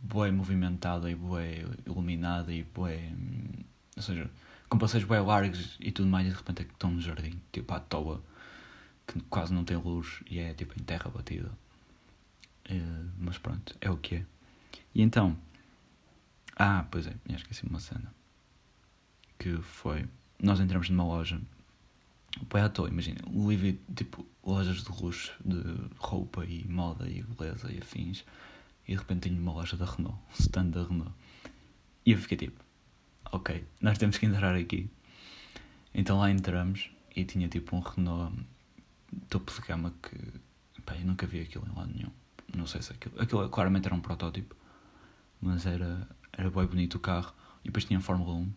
bem 0.01 0.31
movimentada 0.31 1.09
e 1.09 1.15
bem 1.15 1.65
iluminada 1.85 2.53
e 2.53 2.63
bem. 2.63 3.65
Ou 3.95 4.03
seja, 4.03 4.29
com 4.69 4.77
passeios 4.77 5.05
bem 5.07 5.19
largos 5.19 5.77
e 5.79 5.91
tudo 5.91 6.07
mais, 6.07 6.27
e 6.27 6.29
de 6.29 6.35
repente 6.35 6.61
é 6.61 6.65
que 6.65 6.73
estou 6.73 6.89
no 6.89 7.01
jardim, 7.01 7.39
tipo 7.51 7.73
à 7.73 7.79
toa 7.79 8.23
que 9.05 9.19
quase 9.21 9.53
não 9.53 9.63
tem 9.63 9.75
luz 9.77 10.21
e 10.29 10.39
é 10.39 10.53
tipo 10.53 10.79
em 10.79 10.83
terra 10.83 11.09
batida. 11.09 11.49
Uh, 12.69 13.09
mas 13.17 13.37
pronto, 13.37 13.75
é 13.81 13.89
o 13.89 13.97
que 13.97 14.15
é. 14.15 14.25
E 14.93 15.01
então, 15.01 15.35
ah, 16.55 16.85
pois 16.91 17.07
é, 17.07 17.15
me 17.27 17.35
esqueci 17.35 17.65
uma 17.65 17.79
cena 17.79 18.13
que 19.39 19.57
foi. 19.61 20.05
Nós 20.41 20.59
entramos 20.59 20.89
numa 20.89 21.05
loja, 21.05 21.41
foi 22.49 22.61
à 22.61 22.69
toa, 22.69 22.87
imagina, 22.87 23.19
livre, 23.27 23.79
tipo, 23.95 24.25
lojas 24.43 24.83
de 24.83 24.91
luxo, 25.01 25.33
de 25.43 25.61
roupa 25.97 26.45
e 26.45 26.67
moda 26.67 27.07
e 27.09 27.23
beleza 27.23 27.71
e 27.71 27.79
afins, 27.79 28.23
e 28.87 28.93
de 28.93 28.97
repente 28.97 29.29
tenho 29.29 29.39
uma 29.39 29.53
loja 29.53 29.77
da 29.77 29.85
Renault, 29.85 30.19
stand 30.39 30.69
da 30.69 30.83
Renault. 30.83 31.13
E 32.05 32.11
eu 32.11 32.17
fiquei 32.17 32.37
tipo, 32.37 32.63
ok, 33.31 33.63
nós 33.81 33.97
temos 33.97 34.17
que 34.17 34.25
entrar 34.25 34.55
aqui. 34.55 34.89
Então 35.93 36.19
lá 36.19 36.31
entramos 36.31 36.89
e 37.15 37.25
tinha 37.25 37.47
tipo 37.47 37.75
um 37.75 37.79
Renault 37.79 38.35
topo 39.29 39.51
de 39.51 39.61
gama 39.67 39.93
que 40.01 40.17
pá, 40.81 40.95
eu 40.95 41.05
nunca 41.05 41.27
vi 41.27 41.41
aquilo 41.41 41.67
em 41.67 41.75
lado 41.75 41.91
nenhum. 41.93 42.11
Não 42.55 42.65
sei 42.65 42.81
se 42.81 42.91
aquilo. 42.91 43.21
Aquilo 43.21 43.47
claramente 43.49 43.85
era 43.85 43.95
um 43.95 44.01
protótipo, 44.01 44.55
mas 45.41 45.65
era, 45.65 46.07
era 46.33 46.49
bem 46.49 46.65
bonito 46.65 46.95
o 46.95 46.99
carro. 46.99 47.33
E 47.63 47.67
depois 47.67 47.85
tinha 47.85 47.99
Fórmula 47.99 48.33
1. 48.33 48.53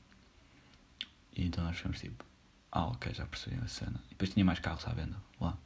E 1.36 1.46
então 1.46 1.64
nós 1.64 1.76
ficamos 1.76 2.00
tipo, 2.00 2.24
ah, 2.72 2.86
ok, 2.86 3.12
já 3.12 3.26
percebi 3.26 3.56
a 3.62 3.68
cena. 3.68 4.02
E 4.06 4.10
depois 4.10 4.30
tinha 4.30 4.44
mais 4.44 4.58
carros 4.58 4.86
à 4.86 4.92
venda 4.92 5.16
lá. 5.40 5.56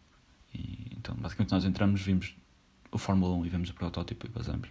E, 0.52 0.92
então 0.96 1.14
basicamente 1.16 1.52
nós 1.52 1.64
entramos, 1.64 2.02
vimos 2.02 2.36
o 2.90 2.98
Fórmula 2.98 3.34
1 3.36 3.46
e 3.46 3.48
vimos 3.48 3.70
o 3.70 3.74
protótipo 3.74 4.26
e 4.26 4.30
passamos. 4.30 4.68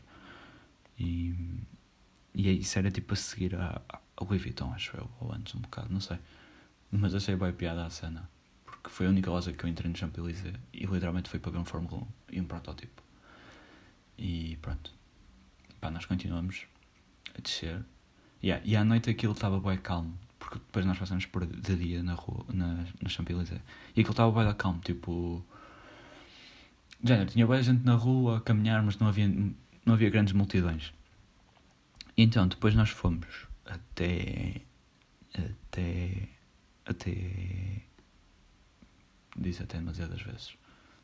E, 1.00 1.34
e 2.34 2.52
isso 2.60 2.78
era 2.78 2.92
tipo 2.92 3.14
a 3.14 3.18
seguir 3.18 3.56
a, 3.56 3.82
a 3.90 4.24
Louis 4.24 4.42
Vuitton, 4.42 4.72
acho 4.74 4.96
eu, 4.98 5.10
ou 5.20 5.34
antes 5.34 5.56
um 5.56 5.60
bocado, 5.60 5.92
não 5.92 6.02
sei. 6.02 6.20
Mas 6.92 7.16
achei 7.16 7.36
bem 7.36 7.52
piada 7.54 7.86
a 7.86 7.90
cena 7.90 8.30
que 8.84 8.92
foi 8.92 9.08
a 9.08 9.10
única 9.10 9.32
loja 9.32 9.52
que 9.52 9.66
eu 9.66 9.70
entrei 9.70 9.90
no 9.90 9.98
Champs-Élysées 9.98 10.54
e 10.72 10.86
literalmente 10.86 11.28
foi 11.28 11.40
para 11.40 11.52
ver 11.52 11.58
um 11.58 11.66
Fórmula 11.66 12.04
1 12.04 12.08
e 12.34 12.42
um 12.42 12.46
protótipo. 12.46 13.02
E 14.18 14.58
pronto. 14.62 14.94
Pá, 15.82 15.90
nós 15.90 16.06
continuamos 16.06 16.68
a 17.36 17.42
descer 17.42 17.84
Yeah, 18.44 18.64
e 18.64 18.76
à 18.76 18.84
noite 18.86 19.10
aquilo 19.10 19.34
estava 19.34 19.60
bem 19.60 19.76
calmo, 19.78 20.16
porque 20.46 20.60
depois 20.60 20.86
nós 20.86 20.98
passamos 20.98 21.26
por 21.26 21.44
de 21.46 21.76
dia 21.76 22.04
na 22.04 22.14
rua, 22.14 22.46
na, 22.54 22.86
na 23.02 23.10
Champs-Élysées, 23.10 23.62
e 23.96 24.00
aquilo 24.00 24.12
estava 24.12 24.44
bem 24.44 24.54
calmo, 24.54 24.80
tipo. 24.80 25.44
Género, 27.04 27.30
tinha 27.32 27.48
bem 27.48 27.64
gente 27.64 27.84
na 27.84 27.96
rua 27.96 28.38
a 28.38 28.42
caminhar, 28.42 28.82
mas 28.84 28.98
não 29.00 29.08
havia, 29.08 29.28
não 29.28 29.96
havia 29.96 30.10
grandes 30.10 30.34
multidões. 30.34 30.94
E 32.16 32.24
então, 32.24 32.48
depois 32.48 32.76
nós 32.76 32.90
fomos 32.92 33.48
até. 33.66 34.62
até. 35.34 36.30
até. 36.86 37.82
disse 39.36 39.64
até 39.64 39.80
demasiadas 39.80 40.22
vezes. 40.22 40.56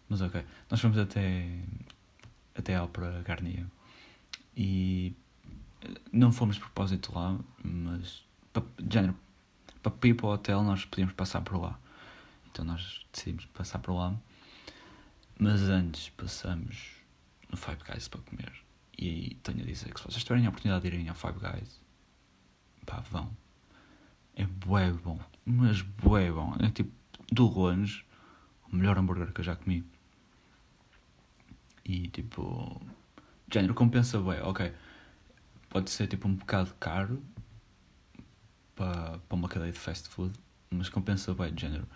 Mas 0.08 0.22
ok, 0.22 0.46
nós 0.70 0.80
fomos 0.80 1.00
até. 1.00 1.48
até 2.56 2.76
a 2.76 2.84
Ópera 2.84 3.24
Garnier. 3.24 3.66
E 4.56 5.16
não 6.12 6.32
fomos 6.32 6.58
de 6.58 6.62
propósito 6.62 7.12
lá, 7.16 7.40
mas 7.64 8.24
género, 8.90 9.16
para 9.90 10.10
ir 10.10 10.14
para 10.14 10.28
o 10.28 10.30
hotel 10.30 10.64
nós 10.64 10.86
podíamos 10.86 11.14
passar 11.14 11.42
por 11.42 11.60
lá. 11.60 11.80
Então 12.52 12.66
nós 12.66 13.06
decidimos 13.12 13.46
passar 13.48 13.80
por 13.80 13.94
lá. 13.94 14.16
Mas 15.40 15.62
antes 15.62 16.10
passamos 16.10 16.92
no 17.50 17.58
Five 17.58 17.80
Guys 17.90 18.08
para 18.08 18.22
comer. 18.22 18.54
E 18.98 19.36
tenho 19.42 19.62
a 19.62 19.66
dizer 19.66 19.94
que 19.94 20.00
se 20.00 20.06
vocês 20.06 20.24
tiverem 20.24 20.46
a 20.46 20.50
oportunidade 20.50 20.88
de 20.88 20.96
irem 20.96 21.10
ao 21.10 21.16
Five 21.16 21.40
Guys, 21.40 21.82
pá, 22.86 23.00
vão. 23.10 23.36
É 24.36 24.46
bué 24.46 24.92
bom. 24.92 25.20
Mas 25.46 25.82
bué 25.82 26.32
bom. 26.32 26.56
É 26.60 26.70
tipo, 26.70 26.92
do 27.32 27.48
longe, 27.48 28.06
o 28.72 28.76
melhor 28.76 28.98
hambúrguer 28.98 29.34
que 29.34 29.42
eu 29.42 29.46
já 29.46 29.56
comi. 29.56 29.84
E 31.84 32.08
tipo, 32.10 32.80
género, 33.52 33.74
compensa 33.74 34.20
bué. 34.20 34.44
Ok, 34.44 34.72
pode 35.70 35.90
ser 35.90 36.08
tipo 36.08 36.28
um 36.28 36.36
bocado 36.36 36.74
caro 36.80 37.24
para, 38.82 39.20
para 39.20 39.36
uma 39.36 39.48
cadeia 39.48 39.72
de 39.72 39.78
fast 39.78 40.10
food, 40.10 40.34
mas 40.72 40.90
compensa 40.90 41.36
bem, 41.36 41.54
de 41.54 41.62
género. 41.62 41.88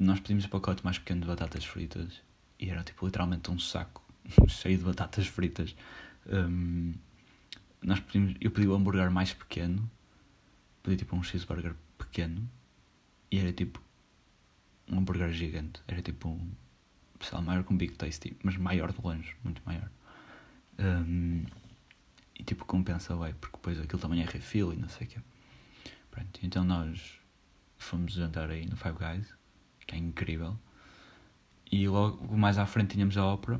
Nós 0.00 0.18
pedimos 0.18 0.44
um 0.44 0.48
pacote 0.48 0.84
mais 0.84 0.98
pequeno 0.98 1.20
de 1.20 1.28
batatas 1.28 1.64
fritas 1.64 2.20
e 2.58 2.70
era 2.70 2.82
tipo 2.82 3.06
literalmente 3.06 3.50
um 3.52 3.58
saco 3.58 4.02
cheio 4.48 4.78
de 4.78 4.84
batatas 4.84 5.28
fritas. 5.28 5.76
Um, 6.26 6.94
nós 7.80 8.00
pedimos, 8.00 8.34
eu 8.40 8.50
pedi 8.50 8.66
o 8.66 8.74
hambúrguer 8.74 9.12
mais 9.12 9.32
pequeno, 9.32 9.88
pedi 10.82 10.96
tipo 10.96 11.14
um 11.14 11.22
cheeseburger 11.22 11.76
pequeno 11.96 12.50
e 13.30 13.38
era 13.38 13.52
tipo 13.52 13.80
um 14.88 14.98
hambúrguer 14.98 15.32
gigante. 15.32 15.80
Era 15.86 16.02
tipo 16.02 16.30
um, 16.30 16.50
lá, 17.32 17.40
maior 17.40 17.62
que 17.62 17.72
um 17.72 17.76
Big 17.76 17.94
Tasty, 17.94 18.36
mas 18.42 18.56
maior 18.56 18.92
de 18.92 19.00
longe, 19.00 19.36
muito 19.44 19.62
maior. 19.64 19.88
Um, 20.80 21.44
e 22.36 22.42
tipo 22.42 22.64
compensa 22.64 23.14
bem, 23.14 23.34
porque 23.34 23.56
depois 23.56 23.80
aquilo 23.80 24.02
também 24.02 24.20
é 24.20 24.24
refil 24.24 24.72
e 24.72 24.76
não 24.76 24.88
sei 24.88 25.06
o 25.06 25.10
quê. 25.10 25.20
Pronto, 26.12 26.40
então 26.42 26.62
nós 26.62 27.18
fomos 27.78 28.12
jantar 28.12 28.50
aí 28.50 28.66
no 28.66 28.76
Five 28.76 28.98
Guys, 28.98 29.34
que 29.86 29.94
é 29.94 29.98
incrível. 29.98 30.56
E 31.70 31.88
logo 31.88 32.36
mais 32.36 32.58
à 32.58 32.66
frente 32.66 32.92
tínhamos 32.92 33.16
a 33.16 33.24
ópera, 33.24 33.58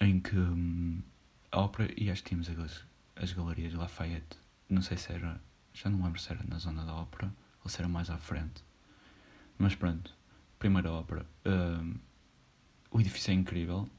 em 0.00 0.20
que 0.20 0.36
hum, 0.36 1.02
a 1.50 1.60
ópera 1.60 1.92
e 1.96 2.08
acho 2.08 2.22
que 2.22 2.30
tínhamos 2.30 2.48
as, 2.48 2.84
as 3.16 3.32
galerias 3.32 3.74
Lafayette. 3.74 4.38
Não 4.68 4.80
sei 4.80 4.96
se 4.96 5.12
era, 5.12 5.40
já 5.74 5.90
não 5.90 6.02
lembro 6.04 6.20
se 6.20 6.30
era 6.32 6.42
na 6.44 6.56
zona 6.58 6.84
da 6.84 6.94
ópera 6.94 7.32
ou 7.64 7.68
se 7.68 7.80
era 7.80 7.88
mais 7.88 8.08
à 8.10 8.16
frente. 8.16 8.62
Mas 9.58 9.74
pronto, 9.74 10.14
primeira 10.56 10.92
ópera. 10.92 11.26
Hum, 11.44 11.96
o 12.92 13.00
edifício 13.00 13.32
é 13.32 13.34
incrível, 13.34 13.90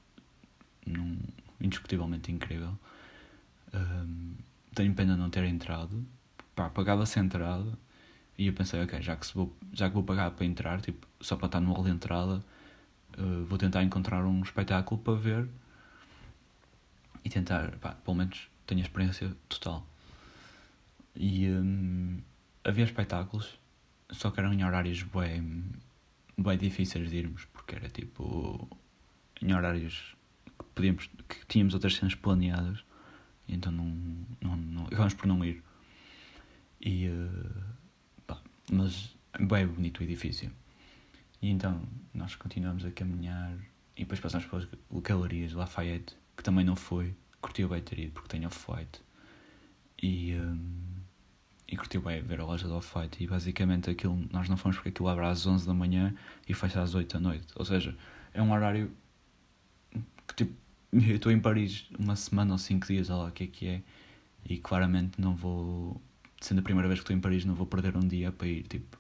num, 0.85 1.19
indiscutivelmente 1.59 2.31
incrível. 2.31 2.79
Um, 3.73 4.35
tenho 4.73 4.93
pena 4.95 5.15
de 5.15 5.19
não 5.19 5.29
ter 5.29 5.43
entrado. 5.43 6.05
Pá, 6.55 6.69
pagava-se 6.69 7.19
a 7.19 7.21
entrada 7.21 7.77
e 8.37 8.47
eu 8.47 8.53
pensei, 8.53 8.81
ok, 8.81 9.01
já 9.01 9.15
que, 9.15 9.33
vou, 9.33 9.55
já 9.73 9.87
que 9.87 9.93
vou 9.93 10.03
pagar 10.03 10.31
para 10.31 10.45
entrar, 10.45 10.81
tipo, 10.81 11.07
só 11.19 11.35
para 11.35 11.47
estar 11.47 11.59
no 11.61 11.73
hall 11.73 11.83
de 11.83 11.91
entrada, 11.91 12.43
uh, 13.17 13.45
vou 13.45 13.57
tentar 13.57 13.83
encontrar 13.83 14.25
um 14.25 14.41
espetáculo 14.41 15.01
para 15.01 15.13
ver 15.13 15.47
e 17.23 17.29
tentar, 17.29 17.71
pá, 17.77 17.91
pelo 17.93 18.17
menos 18.17 18.49
tenho 18.65 18.81
a 18.81 18.83
experiência 18.83 19.35
total. 19.47 19.85
E 21.15 21.47
um, 21.49 22.21
havia 22.63 22.85
espetáculos, 22.85 23.59
só 24.09 24.31
que 24.31 24.39
eram 24.39 24.53
em 24.53 24.63
horários 24.63 25.03
bem, 25.03 25.63
bem 26.37 26.57
difíceis 26.57 27.09
de 27.09 27.17
irmos, 27.17 27.45
porque 27.45 27.75
era 27.75 27.89
tipo 27.89 28.67
em 29.41 29.53
horários 29.53 30.15
que, 30.45 30.65
podíamos, 30.75 31.09
que 31.27 31.45
tínhamos 31.47 31.73
outras 31.73 31.95
cenas 31.95 32.15
planeadas 32.15 32.83
então 33.51 33.71
não, 33.71 33.85
não, 34.39 34.55
não, 34.55 34.85
acabamos 34.85 35.13
por 35.13 35.27
não 35.27 35.43
ir. 35.43 35.61
E, 36.81 37.07
uh, 37.07 37.63
pá, 38.25 38.41
mas 38.71 39.15
é 39.33 39.43
bem 39.43 39.67
bonito 39.67 39.99
o 39.99 40.03
edifício. 40.03 40.51
E 41.41 41.49
então 41.49 41.81
nós 42.13 42.35
continuamos 42.35 42.85
a 42.85 42.91
caminhar 42.91 43.53
e 43.95 44.01
depois 44.01 44.19
passamos 44.19 44.45
pelas 44.47 44.67
galerias 45.03 45.53
Lafayette, 45.53 46.15
que 46.35 46.43
também 46.43 46.65
não 46.65 46.75
foi, 46.75 47.15
curtiu 47.39 47.69
bem 47.69 47.81
ter 47.81 47.99
ido 47.99 48.11
porque 48.13 48.29
tem 48.29 48.45
off-white. 48.45 49.01
E, 50.01 50.33
um, 50.35 50.81
e 51.67 51.77
curtiu 51.77 52.01
bem 52.01 52.21
ver 52.21 52.39
a 52.39 52.45
loja 52.45 52.67
do 52.67 52.75
off-white. 52.75 53.23
E 53.23 53.27
basicamente 53.27 53.89
aquilo, 53.89 54.27
nós 54.31 54.49
não 54.49 54.57
fomos 54.57 54.77
porque 54.77 54.89
aquilo 54.89 55.09
abre 55.09 55.25
às 55.25 55.45
11 55.45 55.67
da 55.67 55.73
manhã 55.73 56.15
e 56.47 56.53
fecha 56.53 56.81
às 56.81 56.95
8 56.95 57.13
da 57.13 57.19
noite. 57.19 57.47
Ou 57.55 57.65
seja, 57.65 57.95
é 58.33 58.41
um 58.41 58.51
horário 58.51 58.91
que 60.27 60.35
tipo 60.35 60.61
eu 60.91 61.15
estou 61.15 61.31
em 61.31 61.39
Paris 61.39 61.85
uma 61.97 62.15
semana 62.15 62.51
ou 62.51 62.57
cinco 62.57 62.87
dias, 62.87 63.09
olha 63.09 63.23
lá 63.23 63.29
o 63.29 63.31
que 63.31 63.45
é 63.45 63.47
que 63.47 63.67
é, 63.67 63.81
e 64.45 64.57
claramente 64.57 65.21
não 65.21 65.33
vou, 65.33 66.01
sendo 66.41 66.59
a 66.59 66.63
primeira 66.63 66.87
vez 66.87 66.99
que 66.99 67.03
estou 67.03 67.15
em 67.15 67.21
Paris, 67.21 67.45
não 67.45 67.55
vou 67.55 67.65
perder 67.65 67.95
um 67.95 68.05
dia 68.05 68.31
para 68.31 68.47
ir, 68.47 68.63
tipo, 68.63 68.97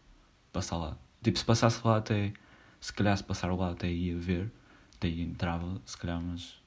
passar 0.53 0.77
lá. 0.77 0.97
Tipo, 1.21 1.37
se 1.37 1.43
passasse 1.43 1.85
lá 1.85 1.97
até, 1.97 2.31
se 2.79 2.93
calhar 2.93 3.17
se 3.17 3.23
passar 3.23 3.53
lá 3.53 3.71
até 3.71 3.91
ia 3.91 4.17
ver, 4.17 4.49
até 4.95 5.09
ia 5.09 5.23
entrava, 5.23 5.81
se 5.85 5.97
calhar, 5.97 6.21
mas 6.21 6.61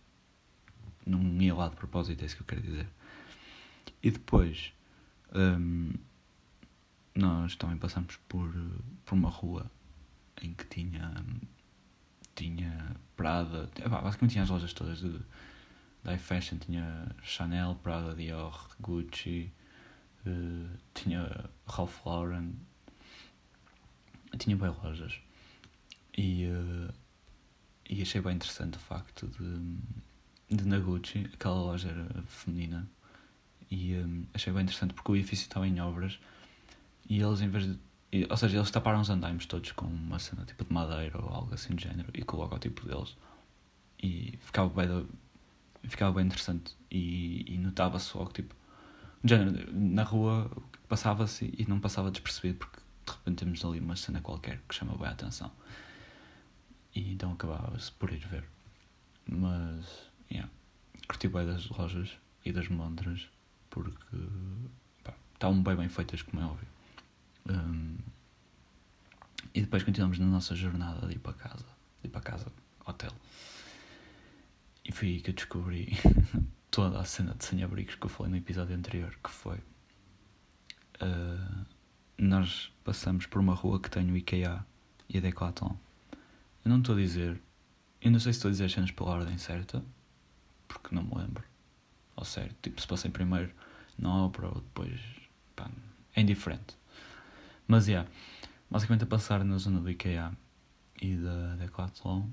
não 1.07 1.21
ia 1.41 1.55
lá 1.55 1.69
de 1.69 1.77
propósito, 1.77 2.23
é 2.23 2.27
isso 2.27 2.37
que 2.37 2.43
eu 2.43 2.47
quero 2.47 2.63
dizer. 2.63 2.89
E 4.03 4.11
depois, 4.11 4.73
um, 5.35 5.93
nós 7.15 7.55
também 7.57 7.77
passamos 7.79 8.17
por, 8.29 8.53
por 9.05 9.15
uma 9.15 9.31
rua 9.31 9.71
em 10.43 10.53
que 10.53 10.67
tinha 10.67 11.15
tinha 12.35 12.97
Prada, 13.17 13.71
basicamente 13.89 14.33
tinha 14.33 14.43
as 14.43 14.51
lojas 14.51 14.73
todas 14.73 14.99
de, 14.99 15.09
de 15.09 15.21
high 16.05 16.19
fashion, 16.19 16.59
tinha 16.59 17.07
Chanel, 17.23 17.79
Prada, 17.81 18.13
Dior, 18.13 18.69
Gucci, 18.81 19.53
uh, 20.27 20.79
tinha 20.95 21.51
Ralph 21.67 22.05
Lauren, 22.05 22.53
tinha 24.39 24.57
bem 24.57 24.75
lojas. 24.83 25.21
E, 26.17 26.47
uh, 26.47 26.93
e 27.89 28.03
achei 28.03 28.21
bem 28.21 28.37
interessante 28.37 28.77
o 28.77 28.81
facto 28.81 29.29
de, 29.29 30.57
de 30.57 30.67
na 30.67 30.79
Gucci, 30.79 31.31
aquela 31.33 31.57
loja 31.57 31.89
era 31.89 32.23
feminina, 32.27 32.89
e 33.71 33.97
um, 33.97 34.23
eh, 34.23 34.27
achei 34.35 34.53
bem 34.53 34.63
interessante 34.63 34.95
porque 34.95 35.11
o 35.11 35.17
edifício 35.17 35.45
estava 35.45 35.67
em 35.67 35.81
obras 35.81 36.19
e 37.09 37.21
eles 37.21 37.41
em 37.41 37.49
vez 37.49 37.65
de 37.67 37.79
ou 38.31 38.37
seja, 38.37 38.59
eles 38.59 38.71
taparam 38.71 39.01
os 39.01 39.11
andaimes 39.11 39.47
todos 39.47 39.73
com 39.73 39.87
uma 39.87 40.21
cena 40.21 40.45
tipo 40.45 40.65
de 40.65 40.73
madeira 40.73 41.21
ou 41.21 41.29
algo 41.29 41.53
assim 41.53 41.75
do 41.75 41.81
género 41.81 42.09
e 42.15 42.23
com 42.23 42.37
o 42.37 42.41
logotipo 42.41 42.87
deles. 42.87 43.17
E 44.01 44.39
ficava 44.41 44.69
bem, 44.69 45.07
ficava 45.83 46.13
bem 46.13 46.27
interessante. 46.27 46.77
E, 46.91 47.45
e 47.53 47.59
notava-se 47.59 48.17
logo, 48.17 48.33
tipo, 48.33 48.55
género, 49.25 49.73
na 49.73 50.03
rua 50.03 50.51
passava-se 50.89 51.53
e 51.57 51.67
não 51.67 51.81
passava 51.81 52.11
despercebido 52.11 52.59
porque 52.59 52.79
de 53.07 53.13
repente 53.13 53.45
temos 53.45 53.65
ali 53.65 53.81
uma 53.81 53.97
cena 53.97 54.21
qualquer 54.21 54.61
que 54.69 54.75
chama 54.75 54.97
bem 54.97 55.09
a 55.09 55.11
atenção. 55.11 55.51
E 56.95 57.13
então 57.13 57.33
acabava-se 57.33 57.91
por 57.93 58.13
ir 58.13 58.27
ver. 58.29 58.45
Mas, 59.27 60.11
yeah, 60.31 60.51
curti 61.09 61.29
bem 61.29 61.47
das 61.47 61.69
lojas 61.69 62.11
e 62.45 62.53
das 62.53 62.69
montras 62.69 63.29
porque 63.71 64.17
pá, 65.03 65.15
estavam 65.33 65.63
bem 65.63 65.75
bem 65.77 65.89
feitas, 65.89 66.23
como 66.23 66.43
é 66.43 66.47
óbvio. 66.47 66.69
Um, 67.49 67.97
e 69.55 69.61
depois 69.61 69.83
continuamos 69.83 70.19
na 70.19 70.27
nossa 70.27 70.55
jornada 70.55 71.07
de 71.07 71.15
ir 71.15 71.19
para 71.19 71.33
casa, 71.33 71.67
de 72.03 72.09
ir 72.09 72.11
para 72.11 72.21
casa, 72.21 72.47
hotel. 72.85 73.13
E 74.85 74.93
foi 74.93 75.09
aí 75.09 75.21
que 75.21 75.31
eu 75.31 75.35
descobri 75.35 75.93
toda 76.75 76.99
a 76.99 77.05
cena 77.05 77.37
de 77.37 77.45
sem-abrigos 77.45 77.95
que 77.95 78.05
eu 78.05 78.11
falei 78.11 78.33
no 78.33 78.37
episódio 78.37 78.75
anterior, 78.75 79.17
que 79.23 79.31
foi... 79.31 79.59
Uh, 81.01 81.65
nós 82.19 82.73
passamos 82.83 83.27
por 83.27 83.41
uma 83.41 83.55
rua 83.55 83.79
que 83.79 83.89
tem 83.89 84.11
o 84.11 84.17
IKEA 84.17 84.67
e 85.09 85.19
a 85.19 85.21
Decathlon. 85.21 85.77
Eu 86.65 86.69
não 86.69 86.79
estou 86.79 86.97
a 86.97 86.99
dizer... 86.99 87.41
Eu 88.01 88.11
não 88.11 88.19
sei 88.19 88.33
se 88.33 88.39
estou 88.39 88.49
a 88.49 88.53
dizer 88.53 88.65
as 88.65 88.73
cenas 88.73 88.91
pela 88.91 89.11
ordem 89.11 89.39
certa, 89.39 89.85
porque 90.67 90.93
não 90.93 91.05
me 91.05 91.15
lembro. 91.15 91.45
Ou 92.17 92.25
certo, 92.25 92.57
tipo, 92.61 92.81
se 92.81 92.89
passei 92.89 93.09
primeiro 93.09 93.55
na 93.97 94.25
ópera 94.25 94.49
ou 94.49 94.55
depois... 94.57 95.01
Pá, 95.55 95.71
é 96.17 96.23
indiferente. 96.23 96.77
Mas, 97.69 97.87
yeah, 97.87 98.11
basicamente 98.69 99.05
a 99.05 99.07
passar 99.07 99.45
na 99.45 99.59
zona 99.59 99.79
do 99.79 99.89
IKEA 99.89 100.37
e 101.01 101.15
da 101.15 101.55
Decathlon, 101.55 102.27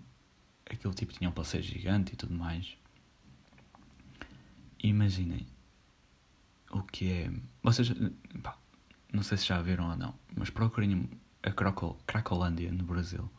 aquele 0.65 0.95
tipo 0.95 1.13
tinha 1.13 1.29
um 1.29 1.33
passeio 1.33 1.61
gigante 1.61 2.13
e 2.13 2.15
tudo 2.15 2.33
mais. 2.33 2.80
Imaginem, 4.83 5.45
o 6.71 6.81
que 6.83 7.11
é. 7.11 7.31
Vocês. 7.61 7.91
Pá, 8.41 8.57
não 9.13 9.23
sei 9.23 9.37
se 9.37 9.45
já 9.45 9.61
viram 9.61 9.89
ou 9.89 9.97
não, 9.97 10.15
mas 10.35 10.49
procurem 10.49 11.09
a 11.43 11.51
Cracol, 11.51 11.97
Cracolândia 12.07 12.71
no 12.71 12.83
Brasil, 12.83 13.29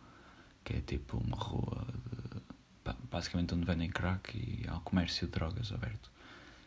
que 0.64 0.74
é 0.74 0.80
tipo 0.80 1.18
uma 1.18 1.36
rua 1.36 1.86
de, 1.86 2.40
pá, 2.84 2.97
basicamente 3.11 3.55
onde 3.55 3.64
vendem 3.64 3.90
crack 3.90 4.36
e 4.36 4.68
há 4.68 4.76
o 4.76 4.80
comércio 4.80 5.26
de 5.26 5.32
drogas 5.32 5.72
aberto. 5.72 6.11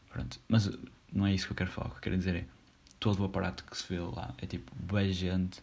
Pronto. 0.09 0.39
Mas 0.47 0.69
não 1.11 1.25
é 1.25 1.33
isso 1.33 1.45
que 1.45 1.53
eu 1.53 1.57
quero 1.57 1.71
falar. 1.71 1.87
O 1.87 1.91
que 1.91 1.97
eu 1.97 2.01
quero 2.01 2.17
dizer 2.17 2.35
é 2.35 2.45
todo 2.99 3.21
o 3.21 3.25
aparato 3.25 3.63
que 3.63 3.77
se 3.77 3.87
vê 3.87 3.99
lá 3.99 4.33
é 4.39 4.45
tipo 4.45 4.71
bem 4.75 5.11
gente, 5.11 5.61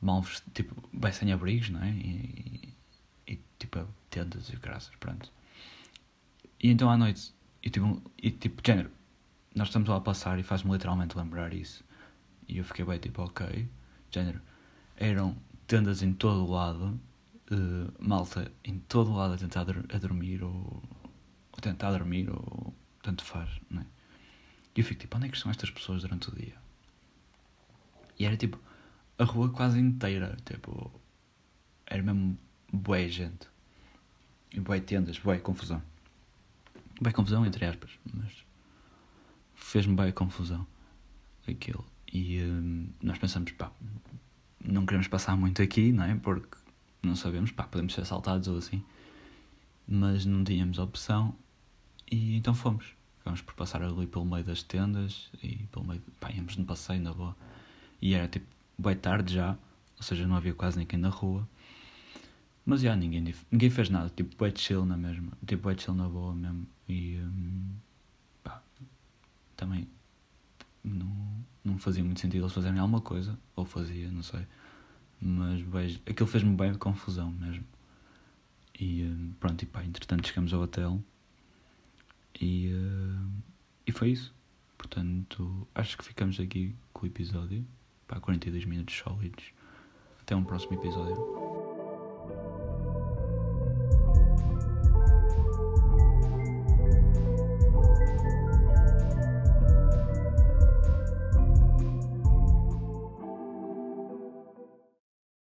mal 0.00 0.24
tipo, 0.54 0.74
bem 0.92 1.12
sem 1.12 1.32
abrigos, 1.32 1.70
não 1.70 1.82
é? 1.82 1.90
E, 1.90 2.74
e, 3.26 3.32
e 3.34 3.40
tipo 3.58 3.86
tendas 4.08 4.48
e 4.48 4.56
graças, 4.56 4.94
pronto. 4.96 5.30
E 6.62 6.70
então 6.70 6.90
à 6.90 6.96
noite, 6.96 7.32
e 7.62 7.70
tipo, 7.70 8.02
e, 8.22 8.30
tipo 8.30 8.62
género, 8.64 8.90
nós 9.54 9.68
estamos 9.68 9.88
lá 9.88 9.96
a 9.96 10.00
passar 10.00 10.38
e 10.38 10.42
faz-me 10.42 10.72
literalmente 10.72 11.16
lembrar 11.16 11.52
isso. 11.52 11.84
E 12.48 12.58
eu 12.58 12.64
fiquei 12.64 12.84
bem 12.84 12.98
tipo, 12.98 13.22
ok, 13.22 13.68
género, 14.10 14.40
eram 14.96 15.36
tendas 15.66 16.02
em 16.02 16.12
todo 16.12 16.44
o 16.44 16.50
lado, 16.50 17.00
uh, 17.50 17.92
malta 17.98 18.50
em 18.64 18.78
todo 18.80 19.10
o 19.10 19.16
lado 19.16 19.34
a 19.34 19.36
tentar 19.36 19.62
a 19.62 19.98
dormir 19.98 20.42
ou, 20.42 20.82
ou 21.52 21.60
tentar 21.60 21.90
dormir 21.92 22.30
ou 22.30 22.74
tanto 23.02 23.24
faz, 23.24 23.50
não 23.70 23.82
é? 23.82 23.86
E 24.74 24.80
eu 24.80 24.84
fico 24.84 25.00
tipo, 25.00 25.16
onde 25.16 25.26
é 25.26 25.28
que 25.28 25.36
estão 25.36 25.50
estas 25.50 25.70
pessoas 25.70 26.02
durante 26.02 26.28
o 26.30 26.34
dia? 26.34 26.54
E 28.18 28.24
era 28.24 28.36
tipo, 28.36 28.58
a 29.18 29.24
rua 29.24 29.50
quase 29.50 29.78
inteira, 29.78 30.36
tipo, 30.44 30.90
era 31.86 32.02
mesmo 32.02 32.38
bué 32.72 33.08
gente. 33.08 33.48
E 34.52 34.60
bué 34.60 34.80
tendas, 34.80 35.18
bué 35.18 35.38
confusão. 35.38 35.82
Bué 37.00 37.12
confusão, 37.12 37.46
entre 37.46 37.64
aspas, 37.64 37.90
mas 38.12 38.44
fez-me 39.54 39.94
bem 39.94 40.12
confusão 40.12 40.66
aquilo. 41.48 41.84
E 42.12 42.42
hum, 42.42 42.88
nós 43.02 43.18
pensamos, 43.18 43.52
pá, 43.52 43.70
não 44.64 44.84
queremos 44.84 45.08
passar 45.08 45.36
muito 45.36 45.62
aqui, 45.62 45.92
não 45.92 46.04
é? 46.04 46.14
Porque 46.14 46.56
não 47.02 47.16
sabemos, 47.16 47.50
pá, 47.50 47.64
podemos 47.64 47.94
ser 47.94 48.02
assaltados 48.02 48.48
ou 48.48 48.58
assim. 48.58 48.82
Mas 49.86 50.24
não 50.24 50.44
tínhamos 50.44 50.78
opção 50.78 51.34
e 52.10 52.36
então 52.36 52.54
fomos. 52.54 52.94
Ficámos 53.18 53.42
por 53.42 53.54
passar 53.54 53.82
ali 53.82 54.06
pelo 54.06 54.24
meio 54.24 54.44
das 54.44 54.62
tendas 54.62 55.30
e 55.42 55.56
pelo 55.72 55.86
meio, 55.86 56.02
pá, 56.18 56.30
íamos 56.30 56.56
no 56.56 56.64
passeio 56.64 57.00
na 57.00 57.12
boa. 57.12 57.36
E 58.00 58.14
era 58.14 58.28
tipo, 58.28 58.46
bem 58.78 58.96
tarde 58.96 59.34
já, 59.34 59.56
ou 59.96 60.02
seja, 60.02 60.26
não 60.26 60.36
havia 60.36 60.54
quase 60.54 60.78
ninguém 60.78 60.98
na 60.98 61.10
rua. 61.10 61.46
Mas 62.64 62.82
já 62.82 62.94
ninguém, 62.94 63.34
ninguém 63.50 63.70
fez 63.70 63.88
nada, 63.90 64.10
tipo, 64.14 64.36
bem 64.42 64.52
chill 64.54 64.84
na 64.84 64.96
mesma, 64.96 65.32
tipo, 65.46 65.68
bem 65.68 65.78
chill 65.78 65.94
na 65.94 66.08
boa 66.08 66.34
mesmo. 66.34 66.66
E 66.90 67.20
hum, 67.20 67.76
pá, 68.42 68.60
também 69.56 69.88
não, 70.82 71.44
não 71.64 71.78
fazia 71.78 72.02
muito 72.02 72.18
sentido 72.18 72.42
eles 72.42 72.52
fazerem 72.52 72.80
alguma 72.80 73.00
coisa, 73.00 73.38
ou 73.54 73.64
fazia, 73.64 74.10
não 74.10 74.24
sei. 74.24 74.44
Mas 75.20 75.62
beijo, 75.62 76.00
aquilo 76.04 76.26
fez-me 76.28 76.56
bem 76.56 76.74
confusão 76.74 77.30
mesmo. 77.30 77.64
E 78.78 79.04
uh, 79.04 79.34
pronto, 79.38 79.62
e 79.62 79.66
pá, 79.66 79.84
entretanto 79.84 80.26
chegamos 80.26 80.52
ao 80.52 80.62
hotel 80.62 81.00
e, 82.40 82.72
uh, 82.72 83.30
e 83.86 83.92
foi 83.92 84.10
isso. 84.10 84.34
Portanto, 84.76 85.68
acho 85.74 85.96
que 85.96 86.04
ficamos 86.04 86.40
aqui 86.40 86.74
com 86.92 87.04
o 87.04 87.06
episódio. 87.06 87.64
Pá, 88.08 88.18
42 88.18 88.64
minutos 88.64 88.96
sólidos. 88.96 89.44
Até 90.22 90.34
um 90.34 90.42
próximo 90.42 90.74
episódio. 90.74 91.49